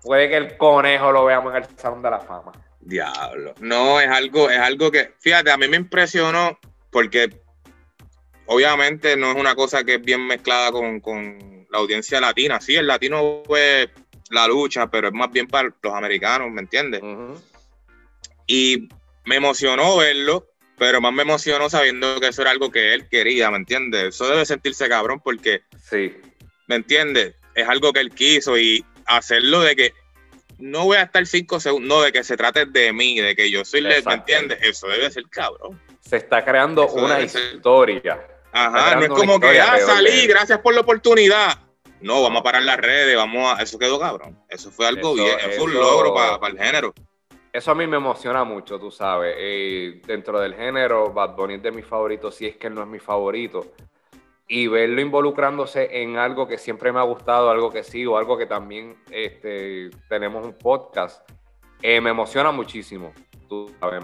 puede 0.04 0.30
que 0.30 0.38
el 0.38 0.58
conejo 0.58 1.12
lo 1.12 1.26
veamos 1.26 1.56
en 1.56 1.64
el 1.64 1.78
Salón 1.78 2.02
de 2.02 2.12
la 2.12 2.20
Fama. 2.20 2.52
Diablo. 2.80 3.54
No, 3.60 4.00
es 4.00 4.08
algo, 4.08 4.50
es 4.50 4.60
algo 4.60 4.92
que, 4.92 5.14
fíjate, 5.20 5.52
a 5.52 5.58
mí 5.58 5.68
me 5.68 5.78
impresionó 5.78 6.58
porque 6.90 7.42
obviamente 8.48 9.16
no 9.16 9.32
es 9.32 9.38
una 9.38 9.56
cosa 9.56 9.84
que 9.84 9.96
es 9.96 10.02
bien 10.02 10.26
mezclada 10.26 10.72
con, 10.72 11.68
la 11.70 11.80
audiencia 11.80 12.22
latina. 12.22 12.62
Sí, 12.62 12.76
el 12.76 12.88
latino 12.88 13.44
ve 13.50 13.90
la 14.32 14.48
lucha, 14.48 14.88
pero 14.88 15.10
es 15.10 15.14
más 15.14 15.32
bien 15.32 15.48
para 15.48 15.70
los 15.82 15.94
americanos, 15.94 16.50
¿me 16.52 16.62
entiendes? 16.62 17.02
Y 18.48 18.88
me 19.26 19.36
emocionó 19.36 19.98
verlo 19.98 20.48
pero 20.78 21.02
más 21.02 21.12
me 21.12 21.24
emocionó 21.24 21.70
sabiendo 21.70 22.20
que 22.20 22.28
eso 22.28 22.44
era 22.44 22.52
algo 22.52 22.72
que 22.72 22.94
él 22.94 23.10
quería, 23.10 23.50
¿me 23.50 23.58
entiendes? 23.58 24.16
Eso 24.16 24.30
debe 24.30 24.46
sentirse 24.46 24.88
cabrón 24.88 25.20
porque, 25.24 25.64
sí. 25.82 26.16
¿me 26.68 26.76
entiendes? 26.76 27.36
Es 27.56 27.68
algo 27.68 27.92
que 27.92 28.00
él 28.00 28.12
quiso 28.12 28.58
y 28.58 28.86
hacerlo 29.08 29.62
de 29.62 29.76
que 29.76 29.94
no 30.60 30.86
voy 30.86 30.98
a 30.98 31.04
estar 31.04 31.26
cinco 31.26 31.60
segundos, 31.60 31.90
no, 31.90 32.02
de 32.04 32.12
que 32.12 32.24
se 32.24 32.38
trate 32.38 32.66
de 32.66 32.94
mí, 32.94 33.20
de 33.20 33.36
que 33.36 33.50
yo 33.50 33.66
soy, 33.66 33.82
¿me 33.82 33.96
entiendes? 33.96 34.60
Eso 34.62 34.88
debe 34.88 35.10
ser 35.10 35.24
cabrón. 35.30 35.82
Se 36.02 36.18
está 36.18 36.46
creando 36.46 36.88
una 36.88 37.22
historia. 37.22 38.20
Ajá, 38.66 38.96
no 38.96 39.02
es 39.02 39.10
como 39.10 39.40
que, 39.40 39.60
ah, 39.60 39.78
salí, 39.86 40.28
gracias 40.28 40.60
por 40.60 40.74
la 40.74 40.82
oportunidad. 40.82 41.60
No, 42.02 42.22
vamos 42.22 42.42
a 42.42 42.44
parar 42.44 42.64
las 42.64 42.78
redes, 42.78 43.16
vamos 43.16 43.58
a... 43.58 43.62
Eso 43.62 43.80
quedó 43.80 44.00
cabrón. 44.00 44.40
Eso 44.50 44.70
fue 44.72 44.88
algo 44.88 45.16
bien, 45.16 45.38
fue 45.56 45.66
un 45.66 45.74
logro 45.74 46.14
para 46.14 46.48
el 46.48 46.58
género 46.58 46.94
eso 47.58 47.72
a 47.72 47.76
mí 47.76 47.88
me 47.88 47.98
emociona 47.98 48.44
mucho, 48.44 48.80
tú 48.80 48.92
sabes. 48.92 49.36
Eh, 49.38 50.02
dentro 50.06 50.40
del 50.40 50.54
género, 50.54 51.12
Bad 51.12 51.36
Bunny 51.36 51.56
es 51.56 51.64
de 51.64 51.72
mis 51.72 51.86
favoritos, 51.86 52.36
si 52.36 52.46
es 52.46 52.58
que 52.58 52.68
él 52.68 52.76
no 52.76 52.84
es 52.84 52.88
mi 52.88 53.00
favorito. 53.00 53.74
Y 54.48 54.68
verlo 54.68 55.02
involucrándose 55.02 56.02
en 56.02 56.18
algo 56.18 56.48
que 56.48 56.58
siempre 56.58 56.92
me 56.92 57.00
ha 57.00 57.04
gustado, 57.04 57.50
algo 57.50 57.72
que 57.72 57.84
sigo, 57.84 58.18
algo 58.18 58.38
que 58.38 58.46
también 58.46 58.96
este, 59.10 59.90
tenemos 60.08 60.46
un 60.46 60.54
podcast, 60.54 61.28
eh, 61.82 62.00
me 62.00 62.12
emociona 62.12 62.52
muchísimo. 62.52 63.12
Tú 63.50 63.74
sabes. 63.80 64.04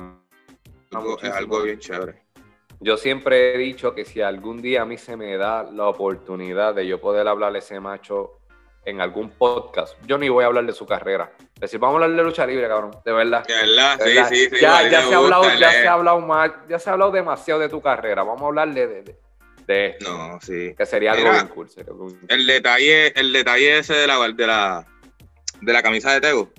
Es 1.21 1.31
algo 1.31 1.61
bien 1.61 1.79
chévere. 1.79 2.22
Yo 2.83 2.97
siempre 2.97 3.55
he 3.55 3.57
dicho 3.57 3.95
que 3.95 4.03
si 4.03 4.21
algún 4.21 4.61
día 4.61 4.81
a 4.81 4.85
mí 4.85 4.97
se 4.97 5.15
me 5.15 5.37
da 5.37 5.63
la 5.63 5.87
oportunidad 5.87 6.75
de 6.75 6.85
yo 6.85 6.99
poder 6.99 7.29
hablarle 7.29 7.59
a 7.59 7.61
ese 7.61 7.79
macho 7.79 8.41
en 8.83 8.99
algún 8.99 9.29
podcast, 9.29 9.95
yo 10.05 10.17
ni 10.17 10.27
voy 10.27 10.43
a 10.43 10.47
hablar 10.47 10.65
de 10.65 10.73
su 10.73 10.85
carrera. 10.85 11.31
Es 11.55 11.61
decir, 11.61 11.79
vamos 11.79 12.01
a 12.01 12.03
hablar 12.03 12.17
de 12.17 12.23
lucha 12.25 12.45
libre, 12.45 12.67
cabrón. 12.67 12.91
De 13.05 13.13
verdad. 13.13 13.47
De 13.47 13.53
verdad, 13.53 13.97
sí, 14.03 14.35
sí, 14.35 14.49
sí. 14.49 14.61
Ya, 14.61 14.89
ya 14.89 15.01
se, 15.01 15.13
ha 15.13 15.17
hablado, 15.17 15.43
ya 15.57 15.71
se 15.71 15.87
ha 15.87 15.93
hablado 15.93 16.19
más, 16.19 16.51
ya 16.67 16.77
se 16.77 16.89
ha 16.89 16.93
hablado 16.93 17.11
demasiado 17.11 17.61
de 17.61 17.69
tu 17.69 17.81
carrera. 17.81 18.23
Vamos 18.23 18.41
a 18.41 18.47
hablar 18.47 18.73
de, 18.73 19.17
de, 19.65 19.85
esto. 19.85 20.17
No, 20.17 20.41
sí. 20.41 20.75
Que 20.77 20.85
sería 20.85 21.13
algo 21.13 21.31
bien 21.31 21.47
cool. 21.47 21.69
El 22.27 22.45
detalle, 22.45 23.17
el 23.17 23.31
detalle 23.31 23.77
ese 23.77 23.93
de 23.93 24.07
la, 24.07 24.27
de 24.27 24.45
la, 24.45 24.85
de 25.61 25.71
la 25.71 25.81
camisa 25.81 26.11
de 26.11 26.19
Tego. 26.19 26.51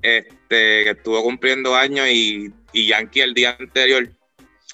Este, 0.00 0.84
que 0.84 0.90
estuvo 0.90 1.20
cumpliendo 1.24 1.74
años 1.74 2.06
y, 2.06 2.54
y 2.72 2.86
Yankee 2.86 3.22
el 3.22 3.34
día 3.34 3.56
anterior. 3.58 4.08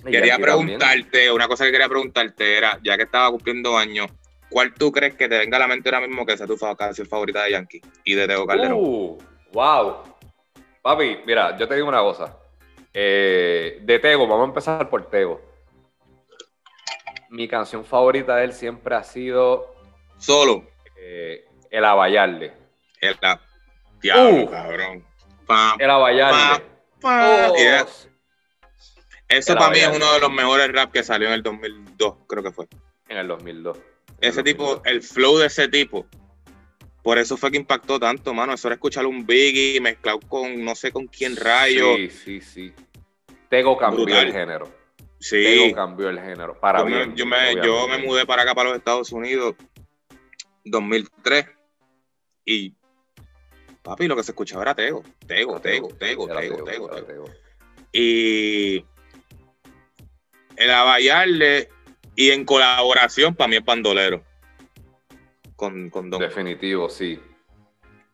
Quería 0.05 0.39
preguntarte, 0.39 1.31
una 1.31 1.49
cosa 1.49 1.65
que 1.65 1.73
quería 1.73 1.89
preguntarte 1.89 2.57
era, 2.57 2.79
ya 2.83 2.97
que 2.97 3.05
estaba 3.05 3.31
cumpliendo 3.31 3.77
años, 3.77 4.11
¿cuál 4.49 4.73
tú 4.75 4.91
crees 4.91 5.15
que 5.15 5.29
te 5.29 5.39
venga 5.39 5.57
a 5.57 5.61
la 5.61 5.69
mente 5.69 5.89
ahora 5.89 6.07
mismo 6.07 6.25
que 6.25 6.37
sea 6.37 6.47
tu 6.47 6.57
canción 6.77 7.07
favorita 7.07 7.45
de 7.45 7.53
Yankee 7.53 7.83
y 8.05 8.15
de 8.15 8.27
Teo 8.27 8.47
Calderón? 8.47 8.79
Uh, 8.79 9.19
wow. 9.53 10.03
Papi, 10.83 11.19
mira, 11.27 11.57
yo 11.57 11.69
te 11.69 11.75
digo 11.75 11.89
una 11.89 12.01
cosa. 12.01 12.37
Eh, 12.93 13.79
de 13.83 13.99
Tego, 13.99 14.27
vamos 14.27 14.45
a 14.45 14.49
empezar 14.49 14.91
por 14.91 15.09
Tego. 15.09 15.41
Mi 17.31 17.49
canción 17.49 17.85
favorita 17.85 18.37
de 18.37 18.45
él 18.45 18.53
siempre 18.53 18.95
ha 18.95 19.03
sido. 19.03 19.75
Solo. 20.19 20.65
Eh, 20.97 21.47
el 21.71 21.85
Abayarle. 21.85 22.53
El 23.01 23.17
Diablo, 24.01 24.45
uh, 24.45 24.51
cabrón. 24.51 25.05
el 25.79 25.91
Abayarle. 25.91 26.65
Oh. 27.03 27.55
Eso 29.33 29.55
para 29.55 29.71
mí 29.71 29.79
es 29.79 29.89
uno 29.89 30.13
de 30.13 30.21
los 30.21 30.33
mejores 30.33 30.71
rap 30.73 30.93
que 30.93 31.03
salió 31.03 31.29
en 31.29 31.35
el 31.35 31.43
2002, 31.43 32.15
creo 32.27 32.43
que 32.43 32.53
fue. 32.53 32.67
En 33.09 33.19
el 33.19 33.29
2002 33.29 33.79
ese 34.23 34.43
tipo, 34.43 34.81
el 34.85 35.03
flow 35.03 35.39
de 35.39 35.47
ese 35.47 35.69
tipo. 35.69 36.07
Por 37.03 37.19
eso 37.19 37.37
fue 37.37 37.51
que 37.51 37.57
impactó 37.57 37.99
tanto, 37.99 38.33
mano. 38.33 38.55
Eso 38.55 38.69
era 38.69 38.77
escuchar 38.77 39.05
un 39.05 39.27
Biggie 39.27 39.81
mezclado 39.81 40.21
con 40.21 40.65
no 40.65 40.75
sé 40.77 40.93
con 40.93 41.09
quién 41.09 41.37
rayo. 41.37 41.97
Sí, 41.97 42.11
sí, 42.11 42.41
sí. 42.41 42.73
Tego 43.49 43.77
cambió 43.77 44.21
el 44.21 44.33
género. 44.33 44.71
Sí. 45.19 45.43
Tego 45.43 45.75
cambió 45.75 46.09
el 46.09 46.21
género. 46.21 46.59
Para 46.59 46.81
yo, 46.81 46.87
bien, 46.87 47.11
me, 47.11 47.17
yo, 47.17 47.27
me, 47.27 47.55
yo 47.57 47.89
me 47.89 47.99
mudé 47.99 48.25
para 48.25 48.43
acá, 48.43 48.55
para 48.55 48.71
los 48.71 48.79
Estados 48.79 49.11
Unidos, 49.11 49.57
2003. 50.65 51.47
Y, 52.45 52.75
papi, 53.83 54.07
lo 54.07 54.15
que 54.15 54.23
se 54.23 54.31
escuchaba 54.31 54.63
era 54.63 54.75
Tego. 54.77 55.03
Tego, 55.27 55.61
Tego, 55.61 55.89
Tego, 55.89 56.29
Tego, 56.29 56.65
Tego, 56.65 56.89
Tego. 56.89 57.25
Y 57.93 58.85
el 60.57 60.71
abayarle 60.71 61.69
y 62.15 62.31
en 62.31 62.45
colaboración, 62.45 63.35
para 63.35 63.49
mí 63.49 63.57
es 63.57 63.63
Pandolero. 63.63 64.23
Con, 65.57 65.91
con 65.91 66.11
Don. 66.11 66.21
Definitivo, 66.21 66.89
sí. 66.89 67.21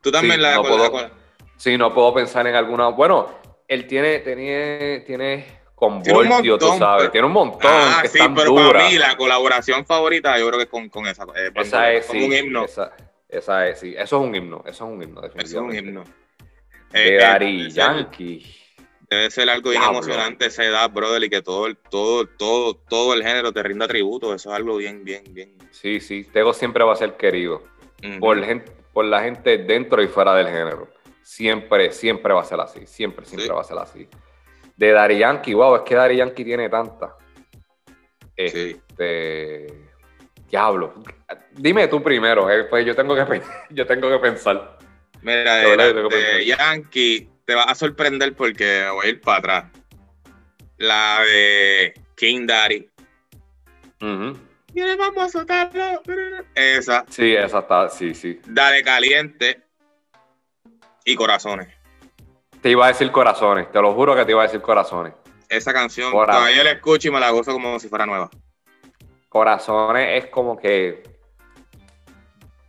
Tú 0.00 0.12
también 0.12 0.40
la, 0.40 0.56
no 0.56 0.62
puedo, 0.62 1.10
Sí, 1.56 1.76
no 1.76 1.92
puedo 1.92 2.14
pensar 2.14 2.46
en 2.46 2.54
alguna. 2.54 2.88
Bueno, 2.88 3.28
él 3.66 3.86
tiene, 3.86 4.20
tiene, 4.20 5.00
tiene 5.06 5.58
con 5.74 6.02
Voltio, 6.02 6.58
tú 6.58 6.76
sabes. 6.78 7.10
Tiene 7.10 7.26
un 7.26 7.32
montón. 7.32 7.60
Ah, 7.64 8.00
que 8.02 8.08
sí, 8.08 8.18
pero 8.34 8.54
para 8.54 8.88
mí 8.88 8.96
la 8.96 9.16
colaboración 9.16 9.84
favorita, 9.84 10.38
yo 10.38 10.46
creo 10.48 10.58
que 10.58 10.64
es 10.64 10.70
con, 10.70 10.88
con 10.88 11.06
esa. 11.06 11.24
Eh, 11.34 11.50
esa 11.54 11.92
es, 11.92 12.06
sí, 12.06 12.24
un 12.24 12.32
himno. 12.32 12.64
Esa, 12.64 12.92
esa, 13.28 13.68
es, 13.68 13.80
sí. 13.80 13.94
Eso 13.96 14.20
es 14.20 14.28
un 14.28 14.34
himno. 14.34 14.62
Eso 14.66 14.70
es 14.70 14.92
un 14.92 15.02
himno, 15.02 15.20
definitivamente. 15.20 15.44
Eso 15.44 15.58
es 15.58 15.82
un 15.82 15.88
himno. 15.88 16.04
De 16.90 17.14
eh, 17.14 17.18
Dari 17.18 17.66
eh, 17.66 17.70
Yankee. 17.70 18.56
Debe 19.10 19.30
ser 19.30 19.48
algo 19.48 19.70
bien 19.70 19.82
emocionante 19.82 20.46
esa 20.46 20.64
edad, 20.64 20.90
brother, 20.90 21.22
y 21.24 21.30
que 21.30 21.40
todo, 21.40 21.74
todo, 21.88 22.26
todo, 22.26 22.74
todo 22.74 23.14
el 23.14 23.22
género 23.22 23.52
te 23.52 23.62
rinda 23.62 23.88
tributo. 23.88 24.34
Eso 24.34 24.50
es 24.50 24.56
algo 24.56 24.76
bien, 24.76 25.02
bien, 25.02 25.24
bien. 25.30 25.56
Sí, 25.70 26.00
sí. 26.00 26.24
Tego 26.24 26.52
siempre 26.52 26.84
va 26.84 26.92
a 26.92 26.96
ser 26.96 27.16
querido 27.16 27.62
por, 28.20 28.44
gente, 28.44 28.70
por 28.92 29.06
la 29.06 29.22
gente 29.22 29.56
dentro 29.58 30.02
y 30.02 30.08
fuera 30.08 30.34
del 30.34 30.48
género. 30.48 30.88
Siempre, 31.22 31.90
siempre 31.92 32.34
va 32.34 32.42
a 32.42 32.44
ser 32.44 32.60
así. 32.60 32.86
Siempre, 32.86 33.24
siempre 33.24 33.50
va 33.50 33.62
a 33.62 33.64
ser 33.64 33.78
así. 33.78 34.06
De 34.76 34.92
Dari 34.92 35.18
Yankee, 35.18 35.54
wow, 35.54 35.76
es 35.76 35.82
que 35.82 35.94
Dari 35.94 36.16
Yankee 36.16 36.44
tiene 36.44 36.68
tanta. 36.68 37.16
Este. 38.36 39.88
Diablo. 40.50 40.94
Dime 41.52 41.88
tú 41.88 42.02
primero, 42.02 42.50
eh, 42.50 42.64
pues 42.64 42.84
yo 42.86 42.94
tengo 42.94 43.14
que, 43.14 43.42
yo 43.70 43.86
tengo 43.86 44.10
que 44.10 44.18
pensar. 44.18 44.78
Mira, 45.22 45.56
de, 45.56 46.44
Yankee 46.46 47.28
te 47.48 47.54
vas 47.54 47.66
a 47.66 47.74
sorprender 47.74 48.34
porque 48.36 48.86
voy 48.92 49.06
a 49.06 49.08
ir 49.08 49.22
para 49.22 49.38
atrás. 49.38 49.64
La 50.76 51.20
de 51.24 51.94
King 52.14 52.46
Daddy. 52.46 52.90
Y 54.74 54.80
le 54.82 54.96
vamos 54.96 55.24
a 55.24 55.28
soltarlo. 55.30 56.02
Esa. 56.54 57.06
Sí, 57.08 57.34
esa 57.34 57.60
está, 57.60 57.88
sí, 57.88 58.14
sí. 58.14 58.38
Dale 58.46 58.82
caliente 58.82 59.62
y 61.06 61.14
corazones. 61.14 61.68
Te 62.60 62.68
iba 62.68 62.84
a 62.84 62.88
decir 62.88 63.10
corazones, 63.10 63.72
te 63.72 63.80
lo 63.80 63.94
juro 63.94 64.14
que 64.14 64.26
te 64.26 64.32
iba 64.32 64.42
a 64.42 64.46
decir 64.46 64.60
corazones. 64.60 65.14
Esa 65.48 65.72
canción, 65.72 66.12
todavía 66.12 66.62
la 66.62 66.72
escucho 66.72 67.08
y 67.08 67.12
me 67.12 67.18
la 67.18 67.30
gozo 67.30 67.54
como 67.54 67.80
si 67.80 67.88
fuera 67.88 68.04
nueva. 68.04 68.28
Corazones 69.30 70.22
es 70.22 70.30
como 70.30 70.58
que. 70.58 71.02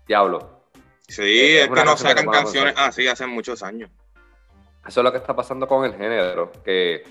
Diablo. 0.07 0.63
Sí, 1.05 1.57
es, 1.57 1.67
que 1.67 1.83
no 1.83 1.97
sacan 1.97 2.27
canciones 2.27 2.75
así 2.77 3.09
hace 3.09 3.25
muchos 3.27 3.61
años. 3.61 3.89
Eso 4.89 5.01
es 5.01 5.03
lo 5.03 5.11
que 5.11 5.19
está 5.19 5.35
pasando 5.35 5.67
con 5.67 5.85
el 5.85 5.93
género, 5.93 6.51
que 6.65 7.03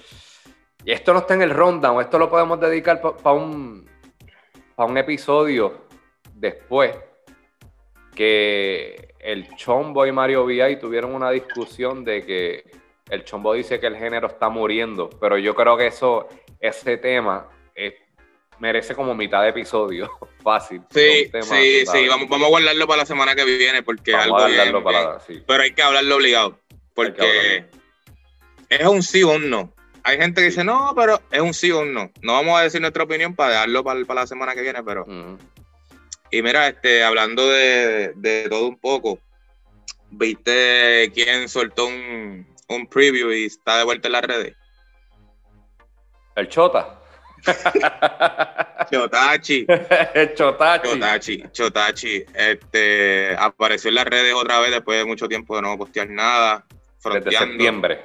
esto 0.84 1.12
no 1.12 1.20
está 1.20 1.34
en 1.34 1.42
el 1.42 1.50
rundown, 1.50 2.00
esto 2.00 2.18
lo 2.18 2.28
podemos 2.28 2.58
dedicar 2.58 3.00
para 3.00 3.36
un, 3.36 3.88
un 4.76 4.98
episodio 4.98 5.86
después, 6.34 6.96
que 8.16 9.14
el 9.20 9.54
Chombo 9.54 10.04
y 10.04 10.10
Mario 10.10 10.44
VI 10.44 10.80
tuvieron 10.80 11.14
una 11.14 11.30
discusión 11.30 12.04
de 12.04 12.26
que 12.26 12.64
el 13.10 13.22
Chombo 13.22 13.54
dice 13.54 13.78
que 13.78 13.86
el 13.86 13.96
género 13.96 14.26
está 14.26 14.48
muriendo, 14.48 15.08
pero 15.20 15.38
yo 15.38 15.54
creo 15.54 15.76
que 15.76 15.86
eso, 15.86 16.26
ese 16.58 16.96
tema 16.96 17.48
merece 18.58 18.94
como 18.96 19.14
mitad 19.14 19.42
de 19.42 19.50
episodio, 19.50 20.10
fácil. 20.42 20.82
Sí, 20.90 21.30
sí, 21.42 21.86
sí, 21.86 22.08
vamos, 22.08 22.28
vamos 22.28 22.46
a 22.46 22.50
guardarlo 22.50 22.86
para 22.88 23.02
la 23.02 23.06
semana 23.06 23.36
que 23.36 23.44
viene, 23.44 23.84
porque 23.84 24.14
algo 24.14 24.82
para, 24.82 25.18
Pero 25.46 25.62
hay 25.62 25.72
que 25.72 25.82
hablarlo 25.82 26.16
obligado, 26.16 26.58
porque 26.98 27.64
es 28.68 28.84
un 28.84 29.04
sí 29.04 29.22
o 29.22 29.30
un 29.36 29.48
no. 29.48 29.72
Hay 30.02 30.18
gente 30.18 30.40
que 30.40 30.46
dice, 30.46 30.64
no, 30.64 30.92
pero 30.96 31.20
es 31.30 31.40
un 31.40 31.54
sí 31.54 31.70
o 31.70 31.82
un 31.82 31.94
no. 31.94 32.10
No 32.22 32.32
vamos 32.32 32.58
a 32.58 32.64
decir 32.64 32.80
nuestra 32.80 33.04
opinión 33.04 33.36
para 33.36 33.52
dejarlo 33.52 33.84
para, 33.84 34.02
la 34.14 34.26
semana 34.26 34.52
que 34.52 34.62
viene, 34.62 34.82
pero... 34.82 35.06
Y 36.32 36.42
mira, 36.42 36.66
este, 36.66 37.04
hablando 37.04 37.48
de, 37.48 38.46
todo 38.50 38.66
un 38.66 38.80
poco, 38.80 39.20
¿viste 40.10 41.12
quién 41.14 41.48
soltó 41.48 41.86
un, 41.86 42.46
preview 42.90 43.30
y 43.30 43.44
está 43.44 43.78
de 43.78 43.84
vuelta 43.84 44.08
en 44.08 44.12
las 44.12 44.22
redes? 44.22 44.56
El 46.34 46.48
Chota. 46.48 46.98
Chotachi. 48.90 49.66
Chotachi. 50.34 50.88
Chotachi. 50.88 51.44
Chotachi. 51.52 52.24
Este, 52.34 53.36
apareció 53.38 53.88
en 53.88 53.94
las 53.94 54.04
redes 54.04 54.34
otra 54.34 54.58
vez 54.58 54.72
después 54.72 54.98
de 54.98 55.04
mucho 55.04 55.28
tiempo 55.28 55.54
de 55.54 55.62
no 55.62 55.78
postear 55.78 56.10
nada. 56.10 56.66
Desde 57.04 57.30
septiembre. 57.32 58.04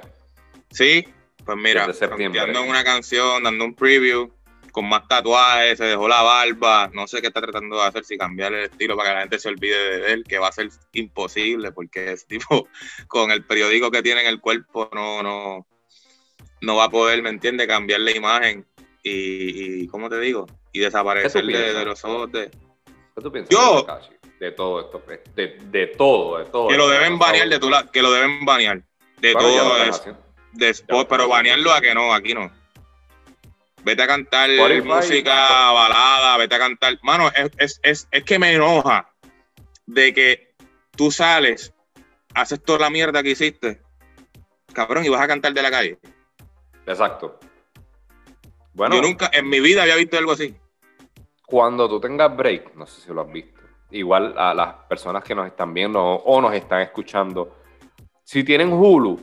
Sí, 0.70 1.04
pues 1.44 1.58
mira, 1.58 1.92
fronteando 1.92 2.62
una 2.62 2.84
canción, 2.84 3.42
dando 3.42 3.64
un 3.64 3.74
preview 3.74 4.32
con 4.74 4.88
más 4.88 5.06
tatuajes, 5.06 5.78
se 5.78 5.84
dejó 5.84 6.08
la 6.08 6.20
barba, 6.22 6.90
no 6.92 7.06
sé 7.06 7.20
qué 7.20 7.28
está 7.28 7.40
tratando 7.40 7.76
de 7.76 7.82
hacer, 7.82 8.04
si 8.04 8.18
cambiar 8.18 8.52
el 8.54 8.64
estilo 8.64 8.96
para 8.96 9.10
que 9.10 9.14
la 9.14 9.20
gente 9.20 9.38
se 9.38 9.48
olvide 9.48 10.00
de 10.00 10.12
él, 10.12 10.24
que 10.24 10.38
va 10.38 10.48
a 10.48 10.52
ser 10.52 10.68
imposible, 10.94 11.70
porque 11.70 12.10
es 12.10 12.26
tipo, 12.26 12.68
con 13.06 13.30
el 13.30 13.44
periódico 13.44 13.92
que 13.92 14.02
tiene 14.02 14.22
en 14.22 14.26
el 14.26 14.40
cuerpo, 14.40 14.90
no, 14.92 15.22
no, 15.22 15.64
no 16.60 16.76
va 16.76 16.84
a 16.84 16.90
poder, 16.90 17.22
¿me 17.22 17.30
entiendes?, 17.30 17.68
cambiar 17.68 18.00
la 18.00 18.16
imagen 18.16 18.66
y, 19.04 19.86
¿cómo 19.86 20.10
te 20.10 20.18
digo? 20.18 20.46
Y 20.72 20.80
desaparecer 20.80 21.44
de, 21.44 21.84
los 21.84 22.04
ojos 22.04 22.32
de... 22.32 22.50
¿Qué 22.50 23.22
tú 23.22 23.30
piensas 23.30 23.56
Yo, 23.56 23.86
de, 23.86 24.13
todo 24.52 24.80
esto, 24.80 25.02
de, 25.34 25.58
de, 25.64 25.86
todo, 25.88 26.38
de 26.38 26.44
todo. 26.46 26.68
Que 26.68 26.76
lo 26.76 26.88
deben 26.88 27.18
banear 27.18 27.48
de 27.48 27.58
tu 27.58 27.70
lado, 27.70 27.90
que 27.90 28.02
lo 28.02 28.12
deben 28.12 28.44
banear. 28.44 28.82
De 29.18 29.32
todo 29.32 29.82
eso. 29.84 30.16
Después, 30.52 31.06
pero 31.08 31.28
banearlo 31.28 31.72
a 31.72 31.80
que 31.80 31.94
no, 31.94 32.14
aquí 32.14 32.34
no. 32.34 32.50
Vete 33.82 34.02
a 34.02 34.06
cantar 34.06 34.48
música, 34.82 35.72
balada, 35.72 36.36
vete 36.38 36.54
a 36.54 36.58
cantar. 36.58 36.98
Mano, 37.02 37.30
es, 37.58 37.80
es, 37.82 38.08
es, 38.10 38.24
que 38.24 38.38
me 38.38 38.52
enoja 38.54 39.10
de 39.86 40.14
que 40.14 40.54
tú 40.96 41.10
sales, 41.10 41.74
haces 42.34 42.62
toda 42.62 42.78
la 42.78 42.90
mierda 42.90 43.22
que 43.22 43.30
hiciste, 43.30 43.82
cabrón, 44.72 45.04
y 45.04 45.10
vas 45.10 45.20
a 45.20 45.28
cantar 45.28 45.52
de 45.52 45.62
la 45.62 45.70
calle. 45.70 45.98
Exacto. 46.86 47.38
Bueno, 48.72 48.96
yo 48.96 49.02
nunca 49.02 49.30
en 49.32 49.48
mi 49.48 49.60
vida 49.60 49.82
había 49.82 49.96
visto 49.96 50.16
algo 50.18 50.32
así. 50.32 50.54
Cuando 51.46 51.88
tú 51.88 52.00
tengas 52.00 52.34
break, 52.34 52.74
no 52.74 52.86
sé 52.86 53.02
si 53.02 53.12
lo 53.12 53.20
has 53.20 53.32
visto, 53.32 53.53
igual 53.94 54.34
a 54.36 54.54
las 54.54 54.74
personas 54.88 55.24
que 55.24 55.34
nos 55.34 55.46
están 55.46 55.72
viendo 55.72 56.02
o 56.02 56.40
nos 56.40 56.52
están 56.54 56.82
escuchando, 56.82 57.56
si 58.24 58.44
tienen 58.44 58.72
Hulu, 58.72 59.20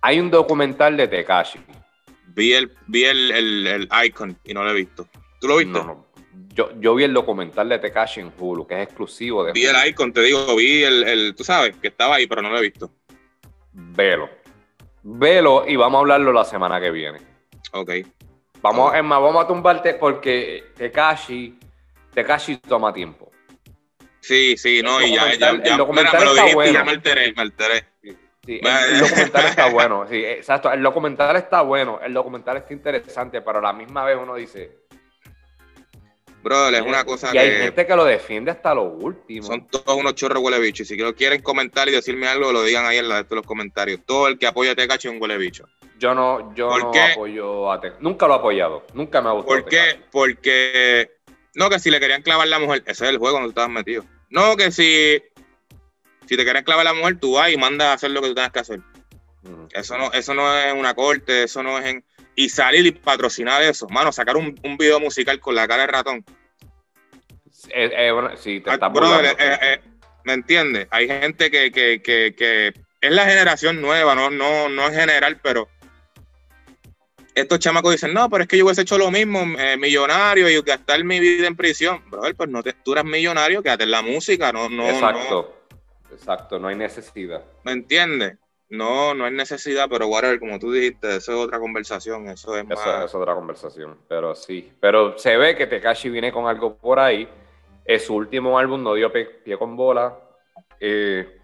hay 0.00 0.18
un 0.18 0.30
documental 0.30 0.96
de 0.96 1.08
Tekashi. 1.08 1.60
Vi 2.28 2.54
el, 2.54 2.72
vi 2.86 3.04
el, 3.04 3.88
icon 4.04 4.36
y 4.44 4.54
no 4.54 4.62
lo 4.62 4.70
he 4.70 4.74
visto. 4.74 5.06
¿Tú 5.40 5.48
lo 5.48 5.56
viste? 5.58 5.72
No, 5.72 6.06
Yo, 6.54 6.70
yo 6.80 6.94
vi 6.94 7.04
el 7.04 7.12
documental 7.12 7.68
de 7.68 7.78
Tekashi 7.78 8.20
en 8.20 8.32
Hulu, 8.38 8.66
que 8.66 8.76
es 8.76 8.88
exclusivo 8.88 9.44
de 9.44 9.52
Vi 9.52 9.66
el 9.66 9.76
icon, 9.88 10.12
te 10.12 10.22
digo, 10.22 10.56
vi 10.56 10.82
el, 10.82 11.04
el, 11.04 11.34
tú 11.34 11.44
sabes, 11.44 11.76
que 11.76 11.88
estaba 11.88 12.16
ahí, 12.16 12.26
pero 12.26 12.42
no 12.42 12.50
lo 12.50 12.58
he 12.58 12.62
visto. 12.62 12.90
Velo. 13.72 14.28
Velo 15.02 15.64
y 15.66 15.76
vamos 15.76 15.98
a 15.98 16.00
hablarlo 16.00 16.32
la 16.32 16.44
semana 16.44 16.80
que 16.80 16.90
viene. 16.90 17.18
Ok. 17.72 17.90
Vamos, 18.62 18.94
es 18.94 19.02
más, 19.02 19.20
vamos 19.20 19.44
a 19.44 19.48
tumbarte 19.48 19.94
porque 19.94 20.72
Tekashi, 20.76 21.58
Tekashi 22.12 22.56
toma 22.58 22.92
tiempo. 22.92 23.29
Sí, 24.20 24.56
sí, 24.56 24.82
no, 24.82 25.00
y 25.00 25.14
ya, 25.14 25.32
ya, 25.34 25.62
ya, 25.62 25.72
el 25.72 25.76
documental 25.76 26.28
está 26.28 26.54
bueno. 26.54 26.72
ya 26.72 26.84
me 26.84 26.90
alteré, 26.92 27.32
me 27.32 27.42
alteré. 27.42 27.84
Sí, 28.02 28.60
el, 28.62 29.00
documental 29.00 29.46
está 29.46 29.66
bueno, 29.68 30.06
sí, 30.08 30.24
exacto. 30.24 30.72
El 30.72 30.82
documental 30.82 31.36
está 31.36 31.60
bueno, 31.62 32.00
el 32.02 32.14
documental 32.14 32.56
está 32.56 32.72
interesante, 32.72 33.42
pero 33.42 33.58
a 33.58 33.62
la 33.62 33.72
misma 33.72 34.04
vez 34.04 34.18
uno 34.20 34.34
dice. 34.34 34.80
Bro, 36.42 36.70
es 36.70 36.80
una 36.80 37.04
cosa 37.04 37.34
y 37.34 37.38
hay 37.38 37.50
gente 37.50 37.86
que 37.86 37.94
lo 37.94 38.04
defiende 38.04 38.50
hasta 38.50 38.74
lo 38.74 38.84
último. 38.84 39.46
Son 39.46 39.66
todos 39.68 39.94
unos 39.94 40.14
chorros 40.14 40.42
huele 40.42 40.58
bicho. 40.58 40.82
Y 40.84 40.86
si 40.86 40.96
quieren 40.96 41.42
comentar 41.42 41.86
y 41.88 41.92
decirme 41.92 42.28
algo, 42.28 42.50
lo 42.50 42.62
digan 42.62 42.86
ahí 42.86 42.96
en 42.96 43.10
la, 43.10 43.26
los 43.28 43.46
comentarios. 43.46 44.00
Todo 44.06 44.26
el 44.28 44.38
que 44.38 44.46
apoya 44.46 44.72
a 44.72 44.74
Tecachi 44.74 45.08
es 45.08 45.14
un 45.14 45.20
huele 45.20 45.36
bicho. 45.36 45.66
Yo 45.98 46.14
no, 46.14 46.54
yo 46.54 46.78
no 46.78 46.92
apoyo 46.94 47.70
a 47.70 47.78
Tecachi. 47.78 48.02
Nunca 48.02 48.26
lo 48.26 48.34
he 48.34 48.36
apoyado. 48.38 48.86
Nunca 48.94 49.20
me 49.20 49.28
ha 49.28 49.32
gustado. 49.32 49.60
¿Por 49.60 49.68
qué? 49.68 50.00
Porque. 50.10 51.19
No, 51.54 51.68
que 51.68 51.78
si 51.78 51.90
le 51.90 52.00
querían 52.00 52.22
clavar 52.22 52.48
la 52.48 52.58
mujer, 52.58 52.82
ese 52.86 53.04
es 53.04 53.10
el 53.10 53.18
juego 53.18 53.38
donde 53.38 53.48
tú 53.48 53.50
estabas 53.50 53.70
metido. 53.70 54.04
No, 54.28 54.56
que 54.56 54.70
si 54.70 55.22
si 56.30 56.36
te 56.36 56.44
quieres 56.44 56.62
clavar 56.62 56.84
la 56.84 56.94
mujer, 56.94 57.18
tú 57.18 57.32
vas 57.32 57.50
y 57.50 57.56
mandas 57.56 57.88
a 57.88 57.92
hacer 57.94 58.12
lo 58.12 58.22
que 58.22 58.28
tú 58.28 58.34
tengas 58.36 58.52
que 58.52 58.60
hacer. 58.60 58.80
Eso 59.72 59.98
no, 59.98 60.12
eso 60.12 60.32
no 60.32 60.56
es 60.56 60.72
una 60.72 60.94
corte, 60.94 61.42
eso 61.42 61.60
no 61.60 61.76
es 61.76 61.86
en. 61.86 62.04
Y 62.36 62.48
salir 62.48 62.86
y 62.86 62.92
patrocinar 62.92 63.60
eso. 63.62 63.88
Mano, 63.88 64.12
sacar 64.12 64.36
un, 64.36 64.58
un 64.62 64.76
video 64.76 65.00
musical 65.00 65.40
con 65.40 65.56
la 65.56 65.66
cara 65.66 65.82
de 65.82 65.86
ratón. 65.88 66.24
Eh, 67.70 67.90
eh, 67.92 68.12
sí, 68.36 68.60
te 68.60 68.70
ah, 68.70 68.78
eh, 69.40 69.80
¿Me 70.22 70.34
entiendes? 70.34 70.86
Hay 70.92 71.08
gente 71.08 71.50
que, 71.50 71.72
que, 71.72 72.00
que, 72.00 72.34
que, 72.36 72.74
es 73.00 73.10
la 73.10 73.26
generación 73.26 73.82
nueva, 73.82 74.14
no, 74.14 74.30
no, 74.30 74.68
no 74.68 74.86
en 74.86 74.94
general, 74.94 75.40
pero 75.42 75.68
estos 77.34 77.58
chamacos 77.58 77.92
dicen, 77.92 78.12
no, 78.12 78.28
pero 78.28 78.42
es 78.42 78.48
que 78.48 78.58
yo 78.58 78.64
hubiese 78.64 78.82
hecho 78.82 78.98
lo 78.98 79.10
mismo, 79.10 79.44
millonario 79.78 80.48
y 80.48 80.60
gastar 80.62 81.02
mi 81.04 81.20
vida 81.20 81.46
en 81.46 81.56
prisión. 81.56 82.02
Brother, 82.10 82.34
pues 82.34 82.48
no 82.48 82.62
te, 82.62 82.72
tú 82.72 82.92
eres 82.92 83.04
millonario, 83.04 83.62
quédate 83.62 83.84
en 83.84 83.90
la 83.90 84.02
música, 84.02 84.52
no, 84.52 84.68
no. 84.68 84.88
Exacto. 84.88 85.60
Exacto, 86.12 86.58
no 86.58 86.68
hay 86.68 86.76
necesidad. 86.76 87.42
¿Me 87.64 87.72
entiendes? 87.72 88.36
No, 88.68 89.14
no 89.14 89.24
hay 89.24 89.32
necesidad, 89.32 89.88
pero 89.90 90.06
whatever, 90.06 90.38
como 90.38 90.58
tú 90.58 90.70
dijiste, 90.72 91.16
eso 91.16 91.32
es 91.32 91.38
otra 91.38 91.58
conversación, 91.58 92.28
eso 92.28 92.56
es 92.56 92.64
Eso 92.70 93.04
es 93.04 93.14
otra 93.14 93.34
conversación, 93.34 93.98
pero 94.08 94.34
sí. 94.34 94.72
Pero 94.80 95.18
se 95.18 95.36
ve 95.36 95.56
que 95.56 95.66
Tekashi 95.66 96.08
viene 96.08 96.32
con 96.32 96.46
algo 96.46 96.76
por 96.76 97.00
ahí. 97.00 97.28
Es 97.84 98.06
su 98.06 98.14
último 98.14 98.58
álbum 98.58 98.82
no 98.82 98.94
dio 98.94 99.10
pie, 99.10 99.58
con 99.58 99.76
bola. 99.76 100.16
Eh, 100.78 101.40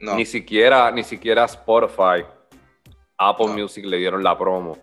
ni 0.00 0.26
siquiera, 0.26 0.90
ni 0.90 1.02
siquiera 1.02 1.46
Spotify, 1.46 2.24
Apple 3.16 3.48
Music 3.48 3.84
le 3.86 3.96
dieron 3.96 4.22
la 4.22 4.36
promo. 4.36 4.76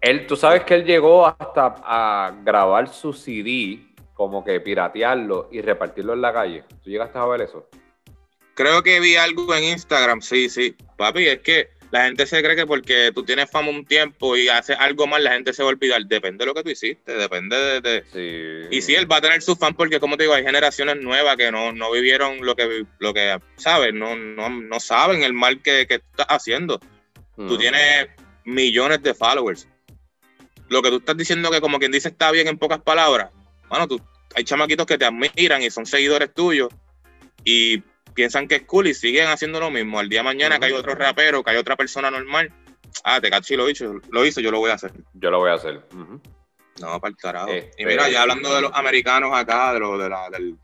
Él, 0.00 0.26
tú 0.26 0.36
sabes 0.36 0.64
que 0.64 0.74
él 0.74 0.84
llegó 0.84 1.26
hasta 1.26 1.74
a 1.78 2.34
grabar 2.44 2.88
su 2.88 3.12
CD, 3.12 3.80
como 4.14 4.44
que 4.44 4.60
piratearlo 4.60 5.48
y 5.50 5.60
repartirlo 5.60 6.14
en 6.14 6.20
la 6.20 6.32
calle. 6.32 6.64
¿Tú 6.82 6.90
llegaste 6.90 7.18
a 7.18 7.26
ver 7.26 7.42
eso? 7.42 7.68
Creo 8.54 8.82
que 8.82 9.00
vi 9.00 9.16
algo 9.16 9.54
en 9.54 9.64
Instagram, 9.64 10.22
sí, 10.22 10.48
sí. 10.48 10.74
Papi, 10.96 11.26
es 11.26 11.40
que 11.40 11.68
la 11.90 12.04
gente 12.04 12.26
se 12.26 12.42
cree 12.42 12.56
que 12.56 12.66
porque 12.66 13.12
tú 13.14 13.22
tienes 13.24 13.50
fama 13.50 13.70
un 13.70 13.84
tiempo 13.84 14.36
y 14.36 14.48
haces 14.48 14.76
algo 14.78 15.06
mal, 15.06 15.22
la 15.22 15.32
gente 15.32 15.52
se 15.52 15.62
va 15.62 15.68
a 15.68 15.72
olvidar. 15.72 16.04
Depende 16.06 16.42
de 16.42 16.46
lo 16.46 16.54
que 16.54 16.62
tú 16.62 16.70
hiciste, 16.70 17.14
depende 17.14 17.80
de... 17.80 18.04
Sí. 18.12 18.76
Y 18.76 18.82
sí, 18.82 18.94
él 18.94 19.10
va 19.10 19.16
a 19.16 19.20
tener 19.20 19.42
su 19.42 19.56
fan 19.56 19.74
porque, 19.74 20.00
como 20.00 20.16
te 20.16 20.24
digo, 20.24 20.34
hay 20.34 20.42
generaciones 20.42 20.96
nuevas 20.96 21.36
que 21.36 21.50
no, 21.52 21.90
vivieron 21.92 22.44
lo 22.44 22.56
que, 22.56 22.84
lo 22.98 23.14
que 23.14 23.38
¿sabes? 23.56 23.94
No, 23.94 24.16
no, 24.16 24.80
saben 24.80 25.22
el 25.22 25.32
mal 25.32 25.62
que, 25.62 25.86
que 25.86 25.96
estás 25.96 26.26
haciendo. 26.28 26.80
Tú 27.36 27.58
tienes 27.58 28.08
millones 28.44 29.02
de 29.02 29.12
followers. 29.12 29.68
Lo 30.68 30.82
que 30.82 30.90
tú 30.90 30.96
estás 30.96 31.16
diciendo 31.16 31.50
que 31.50 31.60
como 31.60 31.78
quien 31.78 31.92
dice 31.92 32.08
está 32.08 32.30
bien 32.30 32.48
en 32.48 32.58
pocas 32.58 32.80
palabras. 32.80 33.30
Bueno, 33.68 33.86
tú, 33.86 34.00
hay 34.34 34.44
chamaquitos 34.44 34.86
que 34.86 34.98
te 34.98 35.04
admiran 35.04 35.62
y 35.62 35.70
son 35.70 35.86
seguidores 35.86 36.32
tuyos 36.34 36.68
y 37.44 37.82
piensan 38.14 38.48
que 38.48 38.56
es 38.56 38.62
cool 38.62 38.88
y 38.88 38.94
siguen 38.94 39.28
haciendo 39.28 39.60
lo 39.60 39.70
mismo. 39.70 39.98
Al 39.98 40.08
día 40.08 40.20
de 40.20 40.24
mañana 40.24 40.58
que 40.58 40.66
hay 40.66 40.72
otro 40.72 40.94
rapero, 40.94 41.44
que 41.44 41.50
hay 41.50 41.56
otra 41.56 41.76
persona 41.76 42.10
normal. 42.10 42.52
Ah, 43.04 43.20
Tecachi 43.20 43.56
lo 43.56 43.68
hizo, 43.68 44.00
lo 44.10 44.24
hizo, 44.24 44.40
yo 44.40 44.50
lo 44.50 44.58
voy 44.58 44.70
a 44.70 44.74
hacer. 44.74 44.92
Yo 45.14 45.30
lo 45.30 45.38
voy 45.38 45.50
a 45.50 45.54
hacer. 45.54 45.82
No, 46.80 47.00
para 47.00 47.10
el 47.10 47.16
carajo. 47.16 47.48
Este, 47.48 47.82
y 47.82 47.86
mira, 47.86 48.08
ya 48.08 48.22
hablando 48.22 48.54
de 48.54 48.62
los 48.62 48.72
americanos 48.74 49.30
acá, 49.34 49.72
de 49.72 49.80
lo, 49.80 49.96
de 49.96 50.08
la, 50.08 50.28
del, 50.30 50.58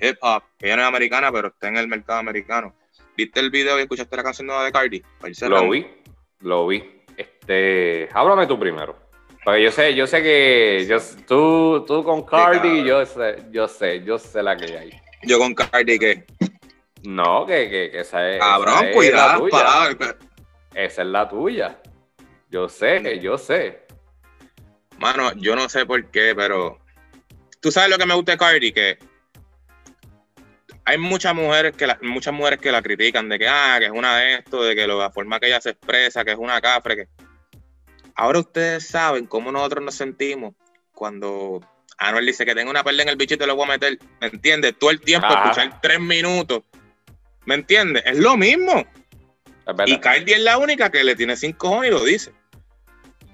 hip 0.00 0.18
hop, 0.20 0.42
que 0.58 0.68
ya 0.68 0.76
no 0.76 0.82
es 0.82 0.88
americana, 0.88 1.32
pero 1.32 1.48
está 1.48 1.68
en 1.68 1.76
el 1.76 1.88
mercado 1.88 2.18
americano. 2.18 2.74
¿Viste 3.16 3.40
el 3.40 3.50
video 3.50 3.78
y 3.78 3.82
escuchaste 3.82 4.16
la 4.16 4.22
canción 4.22 4.46
nueva 4.46 4.64
de 4.64 4.72
Cardi? 4.72 5.02
Lo 5.42 5.70
vi, 5.70 5.86
lo 6.40 6.66
vi. 6.66 7.02
Este, 7.16 8.08
háblame 8.12 8.46
tú 8.46 8.58
primero. 8.58 9.05
Porque 9.46 9.62
yo 9.62 9.70
sé, 9.70 9.94
yo 9.94 10.08
sé 10.08 10.24
que 10.24 10.84
yo, 10.88 10.98
tú, 11.24 11.84
tú 11.86 12.02
con 12.02 12.24
Cardi, 12.24 12.82
yo 12.82 13.06
sé, 13.06 13.44
yo 13.52 13.68
sé, 13.68 14.02
yo 14.02 14.18
sé 14.18 14.42
la 14.42 14.56
que 14.56 14.76
hay. 14.76 14.90
Yo 15.22 15.38
con 15.38 15.54
Cardi 15.54 16.00
que 16.00 16.26
no, 17.04 17.46
que, 17.46 17.70
que, 17.70 17.90
que 17.92 18.00
esa 18.00 18.28
es. 18.28 18.40
Cabrón, 18.40 18.86
cuidado 18.92 19.46
las 19.46 19.50
palabras. 19.52 20.16
Esa 20.74 21.02
es 21.02 21.08
la 21.08 21.28
tuya. 21.28 21.78
Yo 22.50 22.68
sé, 22.68 23.20
yo 23.20 23.38
sé. 23.38 23.86
Mano, 24.98 25.32
yo 25.36 25.54
no 25.54 25.68
sé 25.68 25.86
por 25.86 26.04
qué, 26.10 26.34
pero 26.34 26.80
tú 27.60 27.70
sabes 27.70 27.88
lo 27.88 27.98
que 27.98 28.06
me 28.06 28.14
gusta 28.14 28.32
de 28.32 28.38
Cardi, 28.38 28.72
que 28.72 28.98
hay 30.84 30.98
muchas 30.98 31.36
mujeres 31.36 31.76
que 31.76 31.86
la, 31.86 31.96
muchas 32.02 32.34
mujeres 32.34 32.58
que 32.58 32.72
la 32.72 32.82
critican 32.82 33.28
de 33.28 33.38
que 33.38 33.46
ah, 33.46 33.76
que 33.78 33.86
es 33.86 33.92
una 33.92 34.16
de 34.16 34.34
esto, 34.34 34.64
de 34.64 34.74
que 34.74 34.88
la 34.88 35.12
forma 35.12 35.38
que 35.38 35.46
ella 35.46 35.60
se 35.60 35.70
expresa, 35.70 36.24
que 36.24 36.32
es 36.32 36.36
una 36.36 36.60
cafre, 36.60 36.96
que 36.96 37.08
ahora 38.16 38.40
ustedes 38.40 38.88
saben 38.88 39.26
cómo 39.26 39.52
nosotros 39.52 39.84
nos 39.84 39.94
sentimos 39.94 40.54
cuando 40.92 41.60
Anuel 41.98 42.26
dice 42.26 42.44
que 42.44 42.54
tengo 42.54 42.70
una 42.70 42.82
perla 42.82 43.02
en 43.02 43.10
el 43.10 43.16
bichito 43.16 43.44
y 43.44 43.46
lo 43.46 43.56
voy 43.56 43.66
a 43.66 43.72
meter, 43.72 43.98
¿me 44.20 44.28
entiendes? 44.28 44.74
Todo 44.78 44.90
el 44.90 45.00
tiempo 45.00 45.28
escuchar 45.28 45.80
tres 45.80 46.00
minutos, 46.00 46.62
¿me 47.44 47.54
entiendes? 47.54 48.02
Es 48.06 48.18
lo 48.18 48.36
mismo. 48.36 48.84
y 49.86 49.98
Cardi 49.98 50.32
es 50.32 50.40
la 50.40 50.58
única 50.58 50.90
que 50.90 51.04
le 51.04 51.14
tiene 51.14 51.36
cinco 51.36 51.68
cojones 51.68 51.90
y 51.90 51.94
lo 51.94 52.04
dice. 52.04 52.32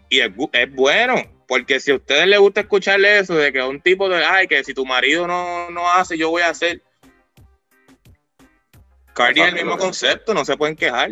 Y 0.08 0.20
es, 0.20 0.30
es 0.52 0.74
bueno, 0.74 1.14
porque 1.48 1.80
si 1.80 1.90
a 1.90 1.96
ustedes 1.96 2.26
les 2.26 2.38
gusta 2.38 2.60
escucharle 2.60 3.18
eso, 3.18 3.34
de 3.34 3.52
que 3.52 3.62
un 3.62 3.80
tipo 3.80 4.08
de, 4.08 4.24
ay, 4.24 4.46
que 4.46 4.62
si 4.64 4.74
tu 4.74 4.84
marido 4.84 5.26
no, 5.26 5.70
no 5.70 5.90
hace, 5.90 6.18
yo 6.18 6.30
voy 6.30 6.42
a 6.42 6.50
hacer. 6.50 6.82
Cardi 9.14 9.40
es 9.40 9.48
el 9.48 9.54
mismo 9.54 9.78
concepto, 9.78 10.34
no 10.34 10.44
se 10.44 10.56
pueden 10.56 10.76
quejar. 10.76 11.10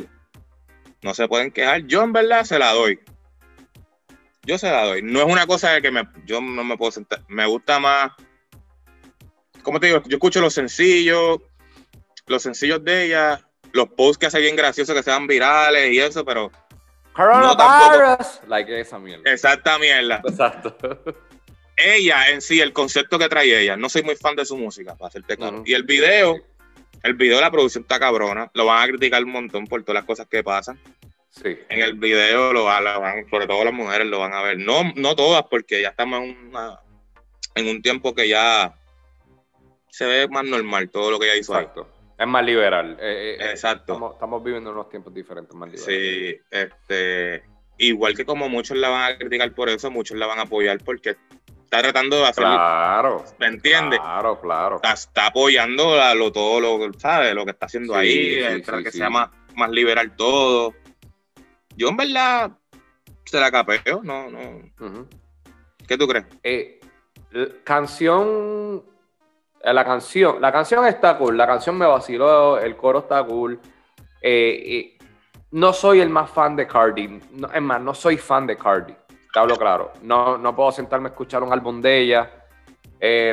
No 1.02 1.14
se 1.14 1.28
pueden 1.28 1.50
quejar. 1.50 1.86
Yo 1.86 2.02
en 2.02 2.12
verdad 2.12 2.44
se 2.44 2.58
la 2.58 2.72
doy. 2.72 3.00
Yo 4.42 4.58
se 4.58 4.70
la 4.70 4.84
doy. 4.84 5.02
No 5.02 5.20
es 5.20 5.26
una 5.26 5.46
cosa 5.46 5.72
de 5.72 5.82
que 5.82 5.90
me, 5.90 6.08
yo 6.24 6.40
no 6.40 6.64
me 6.64 6.76
puedo 6.76 6.92
sentar. 6.92 7.22
Me 7.28 7.46
gusta 7.46 7.78
más. 7.78 8.12
¿Cómo 9.62 9.78
te 9.78 9.88
digo? 9.88 10.02
Yo 10.06 10.16
escucho 10.16 10.40
los 10.40 10.54
sencillos, 10.54 11.40
los 12.26 12.42
sencillos 12.42 12.82
de 12.82 13.04
ella, 13.04 13.46
los 13.72 13.88
posts 13.88 14.18
que 14.18 14.26
hace 14.26 14.40
bien 14.40 14.56
graciosos 14.56 14.94
que 14.94 15.02
sean 15.02 15.26
virales 15.26 15.92
y 15.92 15.98
eso, 15.98 16.24
pero. 16.24 16.50
Coronavirus. 17.12 18.40
like 18.46 18.80
esa 18.80 18.98
mierda. 18.98 19.30
Exacta 19.30 19.78
mierda. 19.78 20.22
Exacto. 20.24 20.76
ella 21.76 22.30
en 22.30 22.40
sí, 22.40 22.60
el 22.60 22.72
concepto 22.72 23.18
que 23.18 23.28
trae 23.28 23.60
ella, 23.60 23.76
no 23.76 23.88
soy 23.88 24.02
muy 24.02 24.16
fan 24.16 24.36
de 24.36 24.44
su 24.44 24.56
música, 24.56 24.94
para 24.94 25.08
hacerte 25.08 25.36
claro. 25.36 25.62
Y 25.66 25.74
el 25.74 25.82
video, 25.82 26.36
el 27.02 27.14
video 27.14 27.36
de 27.36 27.42
la 27.42 27.50
producción 27.50 27.82
está 27.82 27.98
cabrona. 27.98 28.50
Lo 28.54 28.66
van 28.66 28.82
a 28.82 28.86
criticar 28.88 29.22
un 29.24 29.32
montón 29.32 29.66
por 29.66 29.82
todas 29.82 29.96
las 29.96 30.04
cosas 30.04 30.26
que 30.28 30.42
pasan. 30.42 30.80
Sí. 31.30 31.58
En 31.68 31.80
el 31.80 31.94
video 31.94 32.52
lo 32.52 32.64
van, 32.64 32.84
sobre 33.30 33.46
todo 33.46 33.64
las 33.64 33.72
mujeres 33.72 34.06
lo 34.06 34.18
van 34.18 34.34
a 34.34 34.42
ver. 34.42 34.58
No, 34.58 34.92
no 34.96 35.14
todas, 35.14 35.44
porque 35.44 35.80
ya 35.80 35.88
estamos 35.90 36.22
en, 36.22 36.52
en 37.54 37.68
un 37.68 37.82
tiempo 37.82 38.14
que 38.14 38.28
ya 38.28 38.74
se 39.88 40.06
ve 40.06 40.28
más 40.28 40.44
normal 40.44 40.90
todo 40.90 41.10
lo 41.10 41.18
que 41.18 41.26
ella 41.26 41.36
hizo 41.36 41.54
Exacto. 41.54 41.88
Es 42.18 42.26
más 42.26 42.44
liberal. 42.44 42.98
Eh, 43.00 43.36
eh, 43.40 43.50
Exacto. 43.50 44.12
Estamos, 44.12 44.44
viviendo 44.44 44.70
unos 44.72 44.90
tiempos 44.90 45.14
diferentes, 45.14 45.54
más 45.54 45.70
Sí, 45.80 46.38
este, 46.50 47.42
igual 47.78 48.14
que 48.14 48.26
como 48.26 48.48
muchos 48.48 48.76
la 48.76 48.90
van 48.90 49.12
a 49.12 49.16
criticar 49.16 49.52
por 49.54 49.70
eso, 49.70 49.90
muchos 49.90 50.18
la 50.18 50.26
van 50.26 50.38
a 50.38 50.42
apoyar 50.42 50.78
porque 50.84 51.16
está 51.64 51.80
tratando 51.80 52.18
de 52.18 52.26
hacerlo. 52.26 52.50
Claro. 52.50 53.24
¿Me 53.38 53.46
entiendes? 53.46 54.00
Claro, 54.00 54.38
claro. 54.38 54.80
Está, 54.82 55.28
apoyando 55.28 55.96
lo, 56.14 56.30
todo 56.30 56.60
lo, 56.60 56.92
¿sabes? 56.98 57.34
Lo 57.34 57.46
que 57.46 57.52
está 57.52 57.66
haciendo 57.66 57.94
ahí, 57.94 58.62
para 58.66 58.82
que 58.82 58.92
sea 58.92 59.08
más, 59.08 59.30
más 59.54 59.70
liberal 59.70 60.14
todo. 60.14 60.74
Yo 61.80 61.88
en 61.88 61.96
verdad 61.96 62.50
se 63.24 63.40
la 63.40 63.50
capeo, 63.50 64.02
no, 64.02 64.28
no. 64.28 65.08
¿Qué 65.88 65.96
tú 65.96 66.06
crees? 66.06 66.26
Eh, 66.42 66.78
canción 67.64 68.82
eh, 69.62 69.72
la 69.72 69.82
canción, 69.82 70.42
la 70.42 70.52
canción 70.52 70.86
está 70.86 71.16
cool, 71.16 71.38
la 71.38 71.46
canción 71.46 71.78
me 71.78 71.86
vaciló, 71.86 72.58
el 72.58 72.76
coro 72.76 72.98
está 72.98 73.24
cool. 73.24 73.58
Eh, 74.20 74.98
no 75.52 75.72
soy 75.72 76.00
el 76.00 76.10
más 76.10 76.30
fan 76.30 76.54
de 76.54 76.66
Cardi, 76.66 77.18
es 77.54 77.62
más, 77.62 77.80
no 77.80 77.94
soy 77.94 78.18
fan 78.18 78.46
de 78.46 78.58
Cardi, 78.58 78.94
te 79.32 79.38
hablo 79.38 79.56
claro. 79.56 79.92
No, 80.02 80.36
no 80.36 80.54
puedo 80.54 80.72
sentarme 80.72 81.08
a 81.08 81.12
escuchar 81.12 81.42
un 81.42 81.50
álbum 81.50 81.80
de 81.80 81.98
ella, 81.98 82.30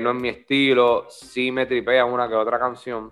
no 0.02 0.12
es 0.12 0.16
mi 0.16 0.30
estilo, 0.30 1.08
sí 1.10 1.52
me 1.52 1.66
tripea 1.66 2.06
una 2.06 2.30
que 2.30 2.36
otra 2.36 2.58
canción. 2.58 3.12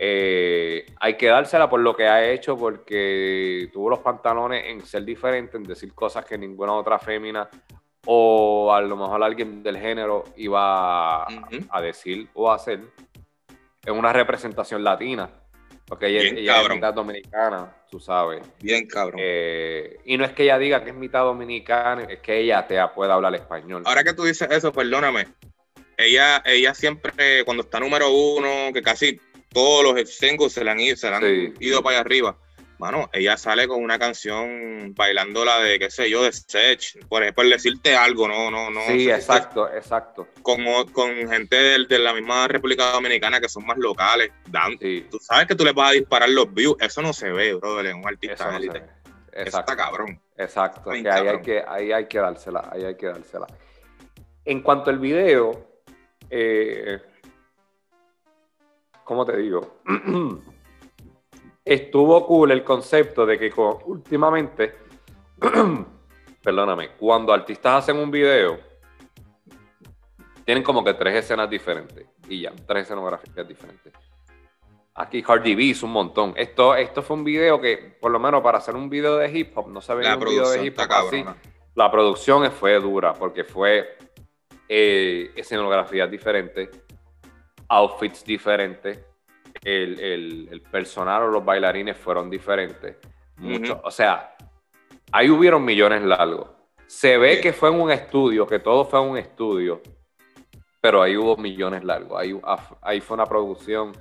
Hay 0.00 1.16
que 1.16 1.26
dársela 1.26 1.68
por 1.68 1.80
lo 1.80 1.94
que 1.94 2.06
ha 2.06 2.30
hecho, 2.30 2.56
porque 2.56 3.68
tuvo 3.72 3.90
los 3.90 3.98
pantalones 4.00 4.64
en 4.66 4.84
ser 4.84 5.04
diferente, 5.04 5.56
en 5.56 5.64
decir 5.64 5.92
cosas 5.94 6.24
que 6.24 6.38
ninguna 6.38 6.72
otra 6.74 6.98
fémina 6.98 7.48
o 8.10 8.72
a 8.72 8.80
lo 8.80 8.96
mejor 8.96 9.22
alguien 9.22 9.62
del 9.62 9.76
género 9.76 10.24
iba 10.38 11.24
a, 11.24 11.82
decir 11.82 12.26
o 12.32 12.50
a 12.50 12.54
hacer 12.54 12.80
en 13.84 13.94
una 13.94 14.14
representación 14.14 14.82
latina. 14.82 15.30
Porque 15.86 16.06
ella, 16.06 16.62
es 16.62 16.68
mitad 16.70 16.94
dominicana, 16.94 17.70
tú 17.90 18.00
sabes. 18.00 18.42
Bien 18.60 18.86
cabrón. 18.86 19.20
Eh, 19.22 19.98
y 20.06 20.16
no 20.16 20.24
es 20.24 20.32
que 20.32 20.44
ella 20.44 20.58
diga 20.58 20.82
que 20.82 20.90
es 20.90 20.96
mitad 20.96 21.20
dominicana, 21.20 22.04
es 22.04 22.20
que 22.20 22.38
ella 22.40 22.66
te 22.66 22.78
puede 22.94 23.12
hablar 23.12 23.34
español. 23.34 23.82
Ahora 23.84 24.02
que 24.02 24.14
tú 24.14 24.24
dices 24.24 24.48
eso, 24.50 24.72
perdóname. 24.72 25.26
Ella, 25.98 26.42
ella 26.46 26.74
siempre, 26.74 27.44
cuando 27.44 27.62
está 27.62 27.78
número 27.78 28.10
uno, 28.10 28.72
que 28.72 28.80
casi 28.80 29.20
todos 29.52 29.84
los 29.84 30.10
singles 30.10 30.52
se 30.52 30.64
le 30.64 30.70
han 30.70 30.80
ido, 30.80 30.96
se 30.96 31.08
han 31.08 31.54
ido 31.60 31.82
para 31.82 31.96
allá 31.96 32.00
arriba 32.00 32.38
Mano, 32.78 33.10
ella 33.12 33.36
sale 33.36 33.66
con 33.66 33.82
una 33.82 33.98
canción 33.98 34.94
bailando 34.94 35.44
la 35.44 35.58
de, 35.58 35.80
qué 35.80 35.90
sé 35.90 36.08
yo, 36.08 36.22
de 36.22 36.32
Sech, 36.32 37.04
por, 37.08 37.24
ejemplo, 37.24 37.48
decirte 37.48 37.96
algo, 37.96 38.28
no, 38.28 38.52
no, 38.52 38.70
no. 38.70 38.82
Sí, 38.86 39.10
exacto, 39.10 39.68
exacto. 39.68 40.28
Con, 40.42 40.64
con 40.92 41.12
gente 41.28 41.56
de, 41.56 41.98
la 41.98 42.14
misma 42.14 42.46
República 42.46 42.92
Dominicana 42.92 43.40
que 43.40 43.48
son 43.48 43.66
más 43.66 43.78
locales. 43.78 44.30
Dan, 44.46 44.78
Tú 45.10 45.18
sabes 45.18 45.48
que 45.48 45.56
tú 45.56 45.64
le 45.64 45.72
vas 45.72 45.90
a 45.90 45.94
disparar 45.94 46.28
los 46.28 46.54
views, 46.54 46.76
eso 46.78 47.02
no 47.02 47.12
se 47.12 47.32
ve, 47.32 47.54
bro, 47.54 47.82
de 47.82 47.92
un 47.92 48.06
artista. 48.06 48.56
Eso 49.32 49.58
está 49.58 49.76
cabrón. 49.76 50.20
Exacto, 50.36 50.90
que 50.90 51.10
ahí, 51.10 51.26
hay 51.26 51.42
que 51.42 51.64
ahí 51.66 51.92
hay 51.92 52.06
que 52.06 52.18
dársela, 52.18 52.68
ahí 52.72 52.84
hay 52.84 52.96
que 52.96 53.06
dársela. 53.06 53.48
En 54.44 54.62
cuanto 54.62 54.90
al 54.90 55.00
video, 55.00 55.66
eh, 56.30 57.00
¿cómo 59.08 59.24
te 59.24 59.38
digo? 59.38 59.80
estuvo 61.64 62.26
cool 62.26 62.50
el 62.50 62.62
concepto 62.62 63.24
de 63.24 63.38
que 63.38 63.50
últimamente, 63.86 64.76
perdóname, 66.42 66.90
cuando 66.90 67.32
artistas 67.32 67.84
hacen 67.84 67.96
un 67.96 68.10
video, 68.10 68.60
tienen 70.44 70.62
como 70.62 70.84
que 70.84 70.92
tres 70.92 71.24
escenas 71.24 71.48
diferentes 71.48 72.06
y 72.28 72.42
ya, 72.42 72.52
tres 72.66 72.82
escenografías 72.84 73.48
diferentes. 73.48 73.94
Aquí 74.94 75.22
Cardi 75.22 75.54
B 75.54 75.62
hizo 75.62 75.86
un 75.86 75.92
montón. 75.92 76.34
Esto, 76.36 76.74
esto 76.74 77.02
fue 77.02 77.16
un 77.16 77.24
video 77.24 77.58
que, 77.60 77.96
por 77.98 78.10
lo 78.10 78.18
menos 78.18 78.42
para 78.42 78.58
hacer 78.58 78.74
un 78.74 78.90
video 78.90 79.16
de 79.16 79.30
hip 79.30 79.56
hop, 79.56 79.68
no 79.68 79.80
se 79.80 79.94
ve 79.94 80.12
un 80.12 80.20
video 80.20 80.50
de 80.50 80.66
hip 80.66 80.78
hop 80.78 80.92
así. 80.92 81.24
La 81.74 81.90
producción 81.90 82.50
fue 82.52 82.78
dura 82.78 83.14
porque 83.14 83.44
fue 83.44 83.96
eh, 84.68 85.30
escenografías 85.34 86.10
diferentes, 86.10 86.68
outfits 87.68 88.24
diferentes, 88.24 88.98
el, 89.64 90.62
personal 90.70 91.24
o 91.24 91.28
los 91.28 91.44
bailarines 91.44 91.96
fueron 91.96 92.30
diferentes. 92.30 92.96
Mucho, 93.36 93.80
O 93.84 93.90
sea, 93.90 94.34
ahí 95.12 95.30
hubieron 95.30 95.64
millones 95.64 96.02
largos. 96.02 96.50
Se 96.86 97.18
ve 97.18 97.40
que 97.40 97.52
fue 97.52 97.68
en 97.68 97.80
un 97.80 97.90
estudio, 97.90 98.46
que 98.46 98.58
todo 98.58 98.84
fue 98.84 99.00
en 99.00 99.10
un 99.10 99.18
estudio, 99.18 99.82
pero 100.80 101.02
ahí 101.02 101.16
hubo 101.16 101.36
millones 101.36 101.84
largos. 101.84 102.18
Ahí, 102.18 102.38
ahí 102.82 103.00
fue 103.00 103.14
una 103.14 103.26
producción. 103.26 103.92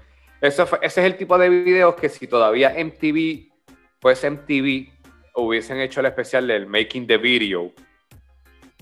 ese 0.41 0.63
es 0.82 0.97
el 0.97 1.18
tipo 1.18 1.38
de 1.38 1.49
videos 1.49 1.95
que 1.95 2.09
si 2.09 2.28
todavía 2.28 2.74
MTV 2.78 3.51
fuese 3.99 4.30
MTV, 4.30 4.97
hubiesen 5.36 5.80
hecho 5.80 5.99
el 5.99 6.07
especial 6.07 6.47
del 6.47 6.65
Making 6.65 7.07
the 7.07 7.18
Video 7.18 7.72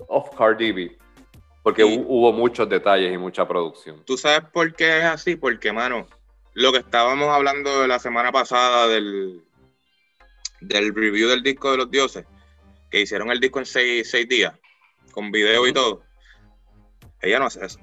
of 0.08 0.30
Cardi 0.38 0.72
B. 0.72 0.98
Porque 1.66 1.84
hubo 1.84 2.32
muchos 2.32 2.70
detalles 2.70 3.12
y 3.12 3.18
mucha 3.18 3.48
producción. 3.48 4.06
¿Tú 4.06 4.20
sabes 4.20 4.48
por 4.52 4.76
qué 4.76 5.00
es 5.00 5.04
así? 5.06 5.36
Porque, 5.36 5.74
mano, 5.74 6.06
lo 6.54 6.72
que 6.72 6.78
estábamos 6.78 7.28
hablando 7.30 7.82
de 7.82 7.88
la 7.88 7.98
semana 7.98 8.32
pasada 8.32 8.88
del, 8.88 9.42
del 10.62 10.94
review 10.94 11.28
del 11.28 11.42
disco 11.42 11.72
de 11.72 11.78
los 11.78 11.90
dioses, 11.90 12.24
que 12.92 13.02
hicieron 13.02 13.32
el 13.32 13.40
disco 13.40 13.58
en 13.58 13.66
seis, 13.66 14.14
días, 14.30 14.54
con 15.10 15.32
video 15.32 15.66
y 15.66 15.74
todo. 15.74 16.04
Ella 17.20 17.40
no 17.40 17.48
hace 17.48 17.66
eso. 17.66 17.80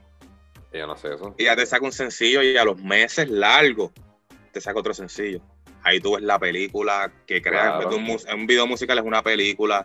Ella 0.70 0.87
no 0.87 0.93
hace 0.93 1.14
eso. 1.14 1.35
Ella 1.37 1.57
te 1.57 1.66
saca 1.66 1.85
un 1.85 1.91
sencillo 1.91 2.41
y 2.41 2.57
a 2.57 2.64
los 2.64 2.80
meses 2.80 3.28
largos 3.30 3.91
te 4.53 4.61
saca 4.61 4.78
otro 4.78 4.95
sencillo. 4.95 5.41
Ahí 5.83 5.99
tú 5.99 6.14
ves 6.14 6.22
la 6.22 6.39
película 6.39 7.12
que 7.26 7.43
crea 7.43 7.80
un, 7.80 8.16
un, 8.33 8.47
video 8.47 8.64
musical 8.68 8.99
es 8.99 9.05
una 9.05 9.24
película. 9.24 9.85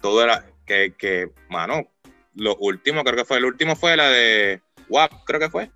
Todo 0.00 0.24
era 0.24 0.44
que, 0.66 0.92
que, 0.98 1.30
mano, 1.48 1.86
lo 2.34 2.56
último, 2.56 3.02
creo 3.04 3.16
que 3.16 3.24
fue, 3.24 3.38
el 3.38 3.44
último 3.44 3.76
fue 3.76 3.96
la 3.96 4.08
de 4.08 4.60
WAP, 4.88 5.12
creo 5.24 5.40
que 5.40 5.50
fue. 5.50 5.70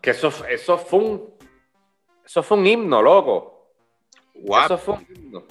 Que 0.00 0.10
eso, 0.10 0.32
eso 0.48 0.78
fue 0.78 0.98
un. 0.98 1.34
Eso 2.24 2.42
fue 2.42 2.56
un 2.58 2.66
himno, 2.66 3.02
loco. 3.02 3.72
Eso 4.34 4.78
fue 4.78 4.94
un 4.94 5.06
himno. 5.14 5.44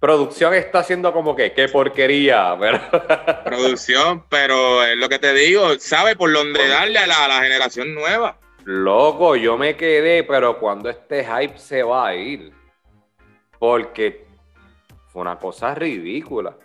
Producción 0.00 0.54
está 0.54 0.78
haciendo 0.78 1.12
como 1.12 1.34
que, 1.34 1.52
qué 1.52 1.68
porquería. 1.68 2.56
Producción, 3.44 4.24
pero 4.28 4.84
es 4.84 4.96
lo 4.96 5.08
que 5.08 5.18
te 5.18 5.32
digo, 5.32 5.76
sabe 5.78 6.14
por 6.14 6.32
dónde 6.32 6.68
darle 6.68 6.98
a 6.98 7.06
la, 7.06 7.42
generación 7.42 7.94
nueva. 7.94 8.38
Loco, 8.64 9.34
yo 9.34 9.58
me 9.58 9.76
quedé, 9.76 10.22
pero 10.22 10.60
cuando 10.60 10.88
este 10.88 11.24
hype 11.24 11.58
se 11.58 11.82
va 11.82 12.08
a 12.08 12.14
ir. 12.14 12.52
Porque 13.58 14.24
fue 15.08 15.22
una 15.22 15.36
cosa 15.36 15.74
ridícula. 15.74 16.56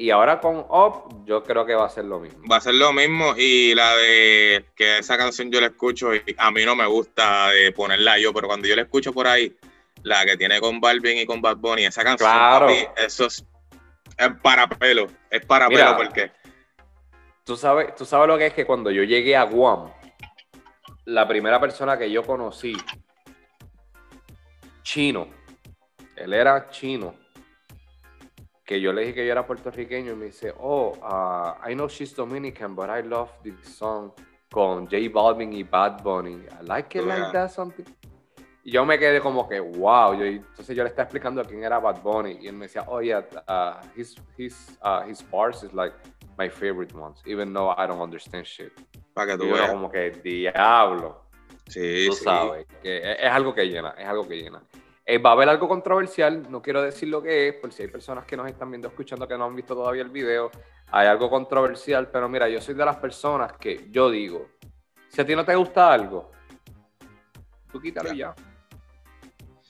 Y 0.00 0.10
ahora 0.10 0.40
con 0.40 0.58
Up, 0.58 1.24
yo 1.26 1.42
creo 1.42 1.66
que 1.66 1.74
va 1.74 1.86
a 1.86 1.88
ser 1.88 2.04
lo 2.04 2.20
mismo. 2.20 2.40
Va 2.48 2.58
a 2.58 2.60
ser 2.60 2.74
lo 2.74 2.92
mismo. 2.92 3.34
Y 3.36 3.74
la 3.74 3.96
de 3.96 4.66
que 4.76 4.98
esa 4.98 5.18
canción 5.18 5.50
yo 5.50 5.60
la 5.60 5.66
escucho 5.66 6.14
y 6.14 6.22
a 6.38 6.52
mí 6.52 6.64
no 6.64 6.76
me 6.76 6.86
gusta 6.86 7.48
de 7.48 7.72
ponerla 7.72 8.16
yo, 8.16 8.32
pero 8.32 8.46
cuando 8.46 8.68
yo 8.68 8.76
la 8.76 8.82
escucho 8.82 9.12
por 9.12 9.26
ahí, 9.26 9.56
la 10.04 10.24
que 10.24 10.36
tiene 10.36 10.60
con 10.60 10.80
Balvin 10.80 11.18
y 11.18 11.26
con 11.26 11.42
Bad 11.42 11.56
Bunny, 11.56 11.86
esa 11.86 12.04
canción, 12.04 12.30
claro. 12.30 12.68
eso 12.96 13.26
es, 13.26 13.44
para 14.40 14.68
pelo. 14.68 15.08
Es 15.28 15.44
para 15.44 15.66
pelo 15.66 15.96
porque. 15.96 16.30
Tú 17.42 17.56
sabes, 17.56 17.92
tú 17.96 18.04
sabes 18.04 18.28
lo 18.28 18.38
que 18.38 18.46
es 18.46 18.54
que 18.54 18.64
cuando 18.64 18.92
yo 18.92 19.02
llegué 19.02 19.34
a 19.34 19.42
Guam, 19.42 19.90
la 21.06 21.26
primera 21.26 21.60
persona 21.60 21.98
que 21.98 22.08
yo 22.08 22.22
conocí, 22.22 22.76
chino, 24.82 25.26
él 26.14 26.34
era 26.34 26.70
chino 26.70 27.16
que 28.68 28.82
yo 28.82 28.92
le 28.92 29.00
dije 29.00 29.14
que 29.14 29.26
yo 29.26 29.32
era 29.32 29.46
puertorriqueño 29.46 30.12
y 30.12 30.14
me 30.14 30.26
dice, 30.26 30.52
oh, 30.58 30.92
uh, 31.00 31.66
I 31.66 31.72
know 31.72 31.88
she's 31.88 32.14
Dominican, 32.14 32.74
but 32.74 32.90
I 32.90 33.00
love 33.00 33.30
this 33.42 33.54
song 33.64 34.12
con 34.52 34.86
J 34.86 35.08
Balvin 35.10 35.54
y 35.54 35.62
Bad 35.62 36.02
Bunny. 36.02 36.34
I 36.34 36.64
like 36.64 36.98
it 36.98 37.06
like 37.06 37.32
that 37.32 37.50
something. 37.50 37.86
Y 38.62 38.72
yo 38.72 38.84
me 38.84 38.98
quedé 38.98 39.22
como 39.22 39.48
que, 39.48 39.58
wow. 39.58 40.12
Yo, 40.12 40.26
entonces 40.26 40.76
yo 40.76 40.82
le 40.82 40.90
estaba 40.90 41.04
explicando 41.04 41.42
quién 41.44 41.64
era 41.64 41.78
Bad 41.78 42.02
Bunny 42.02 42.40
y 42.42 42.48
él 42.48 42.56
me 42.56 42.66
decía, 42.66 42.84
oh 42.86 43.00
yeah, 43.00 43.24
uh, 43.48 43.80
his, 43.96 44.14
his, 44.36 44.78
uh, 44.82 45.00
his 45.08 45.22
bars 45.30 45.62
is 45.62 45.72
like 45.72 45.96
my 46.36 46.50
favorite 46.50 46.94
ones, 46.94 47.22
even 47.24 47.54
though 47.54 47.70
I 47.70 47.86
don't 47.86 48.02
understand 48.02 48.44
shit. 48.44 48.72
Para 49.14 49.28
que 49.28 49.38
tú 49.38 49.44
y 49.44 49.52
veas. 49.52 49.70
como 49.70 49.90
que, 49.90 50.10
diablo. 50.10 51.24
Sí, 51.68 52.04
tú 52.06 52.12
sí. 52.12 52.24
sabes, 52.24 52.66
que 52.82 52.98
es, 52.98 53.18
es 53.18 53.30
algo 53.30 53.54
que 53.54 53.64
llena, 53.64 53.94
es 53.96 54.06
algo 54.06 54.28
que 54.28 54.36
llena. 54.36 54.62
Eh, 55.10 55.16
va 55.16 55.30
a 55.30 55.32
haber 55.32 55.48
algo 55.48 55.66
controversial, 55.66 56.50
no 56.50 56.60
quiero 56.60 56.82
decir 56.82 57.08
lo 57.08 57.22
que 57.22 57.48
es, 57.48 57.54
por 57.54 57.72
si 57.72 57.80
hay 57.80 57.88
personas 57.88 58.26
que 58.26 58.36
nos 58.36 58.46
están 58.46 58.70
viendo, 58.70 58.88
escuchando, 58.88 59.26
que 59.26 59.38
no 59.38 59.46
han 59.46 59.56
visto 59.56 59.74
todavía 59.74 60.02
el 60.02 60.10
video, 60.10 60.50
hay 60.90 61.06
algo 61.06 61.30
controversial, 61.30 62.10
pero 62.10 62.28
mira, 62.28 62.46
yo 62.46 62.60
soy 62.60 62.74
de 62.74 62.84
las 62.84 62.96
personas 62.96 63.54
que 63.54 63.86
yo 63.90 64.10
digo, 64.10 64.50
si 65.08 65.22
a 65.22 65.24
ti 65.24 65.34
no 65.34 65.46
te 65.46 65.54
gusta 65.54 65.90
algo, 65.90 66.30
tú 67.72 67.80
quítalo 67.80 68.12
ya. 68.12 68.34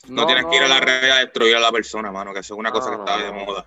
No, 0.09 0.27
tienes 0.27 0.45
que 0.47 0.57
ir 0.57 0.63
a 0.65 0.67
la 0.67 0.81
red 0.81 1.09
a 1.09 1.19
destruir 1.19 1.55
a 1.55 1.61
la 1.61 1.71
persona, 1.71 2.11
mano, 2.11 2.35
que 2.35 2.41
eso 2.41 2.55
es 2.55 2.59
una 2.59 2.73
cosa 2.73 2.91
que 2.91 2.97
está 2.97 3.19
de 3.19 3.31
moda. 3.31 3.65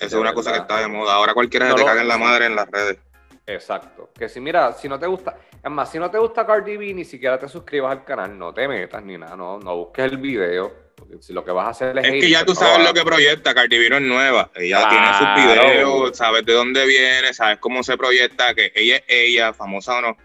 Eso 0.00 0.16
es 0.16 0.20
una 0.20 0.34
cosa 0.34 0.50
que 0.50 0.58
está 0.58 0.78
de 0.78 0.88
moda. 0.88 1.14
Ahora 1.14 1.32
cualquiera 1.32 1.68
se 1.68 1.74
te 1.76 1.84
caga 1.84 2.00
en 2.00 2.08
la 2.08 2.18
madre 2.18 2.46
en 2.46 2.56
las 2.56 2.68
redes. 2.68 2.98
Exacto. 3.46 4.10
Que 4.18 4.28
si 4.28 4.40
mira, 4.40 4.72
si 4.72 4.88
no 4.88 4.98
te 4.98 5.06
gusta, 5.06 5.36
es 5.62 5.70
más, 5.70 5.92
si 5.92 6.00
no 6.00 6.10
te 6.10 6.18
gusta 6.18 6.44
Cardi 6.44 6.76
B, 6.76 6.92
ni 6.92 7.04
siquiera 7.04 7.38
te 7.38 7.48
suscribas 7.48 7.92
al 7.92 8.04
canal, 8.04 8.36
no 8.36 8.52
te 8.52 8.66
metas 8.66 9.04
ni 9.04 9.16
nada, 9.16 9.36
no, 9.36 9.60
no 9.60 9.76
busques 9.76 10.04
el 10.04 10.18
video. 10.18 10.87
Si 11.20 11.32
lo 11.32 11.44
que 11.44 11.50
vas 11.52 11.66
a 11.66 11.70
hacer 11.70 11.98
es. 11.98 12.04
Es 12.04 12.10
que 12.22 12.30
ya 12.30 12.44
tú 12.44 12.52
no 12.54 12.60
sabes 12.60 12.86
lo 12.86 12.92
que 12.94 13.02
proyecta, 13.02 13.54
Cardi 13.54 13.78
B 13.78 13.90
no 13.90 13.96
es 13.96 14.02
nueva. 14.02 14.50
Ella 14.54 14.78
Claro. 14.88 14.90
tiene 14.90 15.18
sus 15.18 15.44
videos, 15.56 16.16
sabes 16.16 16.44
de 16.44 16.52
dónde 16.52 16.86
viene, 16.86 17.32
sabes 17.34 17.58
cómo 17.58 17.82
se 17.82 17.96
proyecta, 17.96 18.54
que 18.54 18.72
ella 18.74 18.96
es 18.96 19.04
ella, 19.08 19.52
famosa 19.52 19.98
o 19.98 20.00
no. 20.02 20.16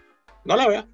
No 0.44 0.56
la 0.56 0.68
veas. 0.68 0.84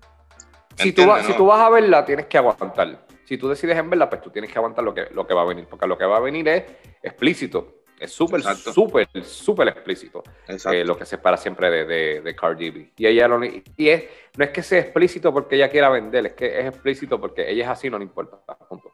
Si 0.77 0.93
tú, 0.93 1.05
¿no? 1.05 1.23
si 1.23 1.33
tú 1.35 1.47
vas 1.47 1.61
a 1.61 1.69
verla, 1.71 2.05
tienes 2.05 2.27
que 2.27 2.39
aguantar. 2.39 3.05
Si 3.25 3.37
tú 3.37 3.49
decides 3.49 3.77
en 3.77 3.91
verla, 3.91 4.09
pues 4.09 4.23
tú 4.23 4.31
tienes 4.31 4.51
que 4.51 4.59
aguantar 4.59 4.83
lo 4.85 4.95
que, 4.95 5.07
lo 5.13 5.27
que 5.27 5.35
va 5.35 5.43
a 5.43 5.47
venir. 5.47 5.67
Porque 5.69 5.87
lo 5.87 5.99
que 5.99 6.05
va 6.05 6.17
a 6.17 6.21
venir 6.21 6.49
es 6.49 6.65
explícito. 7.03 7.77
Es 7.99 8.13
súper, 8.13 8.43
súper, 8.43 9.09
súper 9.23 9.69
explícito. 9.69 10.23
Eh, 10.49 10.85
lo 10.87 10.97
que 10.97 11.05
se 11.05 11.17
espera 11.17 11.37
siempre 11.37 11.69
de, 11.71 11.85
de, 11.85 12.21
de 12.23 12.35
Cardi 12.35 12.71
B. 12.71 12.93
Y 12.97 13.07
ella 13.07 13.29
lo, 13.29 13.45
y 13.45 13.63
es, 13.77 14.05
no 14.39 14.45
es 14.45 14.51
que 14.53 14.63
sea 14.63 14.81
explícito 14.81 15.35
porque 15.35 15.57
ella 15.57 15.69
quiera 15.69 15.91
vender, 15.91 16.25
es 16.25 16.33
que 16.33 16.61
es 16.61 16.67
explícito 16.67 17.21
porque 17.21 17.51
ella 17.51 17.65
es 17.65 17.71
así, 17.71 17.91
no 17.91 17.99
le 17.99 18.05
importa. 18.05 18.39
Punto. 18.71 18.91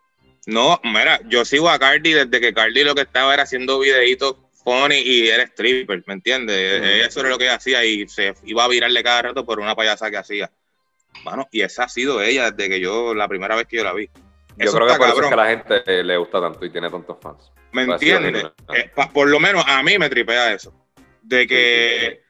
No, 0.47 0.81
mira, 0.85 1.21
yo 1.29 1.45
sigo 1.45 1.69
a 1.69 1.79
Cardi 1.79 2.13
desde 2.13 2.41
que 2.41 2.55
Cardi 2.55 2.85
lo 2.85 2.95
que 2.95 3.03
estaba 3.03 3.35
era 3.35 3.43
haciendo 3.43 3.81
videitos 3.81 4.37
funny 4.65 4.97
y 4.97 5.29
era 5.29 5.43
stripper, 5.45 6.03
¿me 6.07 6.15
entiendes? 6.15 6.81
Mm. 6.81 7.09
Eso 7.09 7.21
era 7.21 7.29
lo 7.29 7.39
que 7.39 7.45
ella 7.45 7.57
hacía 7.57 7.85
y 7.85 8.09
se 8.09 8.35
iba 8.45 8.65
a 8.65 8.69
virarle 8.69 9.03
cada 9.03 9.23
rato 9.23 9.45
por 9.45 9.61
una 9.61 9.75
payasa 9.75 10.11
que 10.11 10.17
hacía. 10.17 10.51
Mano, 11.25 11.49
y 11.51 11.63
esa 11.63 11.85
ha 11.85 11.89
sido 11.89 12.23
ella 12.23 12.51
desde 12.51 12.69
que 12.69 12.81
yo, 12.81 13.15
la 13.15 13.29
primera 13.29 13.57
vez 13.57 13.67
que 13.67 13.77
yo 13.77 13.85
la 13.85 13.93
vi. 13.93 14.09
Yo 14.57 14.65
Eso 14.65 14.77
creo 14.77 14.89
que 14.89 14.97
por 14.97 15.09
eso 15.09 15.23
es 15.23 15.29
que 15.29 15.35
a 15.35 15.37
la 15.37 15.49
gente 15.49 16.05
le 16.05 16.17
gusta 16.17 16.41
tanto 16.41 16.65
y 16.65 16.71
tiene 16.71 16.91
tantos 16.91 17.17
fans. 17.21 17.53
¿Me 17.73 17.83
entiendes? 17.83 18.47
Eh, 18.75 18.91
por 19.13 19.29
lo 19.29 19.39
menos 19.39 19.65
a 19.67 19.83
mí 19.83 19.99
me 19.99 20.09
tripea 20.09 20.53
eso. 20.53 20.73
De 21.23 21.47
que, 21.47 22.23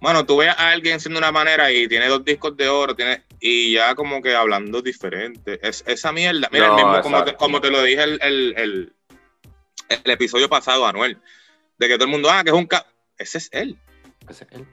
bueno, 0.00 0.24
tú 0.26 0.36
ves 0.38 0.48
a 0.56 0.70
alguien 0.70 1.00
siendo 1.00 1.18
una 1.18 1.32
manera 1.32 1.70
y 1.72 1.88
tiene 1.88 2.06
dos 2.06 2.24
discos 2.24 2.56
de 2.56 2.68
oro, 2.68 2.94
tiene, 2.94 3.22
y 3.40 3.72
ya 3.72 3.94
como 3.94 4.22
que 4.22 4.34
hablando 4.34 4.80
diferente. 4.82 5.58
Es, 5.62 5.82
esa 5.86 6.12
mierda. 6.12 6.48
Mira, 6.52 6.68
No, 6.68 6.78
el 6.78 6.84
mismo, 6.84 7.00
como, 7.02 7.16
te, 7.18 7.22
exacto. 7.30 7.38
como 7.44 7.60
te 7.60 7.70
lo 7.70 7.82
dije 7.82 8.02
el, 8.02 8.18
el, 8.22 8.54
el, 8.56 8.92
el 9.88 10.10
episodio 10.10 10.48
pasado, 10.48 10.86
Anuel, 10.86 11.18
de 11.78 11.88
que 11.88 11.94
todo 11.94 12.04
el 12.04 12.10
mundo, 12.10 12.28
ah, 12.30 12.42
que 12.44 12.50
es 12.50 12.56
un... 12.56 12.66
ca-". 12.66 12.86
Ese 13.18 13.38
es 13.38 13.48
él. 13.52 13.76
Ese 14.28 14.44
es 14.44 14.50
él. 14.52 14.66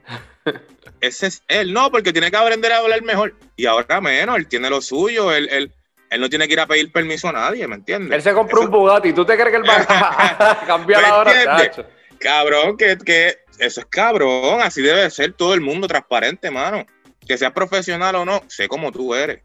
Ese 1.00 1.26
es 1.26 1.42
él. 1.48 1.72
No, 1.72 1.90
porque 1.90 2.12
tiene 2.12 2.30
que 2.30 2.36
aprender 2.36 2.72
a 2.72 2.78
hablar 2.78 3.02
mejor. 3.02 3.34
Y 3.56 3.66
ahora 3.66 4.00
menos, 4.00 4.36
él 4.36 4.46
tiene 4.46 4.70
lo 4.70 4.80
suyo, 4.80 5.32
él, 5.32 5.48
él, 5.50 5.72
él 6.10 6.20
no 6.20 6.28
tiene 6.28 6.46
que 6.46 6.52
ir 6.52 6.60
a 6.60 6.66
pedir 6.66 6.92
permiso 6.92 7.28
a 7.28 7.32
nadie, 7.32 7.66
¿me 7.66 7.74
entiendes? 7.76 8.14
Él 8.16 8.22
se 8.22 8.32
compró 8.32 8.60
Eso- 8.60 8.66
un 8.66 8.70
Bugatti. 8.72 9.12
¿Tú 9.12 9.24
te 9.24 9.34
crees 9.34 9.50
que 9.50 9.56
él 9.56 9.68
va 9.68 9.76
a 9.78 10.60
cambiar 10.66 11.02
entiendes? 11.26 11.44
chacho? 11.76 11.86
Cabrón, 12.18 12.76
que, 12.76 12.96
que 12.98 13.38
eso 13.58 13.80
es 13.80 13.86
cabrón, 13.86 14.60
así 14.60 14.82
debe 14.82 15.08
ser 15.10 15.32
todo 15.32 15.54
el 15.54 15.60
mundo 15.60 15.86
transparente, 15.86 16.50
mano. 16.50 16.84
Que 17.26 17.36
seas 17.36 17.52
profesional 17.52 18.14
o 18.16 18.24
no, 18.24 18.42
sé 18.46 18.68
cómo 18.68 18.92
tú 18.92 19.14
eres. 19.14 19.42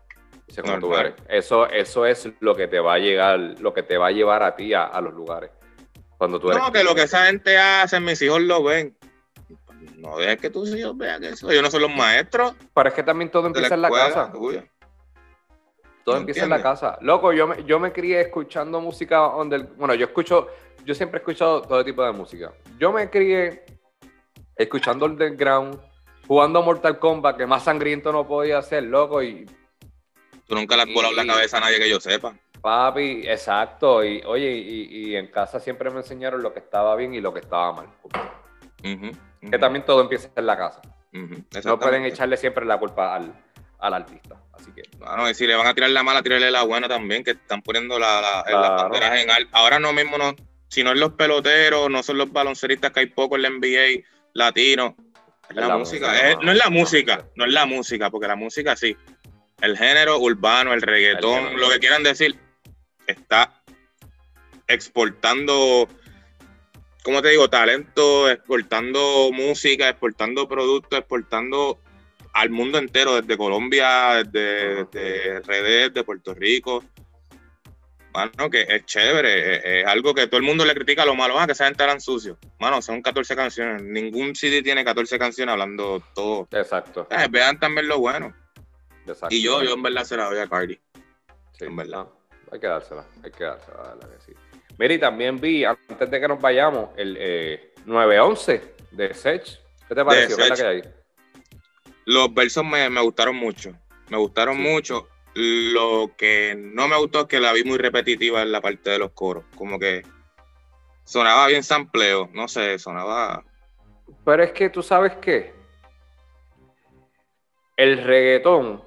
Sé 0.49 0.62
cómo 0.62 0.80
tú 0.80 0.95
eres. 0.95 1.14
Eso, 1.30 1.68
eso 1.68 2.05
es 2.05 2.30
lo 2.39 2.55
que 2.55 2.68
te 2.68 2.80
va 2.80 2.95
a 2.95 2.99
llegar, 2.99 3.39
lo 3.59 3.74
que 3.74 3.84
te 3.84 3.97
va 3.97 4.07
a 4.07 4.12
llevar 4.12 4.43
a 4.43 4.55
ti 4.55 4.74
a, 4.74 4.84
a 4.84 5.01
los 5.01 5.14
lugares. 5.14 5.49
Cuando 6.18 6.39
tú 6.39 6.51
eres. 6.51 6.62
No, 6.62 6.72
que 6.72 6.84
lo 6.84 6.93
que 6.93 7.03
esa 7.03 7.26
gente 7.26 7.57
hace, 7.57 7.99
mis 7.99 8.22
hijos 8.22 8.41
lo 8.41 8.64
ven. 8.64 8.95
No 9.97 10.18
dejes 10.18 10.38
que 10.38 10.49
tus 10.49 10.70
hijos 10.76 10.97
vean 10.97 11.24
eso. 11.24 11.49
Ellos 11.49 11.64
no 11.64 11.72
son 11.72 11.82
los 11.82 11.95
maestros 11.95 12.53
Pero 12.74 12.89
es 12.89 12.95
que 12.95 13.03
también 13.03 13.30
todo 13.30 13.47
empieza 13.47 13.76
en 13.76 13.82
la 13.82 13.88
escuela 13.88 14.07
casa. 14.07 14.32
tuya. 14.32 14.66
Todo 16.03 16.16
¿Me 16.16 16.22
empieza 16.22 16.43
en 16.43 16.49
la 16.49 16.62
casa. 16.62 16.97
Loco, 17.01 17.32
yo 17.32 17.47
me, 17.47 17.64
yo 17.64 17.80
me 17.80 17.91
crié 17.91 18.22
escuchando 18.22 18.82
música 18.82 19.28
under, 19.36 19.64
bueno, 19.78 19.93
yo 19.93 20.05
escucho, 20.07 20.47
yo 20.84 20.95
siempre 20.95 21.20
he 21.20 21.22
escuchado 21.22 21.62
todo 21.62 21.84
tipo 21.86 22.03
de 22.03 22.12
música. 22.12 22.51
Yo 22.80 22.91
me 22.91 23.09
crié 23.09 23.64
escuchando 24.56 25.06
underground, 25.06 25.80
jugando 26.28 26.62
Mortal 26.62 26.99
Kombat, 26.99 27.38
que 27.38 27.45
más 27.45 27.64
sangriento 27.64 28.12
no 28.12 28.28
podía 28.28 28.62
ser, 28.62 28.84
loco, 28.84 29.22
y 29.24 29.45
Tú 30.47 30.56
nunca 30.56 30.76
le 30.76 30.84
has 30.84 30.93
volado 30.93 31.14
la 31.16 31.26
cabeza 31.26 31.58
a 31.58 31.62
nadie 31.62 31.80
que 31.80 31.89
yo 31.89 31.99
sepa. 31.99 32.34
papi, 32.62 33.24
exacto, 33.28 34.04
y 34.04 34.22
oye, 34.26 34.52
y, 34.52 35.10
y 35.12 35.16
en 35.16 35.28
casa 35.28 35.60
siempre 35.60 35.89
me 35.89 35.97
enseñaron 35.99 36.41
lo 36.43 36.54
que 36.54 36.60
estaba 36.60 36.95
bien 36.95 37.14
y 37.14 37.22
lo 37.22 37.34
que 37.34 37.39
estaba 37.39 37.72
mal. 37.74 37.88
Que 39.49 39.58
también 39.58 39.86
todo 39.86 40.02
empieza 40.02 40.30
en 40.36 40.45
la 40.45 40.58
casa. 40.58 40.82
No 41.66 41.80
pueden 41.80 42.06
echarle 42.06 42.38
siempre 42.38 42.66
la 42.66 42.78
culpa 42.78 43.16
al, 43.16 43.34
al 43.80 43.93
artista. 43.93 44.36
Así 44.54 44.72
que, 44.74 44.84
Bueno, 44.97 45.30
y 45.30 45.34
si 45.34 45.47
le 45.47 45.56
van 45.56 45.68
a 45.68 45.74
tirar 45.74 45.89
la 45.89 46.04
mala, 46.04 46.22
tirarle 46.22 46.52
la 46.52 46.64
buena 46.64 46.88
también, 46.88 47.24
que 47.24 47.32
están 47.32 47.62
poniendo 47.62 47.97
la, 47.97 48.22
la- 48.22 48.43
Claro. 48.45 48.62
las 48.62 48.84
banderas 48.84 49.22
en 49.24 49.32
alto. 49.32 49.49
Ahora 49.54 49.80
no 49.80 49.91
mismo, 49.93 50.18
no, 50.18 50.36
si 50.68 50.84
no 50.84 50.91
es 50.91 50.99
los 50.99 51.14
peloteros, 51.14 51.89
no 51.89 52.04
son 52.04 52.18
los 52.18 52.32
balonceristas 52.32 52.91
que 52.91 52.99
hay 53.02 53.06
poco 53.08 53.36
en 53.36 53.41
la 53.43 53.49
NBA 53.49 54.04
latino. 54.34 54.95
Es 55.49 55.55
la, 55.55 55.77
música. 55.77 56.07
música, 56.07 56.29
es- 56.29 56.38
no, 56.41 56.51
es 56.51 56.57
la 56.57 56.69
música, 56.69 57.25
no 57.36 57.45
es 57.45 57.51
la 57.51 57.65
música, 57.65 58.09
porque 58.09 58.27
la 58.27 58.36
música 58.36 58.75
sí. 58.75 58.95
El 59.61 59.77
género 59.77 60.17
urbano, 60.19 60.73
el 60.73 60.82
reggaetón, 60.82 61.38
El 61.38 61.43
género. 61.49 61.57
lo 61.59 61.69
que 61.69 61.79
quieran 61.79 62.03
decir, 62.03 62.36
está 63.05 63.61
exportando, 64.67 65.88
¿cómo 67.03 67.21
te 67.21 67.29
digo? 67.29 67.49
Talento, 67.49 68.29
exportando 68.29 69.29
música, 69.34 69.89
exportando 69.89 70.47
productos, 70.47 70.99
exportando 70.99 71.79
al 72.34 72.49
mundo 72.49 72.77
entero, 72.77 73.21
desde 73.21 73.38
Colombia, 73.38 74.23
desde, 74.23 74.86
desde 74.86 75.39
RD, 75.41 75.89
de 75.93 76.03
Puerto 76.03 76.34
Rico. 76.34 76.84
Mano, 78.14 78.49
que 78.49 78.66
es 78.68 78.86
chévere, 78.86 79.55
es, 79.55 79.62
es 79.64 79.86
algo 79.88 80.14
que 80.14 80.28
todo 80.28 80.38
el 80.38 80.43
mundo 80.45 80.66
le 80.66 80.74
critica 80.74 81.05
lo 81.05 81.16
malo, 81.16 81.39
ah, 81.39 81.45
que 81.45 81.53
esa 81.53 81.66
gente 81.66 81.84
eran 81.84 82.01
sucios. 82.01 82.38
Mano, 82.59 82.82
son 82.82 83.01
14 83.01 83.36
canciones, 83.36 83.82
ningún 83.84 84.36
CD 84.36 84.62
tiene 84.62 84.84
14 84.84 85.18
canciones 85.18 85.53
hablando 85.53 86.03
todo. 86.14 86.47
exacto. 86.51 87.07
Eh, 87.09 87.28
vean 87.30 87.57
también 87.59 87.88
lo 87.88 87.99
bueno. 87.99 88.36
exacto. 89.07 89.34
Y 89.34 89.41
yo, 89.41 89.64
yo 89.64 89.74
en 89.76 89.82
verdad 89.84 90.03
se 90.03 90.18
la 90.18 90.26
doy 90.26 90.39
a 90.39 90.47
Cardi. 90.47 90.78
Sí, 91.57 91.66
en 91.66 91.76
verdad. 91.76 91.99
no, 92.05 92.14
hay 92.51 92.59
que 92.59 92.68
dársela, 92.68 93.05
hay 93.24 93.32
que 93.32 93.43
dársela, 93.45 93.95
la 94.01 94.07
que 94.09 94.22
sí. 94.26 94.34
Mira, 94.78 94.93
y 94.93 94.99
también 94.99 95.39
vi, 95.39 95.64
antes 95.64 96.09
de 96.09 96.20
que 96.20 96.28
nos 96.28 96.41
vayamos, 96.41 96.89
el 96.97 97.16
eh, 97.20 97.74
911 97.86 98.76
de 98.91 99.14
Sech. 99.14 99.43
¿Qué 99.88 99.95
te 99.95 100.03
pareció? 100.03 100.36
¿Qué 100.36 100.43
es 100.43 100.49
la 100.49 100.55
que 100.55 100.66
hay? 100.66 100.82
Los 102.05 102.34
versos 102.34 102.66
me, 102.66 102.89
me 102.89 102.99
gustaron 103.01 103.36
mucho. 103.36 103.72
Me 104.09 104.18
gustaron 104.18 104.55
Sí. 104.57 104.62
mucho. 104.64 105.07
Lo 105.34 106.11
que 106.17 106.55
no 106.57 106.88
me 106.88 106.97
gustó 106.97 107.21
es 107.21 107.27
que 107.27 107.39
la 107.39 107.53
vi 107.53 107.63
muy 107.63 107.77
repetitiva 107.77 108.41
en 108.41 108.51
la 108.51 108.61
parte 108.61 108.89
de 108.89 108.99
los 108.99 109.11
coros. 109.11 109.45
Como 109.55 109.79
que 109.79 110.03
sonaba 111.05 111.47
bien 111.47 111.63
sampleo. 111.63 112.29
No 112.34 112.47
sé, 112.47 112.77
sonaba. 112.77 113.43
Pero 114.25 114.43
es 114.43 114.51
que 114.51 114.69
tú 114.69 114.84
sabes 114.84 115.13
qué. 115.21 115.53
El 117.77 118.03
reggaetón 118.03 118.84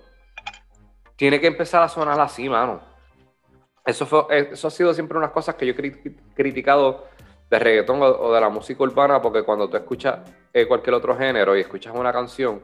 tiene 1.16 1.40
que 1.40 1.46
empezar 1.46 1.82
a 1.82 1.88
sonar 1.88 2.20
así, 2.20 2.48
mano. 2.48 2.82
Eso, 3.86 4.06
fue, 4.06 4.24
eso 4.52 4.68
ha 4.68 4.70
sido 4.70 4.94
siempre 4.94 5.16
unas 5.18 5.30
cosas 5.30 5.54
que 5.54 5.66
yo 5.66 5.72
he 5.72 5.76
cri- 5.76 6.16
criticado 6.34 7.06
de 7.50 7.58
reggaetón 7.58 8.00
o, 8.02 8.32
de 8.32 8.40
la 8.40 8.48
música 8.48 8.82
urbana, 8.82 9.20
porque 9.20 9.42
cuando 9.42 9.68
tú 9.68 9.76
escuchas 9.76 10.20
eh, 10.52 10.66
cualquier 10.66 10.94
otro 10.94 11.16
género 11.16 11.56
y 11.56 11.60
escuchas 11.60 11.94
una 11.94 12.12
canción, 12.12 12.62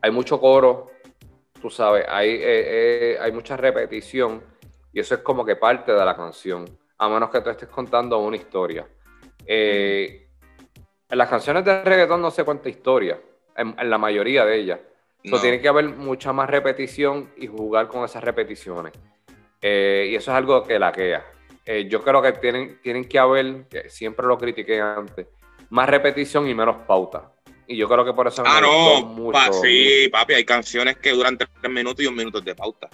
hay 0.00 0.10
mucho 0.10 0.40
coro, 0.40 0.90
tú 1.60 1.70
sabes, 1.70 2.04
hay, 2.08 2.30
eh, 2.30 2.40
eh, 2.42 3.18
hay 3.20 3.32
mucha 3.32 3.56
repetición 3.56 4.42
y 4.92 5.00
eso 5.00 5.14
es 5.14 5.20
como 5.20 5.44
que 5.44 5.56
parte 5.56 5.92
de 5.92 6.04
la 6.04 6.16
canción, 6.16 6.64
a 6.98 7.08
menos 7.08 7.30
que 7.30 7.40
tú 7.40 7.50
estés 7.50 7.68
contando 7.68 8.18
una 8.18 8.36
historia. 8.36 8.86
en 9.46 10.26
las 11.10 11.28
canciones 11.28 11.64
de 11.64 11.82
reggaetón 11.82 12.20
no 12.20 12.30
sé 12.30 12.44
cuánta 12.44 12.68
historia, 12.68 13.18
en, 13.56 13.74
la 13.88 13.98
mayoría 13.98 14.44
de 14.44 14.56
ellas. 14.56 14.80
tiene 15.22 15.60
que 15.60 15.68
haber 15.68 15.88
mucha 15.88 16.32
más 16.32 16.48
repetición 16.48 17.30
y 17.36 17.46
jugar 17.46 17.88
con 17.88 18.04
esas 18.04 18.22
repeticiones. 18.22 18.92
y 19.62 20.14
eso 20.14 20.30
es 20.30 20.36
algo 20.36 20.62
que 20.62 20.78
laquea. 20.78 21.24
Eh, 21.70 21.86
yo 21.86 22.02
creo 22.02 22.22
que 22.22 22.32
tienen, 22.32 22.80
tienen 22.80 23.04
que 23.04 23.18
haber, 23.18 23.68
que 23.68 23.90
siempre 23.90 24.26
lo 24.26 24.38
critiqué 24.38 24.80
antes, 24.80 25.26
más 25.68 25.86
repetición 25.86 26.48
y 26.48 26.54
menos 26.54 26.76
pauta. 26.86 27.30
Y 27.70 27.76
yo 27.76 27.86
creo 27.86 28.02
que 28.02 28.14
por 28.14 28.26
eso 28.26 28.42
ah, 28.46 28.60
no, 28.62 29.02
mucho. 29.02 29.52
sí, 29.62 30.08
papi, 30.10 30.32
hay 30.32 30.44
canciones 30.44 30.96
que 30.96 31.10
duran 31.10 31.36
tres 31.36 31.50
minutos 31.68 32.02
y 32.02 32.08
un 32.08 32.16
minuto 32.16 32.40
de 32.40 32.54
pauta. 32.54 32.88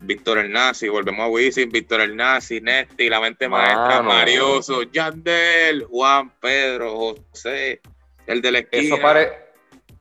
Víctor 0.00 0.38
el 0.38 0.50
Nazi, 0.50 0.88
volvemos 0.88 1.20
a 1.20 1.28
Wisin, 1.28 1.70
Víctor 1.70 2.00
el 2.00 2.16
Nazi, 2.16 2.62
Nesti, 2.62 3.10
La 3.10 3.20
Mente 3.20 3.46
Maestra, 3.46 4.02
Marioso, 4.02 4.82
Yandel, 4.84 5.84
Juan, 5.84 6.32
Pedro, 6.40 7.14
José, 7.30 7.82
el 8.26 8.40
de 8.40 8.50
la 8.50 8.58
esquina. 8.60 8.82
Eso 8.82 9.00
pare... 9.00 9.52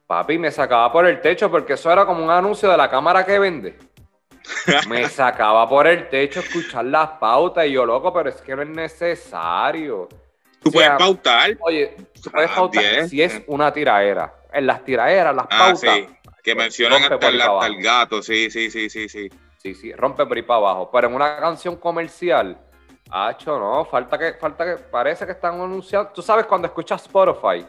Papi, 0.08 0.38
me 0.38 0.50
sacaba 0.50 0.92
por 0.92 1.06
el 1.06 1.22
techo 1.22 1.52
porque 1.52 1.74
eso 1.74 1.92
era 1.92 2.06
como 2.06 2.24
un 2.24 2.30
anuncio 2.30 2.70
de 2.70 2.78
la 2.78 2.90
cámara 2.90 3.26
que 3.26 3.38
vende. 3.38 3.78
Me 4.88 5.08
sacaba 5.10 5.68
por 5.68 5.88
el 5.88 6.10
techo 6.10 6.40
escuchar 6.40 6.86
las 6.86 7.12
pautas 7.12 7.66
y 7.68 7.72
yo, 7.72 7.86
loco, 7.86 8.14
pero 8.14 8.30
es 8.30 8.42
que 8.42 8.56
no 8.56 8.62
es 8.62 8.70
necesario. 8.70 10.10
Tú 10.62 10.72
puedes 10.72 10.92
pautar. 10.92 11.58
Oye, 11.62 11.96
puedes 12.30 12.52
ah, 12.52 12.56
pautar 12.56 13.08
si 13.10 13.22
es 13.22 13.42
una 13.48 13.72
tiraera. 13.72 14.34
En 14.54 14.68
las 14.68 14.84
tiraeras, 14.84 15.36
las 15.36 15.46
ah, 15.50 15.58
pautas. 15.58 15.80
Sí. 15.80 16.08
Que 16.44 16.56
mencionan 16.56 17.04
hasta 17.04 17.68
el, 17.68 17.82
gato, 17.82 18.22
sí, 18.22 18.50
sí, 18.50 18.70
sí, 18.72 18.90
sí, 18.90 19.08
sí. 19.08 19.30
Sí, 19.58 19.76
sí, 19.76 19.94
rompe 19.94 20.26
por 20.26 20.36
ahí 20.36 20.44
para 20.44 20.58
abajo. 20.58 20.90
Pero 20.92 21.08
en 21.08 21.14
una 21.14 21.38
canción 21.38 21.76
comercial, 21.76 22.58
hacho, 23.12 23.60
no, 23.60 23.86
falta 23.86 24.18
que, 24.18 24.34
falta 24.34 24.66
que, 24.66 24.82
parece 24.84 25.26
que 25.26 25.34
están 25.34 25.62
anunciando. 25.62 26.10
Tú 26.12 26.24
sabes 26.24 26.48
cuando 26.48 26.68
escuchas 26.68 27.04
Spotify, 27.04 27.64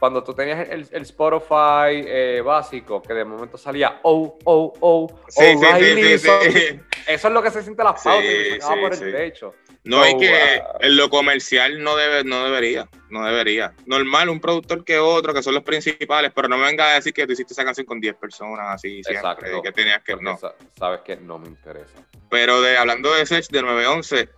cuando 0.00 0.24
tú 0.24 0.34
tenías 0.34 0.68
el, 0.68 1.02
Spotify 1.02 2.02
eh, 2.04 2.42
básico, 2.44 3.00
que 3.00 3.14
de 3.14 3.24
momento 3.24 3.56
salía 3.56 4.00
oh, 4.02 4.38
oh, 4.44 4.72
oh, 4.80 5.20
sí, 5.28 5.56
sí, 5.56 6.18
sí, 6.18 6.80
Eso 7.06 7.28
es 7.28 7.34
lo 7.34 7.42
que 7.42 7.50
se 7.52 7.62
siente 7.62 7.84
las 7.84 8.02
pautas 8.02 8.24
y 8.24 8.60
se 8.60 8.76
por 8.76 8.92
el 8.92 9.12
techo. 9.12 9.54
No, 9.82 10.02
hay 10.02 10.16
que 10.18 10.28
uh, 10.30 10.84
en 10.84 10.96
lo 10.96 11.08
comercial 11.08 11.82
no 11.82 11.96
debe, 11.96 12.22
no 12.22 12.44
debería, 12.44 12.86
no 13.08 13.24
debería. 13.24 13.72
Normal, 13.86 14.28
un 14.28 14.38
productor 14.38 14.84
que 14.84 14.98
otro, 14.98 15.32
que 15.32 15.42
son 15.42 15.54
los 15.54 15.62
principales, 15.62 16.32
pero 16.34 16.48
no 16.48 16.58
me 16.58 16.66
venga 16.66 16.90
a 16.90 16.94
decir 16.94 17.14
que 17.14 17.26
tú 17.26 17.32
hiciste 17.32 17.54
esa 17.54 17.64
canción 17.64 17.86
con 17.86 17.98
10 17.98 18.14
personas 18.16 18.66
así 18.74 19.02
siempre, 19.02 19.50
que 19.62 19.72
tenías 19.72 20.02
que 20.02 20.16
no. 20.16 20.38
Sabes 20.78 21.00
que 21.00 21.16
no 21.16 21.38
me 21.38 21.48
interesa. 21.48 21.94
Pero 22.28 22.60
de 22.60 22.76
hablando 22.76 23.14
de 23.14 23.24
Sech 23.24 23.48
de 23.48 23.62
911, 23.62 24.28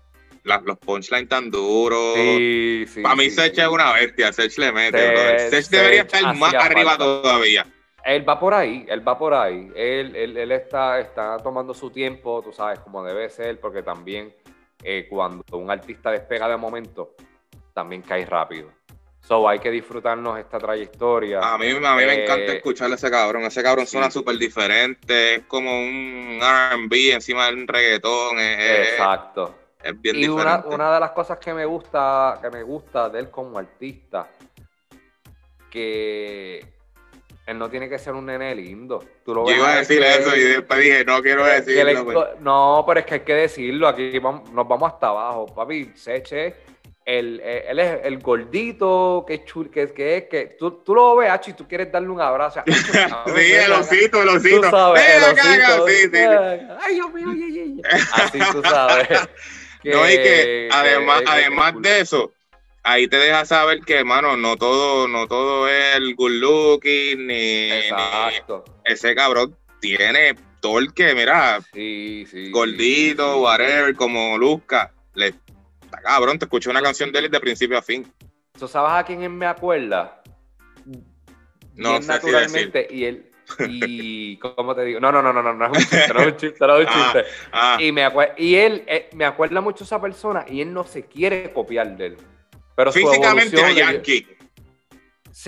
los 0.45 0.79
punchlines 0.79 1.29
tan 1.29 1.51
duros. 1.51 2.15
Sí, 2.15 2.85
sí, 2.87 3.03
Para 3.03 3.17
mí 3.17 3.29
Sech 3.31 3.59
es 3.59 3.69
una 3.69 3.93
bestia, 3.93 4.33
Sech 4.33 4.57
le 4.59 4.73
mete. 4.73 5.51
Sech, 5.51 5.69
debería 5.69 6.03
estar 6.03 6.37
más 6.37 6.55
arriba 6.55 6.97
todavía. 6.97 7.67
Él 8.05 8.29
va 8.29 8.39
por 8.39 8.53
ahí, 8.53 8.85
él 8.89 9.07
va 9.07 9.17
por 9.17 9.33
ahí. 9.33 9.71
Él, 9.77 10.17
él, 10.17 10.53
está, 10.53 10.99
está 10.99 11.37
tomando 11.39 11.73
su 11.73 11.91
tiempo, 11.91 12.43
tú 12.43 12.53
sabes, 12.53 12.81
como 12.81 13.05
debe 13.05 13.31
ser, 13.31 13.61
porque 13.61 13.83
también 13.83 14.35
eh, 14.83 15.07
cuando 15.09 15.45
un 15.53 15.71
artista 15.71 16.11
despega 16.11 16.49
de 16.49 16.57
momento, 16.57 17.15
también 17.73 18.03
cae 18.03 18.25
rápido. 18.27 18.71
So, 19.21 19.49
hay 19.49 19.61
que 19.61 19.71
disfrutarnos 19.71 20.39
esta 20.39 20.59
trayectoria. 20.59 21.39
A 21.41 21.57
mí, 21.57 21.71
a 21.71 21.75
mí 21.75 21.81
me 21.81 22.15
eh, 22.15 22.25
encanta 22.25 22.53
escucharle 22.53 22.95
a 22.95 22.97
ese 22.97 23.11
cabrón. 23.11 23.45
Ese 23.45 23.63
cabrón 23.63 23.87
suena 23.87 24.11
súper 24.11 24.37
diferente. 24.37 25.37
Es 25.37 25.43
como 25.47 25.71
un 25.71 26.41
RB 26.41 27.13
encima 27.13 27.47
de 27.47 27.55
un 27.55 27.69
reggaetón. 27.69 28.39
Exacto 28.41 29.63
y 29.85 30.29
una, 30.29 30.65
una, 30.67 30.95
de 30.95 31.01
las 31.01 31.11
cosas 31.11 31.39
que 31.39 31.53
me 31.53 31.65
gusta, 31.65 32.39
que 32.41 32.51
me 32.51 32.63
gusta 32.63 33.09
de 33.09 33.21
él 33.21 33.31
como 33.31 33.59
artista, 33.59 34.29
que 35.71 36.65
él 37.47 37.59
no 37.59 37.69
tiene 37.69 37.89
que 37.89 37.99
ser 37.99 38.15
un 38.15 38.27
nene 38.27 38.55
lindo. 38.55 39.05
Yo 39.27 39.51
iba 39.51 39.73
a 39.73 39.77
decir 39.79 40.03
eso 40.03 40.35
y 40.37 40.41
después 40.41 40.81
dije, 40.81 41.05
no 41.05 41.21
quiero 41.23 41.45
decirlo. 41.45 42.05
Pues. 42.05 42.29
No, 42.41 42.85
pero 42.87 43.01
es 43.01 43.07
que 43.07 43.15
hay 43.15 43.21
que 43.21 43.35
decirlo. 43.35 43.89
Aquí 43.89 44.21
nos 44.21 44.69
vamos 44.69 44.93
hasta 44.93 45.09
abajo. 45.09 45.47
Papi, 45.47 45.91
Seche, 45.95 46.55
el, 47.05 47.41
él 47.41 47.79
es 47.81 48.01
el 48.05 48.19
gordito 48.19 49.25
que, 49.27 49.45
chul, 49.45 49.71
que, 49.71 49.93
que 49.93 50.19
es 50.19 50.25
que 50.29 50.57
tú, 50.59 50.83
tú 50.85 50.95
lo 50.95 51.17
ves, 51.17 51.33
y 51.49 51.53
tú 51.53 51.67
quieres 51.67 51.91
darle 51.91 52.09
un 52.11 52.21
abrazo. 52.21 52.63
sí, 52.67 53.53
el 53.53 53.73
osito, 53.73 54.23
el 54.23 54.29
osito. 54.29 54.61
Tú 54.61 54.71
sabes, 54.71 55.03
el 55.09 55.23
osito. 55.25 55.89
Sí, 55.89 55.95
sí. 56.13 56.19
Ay, 56.81 56.95
Dios 56.95 57.13
mío, 57.13 57.83
Así 58.13 58.39
tú 58.53 58.63
sabes. 58.63 59.09
no, 59.85 60.09
y 60.09 60.15
que 60.15 60.69
además, 60.71 61.23
además 61.27 61.75
de 61.81 62.01
eso, 62.01 62.33
ahí 62.83 63.09
te 63.09 63.17
deja 63.17 63.45
saber 63.45 63.81
que, 63.81 63.97
hermano, 63.97 64.37
no 64.37 64.57
todo, 64.57 65.09
no 65.09 65.27
todo 65.27 65.69
es 65.69 65.97
el 65.97 66.15
good 66.15 66.33
looking, 66.33 67.27
ni, 67.27 67.71
Exacto. 67.73 68.65
ese 68.85 69.15
cabrón 69.15 69.57
tiene 69.81 70.35
torque, 70.61 71.15
mira, 71.15 71.61
sí, 71.73 72.25
sí, 72.31 72.51
gordito, 72.51 73.41
whatever, 73.41 73.95
como 73.95 74.39
Luzca. 74.39 74.93
Le, 75.15 75.29
está 75.29 76.01
cabrón, 76.03 76.39
te 76.39 76.45
escuché 76.45 76.71
una 76.71 76.83
canción 76.83 77.13
de 77.13 77.19
él 77.19 77.31
de 77.31 77.41
principio 77.41 77.79
a 77.79 77.83
fin. 77.83 78.07
¿Tú 78.59 78.69
sabes 78.69 78.93
a 78.93 79.05
quién 79.05 79.23
él 79.23 79.31
me 79.31 79.47
acuerda? 79.47 80.23
No 81.75 82.01
sé 82.01 82.09
naturalmente, 82.09 82.87
y 82.91 83.05
él, 83.05 83.31
y, 83.69 84.37
¿cómo 84.57 84.75
te 84.75 84.85
digo? 84.85 85.01
No, 85.01 85.11
no, 85.11 85.23
no, 85.23 85.33
no, 85.33 85.43
no, 85.43 85.53
no 85.53 85.65
es 85.67 85.71
un 85.71 85.79
chiste, 85.79 86.15
no 86.15 86.21
es 86.21 86.27
un 86.27 86.37
chiste, 86.37 86.67
no 86.67 86.77
es 86.77 86.87
un 86.87 86.93
ah, 86.93 87.13
chiste. 87.13 87.31
Ah. 87.53 87.77
Y, 87.81 87.93
me 87.93 88.09
y 88.37 88.55
él, 88.55 88.85
eh, 88.87 89.11
me 89.15 89.25
acuerda 89.25 89.61
mucho 89.61 89.85
esa 89.85 90.01
persona 90.01 90.45
y 90.49 90.61
él 90.61 90.73
no 90.73 90.85
se 90.85 91.07
quiere 91.07 91.53
copiar 91.53 91.97
de 91.97 92.07
él. 92.07 92.17
Pero 92.75 92.93
Físicamente 92.93 93.63
a 93.63 93.71
Yankee. 93.71 94.27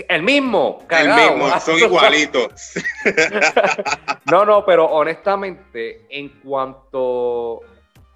el 0.09 0.23
mismo, 0.23 0.85
cagado. 0.87 1.35
El 1.35 1.39
mismo, 1.39 1.61
son 1.65 1.79
igualitos. 1.79 2.73
no, 4.31 4.45
no, 4.45 4.65
pero 4.65 4.87
honestamente, 4.87 6.07
en 6.11 6.29
cuanto 6.41 7.61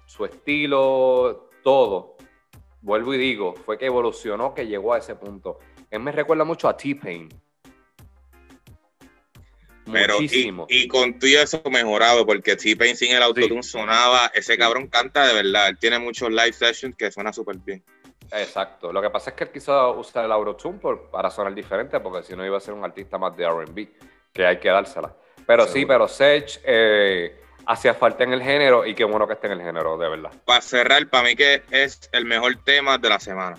su 0.05 0.25
estilo, 0.25 1.49
todo, 1.63 2.17
vuelvo 2.81 3.13
y 3.13 3.17
digo, 3.17 3.55
fue 3.65 3.77
que 3.77 3.85
evolucionó, 3.85 4.53
que 4.53 4.67
llegó 4.67 4.93
a 4.93 4.99
ese 4.99 5.15
punto. 5.15 5.59
Él 5.89 6.01
me 6.01 6.11
recuerda 6.11 6.43
mucho 6.43 6.67
a 6.67 6.77
T-Pain. 6.77 7.29
Pero 9.91 10.17
y, 10.21 10.87
con 10.87 11.17
todo 11.17 11.29
eso 11.31 11.63
mejorado, 11.71 12.23
porque 12.23 12.55
T-Pain 12.55 12.95
sin 12.95 13.11
el 13.11 13.23
autotune 13.23 13.63
sonaba, 13.63 14.31
ese 14.35 14.55
cabrón 14.55 14.87
canta 14.87 15.27
de 15.27 15.33
verdad, 15.33 15.69
él 15.69 15.79
tiene 15.79 15.97
muchos 15.97 16.29
live 16.29 16.53
sessions 16.53 16.95
que 16.95 17.11
suena 17.11 17.33
súper 17.33 17.57
bien. 17.57 17.83
Exacto, 18.31 18.91
lo 18.93 19.01
que 19.01 19.09
pasa 19.09 19.31
es 19.31 19.35
que 19.35 19.45
él 19.45 19.51
quiso 19.51 19.93
usar 19.93 20.25
el 20.25 20.31
autotune 20.31 20.79
para 21.11 21.29
sonar 21.29 21.53
diferente, 21.53 21.99
porque 21.99 22.23
si 22.23 22.35
no 22.35 22.45
iba 22.45 22.57
a 22.57 22.61
ser 22.61 22.73
un 22.73 22.83
artista 22.83 23.17
más 23.17 23.35
de 23.35 23.47
RB, 23.47 23.87
que 24.33 24.45
hay 24.45 24.59
que 24.59 24.69
dársela. 24.69 25.15
Pero 25.45 25.65
sí, 25.65 25.85
pero 25.85 26.07
Sech 26.07 26.61
eh, 26.63 27.41
hacía 27.65 27.93
falta 27.93 28.23
en 28.23 28.33
el 28.33 28.41
género 28.41 28.85
y 28.85 28.93
qué 28.93 29.03
bueno 29.03 29.27
que 29.27 29.33
esté 29.33 29.47
en 29.47 29.53
el 29.53 29.61
género, 29.61 29.97
de 29.97 30.09
verdad. 30.09 30.31
Para 30.45 30.61
cerrar, 30.61 31.07
para 31.09 31.23
mí 31.23 31.35
que 31.35 31.63
es 31.71 32.07
el 32.11 32.25
mejor 32.25 32.55
tema 32.63 32.97
de 32.97 33.09
la 33.09 33.19
semana. 33.19 33.57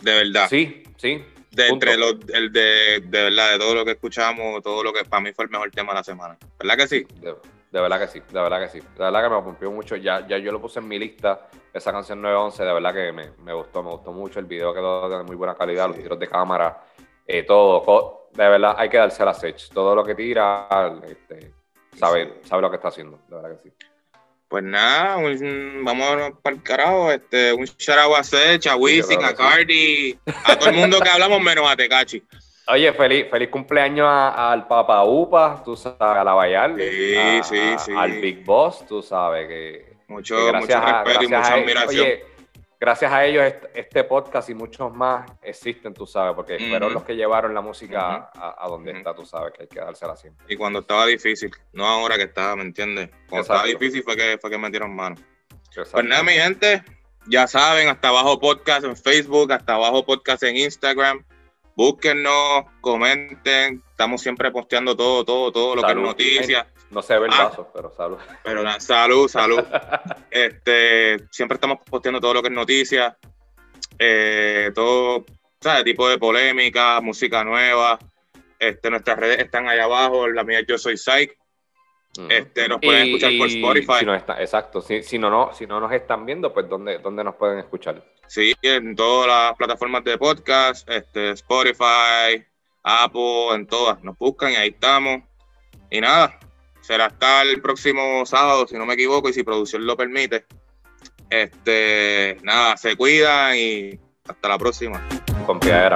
De 0.00 0.14
verdad. 0.14 0.48
Sí, 0.48 0.82
sí, 0.96 1.24
de 1.50 1.68
entre 1.68 1.96
los, 1.96 2.16
el 2.32 2.52
de, 2.52 3.00
de 3.04 3.22
verdad, 3.24 3.52
de 3.52 3.58
todo 3.58 3.74
lo 3.74 3.84
que 3.84 3.92
escuchamos, 3.92 4.62
todo 4.62 4.82
lo 4.82 4.92
que 4.92 5.04
para 5.04 5.22
mí 5.22 5.32
fue 5.32 5.44
el 5.44 5.50
mejor 5.50 5.70
tema 5.70 5.92
de 5.92 5.98
la 5.98 6.04
semana. 6.04 6.36
¿Verdad 6.58 6.76
que 6.76 6.88
sí? 6.88 7.06
De, 7.20 7.80
verdad 7.80 8.00
que 8.00 8.06
sí, 8.06 8.20
de 8.20 8.40
verdad 8.40 8.60
que 8.60 8.68
sí. 8.68 8.78
De 8.78 9.04
verdad 9.04 9.22
que 9.22 9.34
me 9.34 9.42
cumplió 9.42 9.70
mucho. 9.70 9.96
Ya, 9.96 10.26
ya 10.26 10.38
yo 10.38 10.52
lo 10.52 10.60
puse 10.60 10.78
en 10.78 10.88
mi 10.88 10.98
lista, 10.98 11.48
esa 11.72 11.92
canción 11.92 12.20
911, 12.20 12.64
de 12.64 12.72
verdad 12.72 12.94
que 12.94 13.12
me, 13.12 13.30
me 13.42 13.52
gustó, 13.52 13.82
me 13.82 13.90
gustó 13.90 14.12
mucho. 14.12 14.40
El 14.40 14.46
video 14.46 14.72
quedó 14.72 15.08
de 15.08 15.22
muy 15.24 15.36
buena 15.36 15.54
calidad, 15.54 15.88
los 15.88 15.98
tiros 15.98 16.18
de 16.18 16.28
cámara, 16.28 16.82
eh, 17.26 17.42
todo. 17.42 18.28
De 18.32 18.48
verdad, 18.48 18.74
hay 18.78 18.88
que 18.88 18.96
darse 18.96 19.24
la 19.24 19.34
Sech. 19.34 19.68
Todo 19.72 19.94
lo 19.94 20.04
que 20.04 20.14
tira, 20.14 20.68
este, 21.06 21.52
sabe, 21.96 22.40
sabe 22.44 22.62
lo 22.62 22.70
que 22.70 22.76
está 22.76 22.88
haciendo, 22.88 23.18
de 23.28 23.36
verdad 23.36 23.50
que 23.56 23.68
sí. 23.68 23.74
Pues 24.48 24.64
nada, 24.64 25.16
vamos 25.82 26.32
para 26.42 26.56
el 26.56 26.62
carajo. 26.62 27.12
Este, 27.12 27.52
un 27.52 27.64
shout 27.64 27.98
out 27.98 28.16
a 28.16 28.24
Sech, 28.24 28.66
a 28.66 28.76
Wisin, 28.76 29.22
a 29.22 29.34
Cardi, 29.34 30.18
a 30.44 30.58
todo 30.58 30.70
el 30.70 30.76
mundo 30.76 31.00
que 31.00 31.08
hablamos 31.10 31.42
menos 31.42 31.70
a 31.70 31.76
Tecachi. 31.76 32.22
Oye, 32.70 32.92
feliz, 32.92 33.26
feliz 33.30 33.48
cumpleaños 33.48 34.06
al 34.08 34.66
Papa 34.66 35.02
Upa, 35.04 35.62
tú 35.64 35.74
sabes, 35.74 36.00
a 36.00 36.22
la 36.22 36.34
Bayal, 36.34 36.76
sí, 36.76 37.40
sí, 37.42 37.78
sí. 37.78 37.92
al 37.96 38.12
Big 38.20 38.44
Boss, 38.44 38.86
tú 38.86 39.02
sabes 39.02 39.48
que. 39.48 39.87
Mucho, 40.08 40.34
mucho 40.54 40.80
respeto 40.80 41.22
y 41.22 41.28
mucha 41.28 41.54
admiración 41.54 42.06
gracias 42.80 43.12
a 43.12 43.24
ellos 43.24 43.44
este 43.74 44.04
podcast 44.04 44.48
y 44.50 44.54
muchos 44.54 44.94
más 44.94 45.30
existen, 45.42 45.94
tú 45.94 46.06
sabes, 46.06 46.34
porque 46.34 46.58
fueron 46.58 46.92
los 46.92 47.02
que 47.04 47.16
llevaron 47.16 47.54
la 47.54 47.60
música 47.60 48.30
a, 48.34 48.66
donde 48.68 48.92
está, 48.92 49.14
tú 49.14 49.24
sabes, 49.24 49.52
que 49.52 49.62
hay 49.62 49.68
que 49.68 49.80
dársela 49.80 50.16
siempre. 50.16 50.46
Y 50.48 50.56
cuando 50.56 50.80
estaba 50.80 51.06
difícil, 51.06 51.50
no 51.72 51.86
ahora 51.86 52.16
que 52.16 52.24
estaba, 52.24 52.56
¿me 52.56 52.62
entiendes? 52.62 53.10
Cuando 53.28 53.42
estaba 53.42 53.64
difícil 53.64 54.02
fue 54.02 54.16
que, 54.16 54.38
fue 54.40 54.50
que 54.50 54.58
metieron 54.58 54.94
mano. 54.94 55.16
Pues 55.74 56.04
nada, 56.04 56.22
mi 56.22 56.32
gente, 56.32 56.82
ya 57.26 57.46
saben, 57.46 57.88
hasta 57.88 58.08
abajo 58.08 58.38
podcast 58.38 58.84
en 58.84 58.96
Facebook, 58.96 59.52
hasta 59.52 59.74
abajo 59.74 60.04
podcast 60.04 60.42
en 60.44 60.56
Instagram. 60.56 61.24
Búsquennos, 61.76 62.64
comenten, 62.80 63.82
estamos 63.90 64.20
siempre 64.20 64.50
posteando 64.50 64.96
todo, 64.96 65.24
todo, 65.24 65.52
todo 65.52 65.76
lo 65.76 65.82
que 65.82 65.92
es 65.92 65.96
noticias. 65.96 66.66
No 66.90 67.02
sé 67.02 67.18
ver 67.18 67.30
ah, 67.32 67.52
pero 67.74 67.92
salud. 67.94 68.16
Pero 68.42 68.62
nada, 68.62 68.80
salud, 68.80 69.28
salud. 69.28 69.62
este, 70.30 71.18
siempre 71.30 71.56
estamos 71.56 71.78
posteando 71.88 72.20
todo 72.20 72.34
lo 72.34 72.42
que 72.42 72.48
es 72.48 72.54
noticias, 72.54 73.14
eh, 73.98 74.70
todo, 74.74 75.26
¿sabes? 75.60 75.84
Tipo 75.84 76.08
de 76.08 76.18
polémica, 76.18 77.00
música 77.00 77.44
nueva. 77.44 77.98
Este, 78.58 78.90
nuestras 78.90 79.18
redes 79.18 79.38
están 79.38 79.68
ahí 79.68 79.78
abajo, 79.78 80.28
la 80.28 80.44
mía 80.44 80.62
yo 80.66 80.78
soy 80.78 80.96
Psych. 80.96 81.36
Este, 82.28 82.68
nos 82.68 82.80
pueden 82.80 83.06
escuchar 83.06 83.32
por 83.38 83.48
Spotify. 83.48 83.98
Si 84.00 84.06
no 84.06 84.14
está, 84.14 84.40
exacto. 84.40 84.80
Si, 84.80 85.02
si, 85.02 85.18
no, 85.18 85.30
no, 85.30 85.52
si 85.52 85.66
no 85.66 85.78
nos 85.78 85.92
están 85.92 86.26
viendo, 86.26 86.52
pues 86.52 86.68
¿dónde, 86.68 86.98
¿dónde 86.98 87.22
nos 87.22 87.36
pueden 87.36 87.58
escuchar? 87.58 88.02
Sí, 88.26 88.54
en 88.62 88.96
todas 88.96 89.28
las 89.28 89.56
plataformas 89.56 90.02
de 90.04 90.18
podcast, 90.18 90.88
este, 90.90 91.30
Spotify, 91.30 92.44
Apple, 92.82 93.54
en 93.54 93.66
todas. 93.66 94.02
Nos 94.02 94.18
buscan 94.18 94.52
y 94.52 94.56
ahí 94.56 94.70
estamos. 94.70 95.22
Y 95.90 96.00
nada, 96.00 96.38
será 96.88 97.04
hasta 97.04 97.42
el 97.42 97.60
próximo 97.60 98.24
sábado, 98.24 98.66
si 98.66 98.74
no 98.76 98.86
me 98.86 98.94
equivoco, 98.94 99.28
y 99.28 99.34
si 99.34 99.42
producción 99.42 99.86
lo 99.86 99.94
permite. 99.94 100.46
Este, 101.28 102.38
nada, 102.42 102.78
se 102.78 102.96
cuidan 102.96 103.58
y 103.58 104.00
hasta 104.26 104.48
la 104.48 104.56
próxima. 104.56 105.06
Con 105.44 105.60
piedra. 105.60 105.94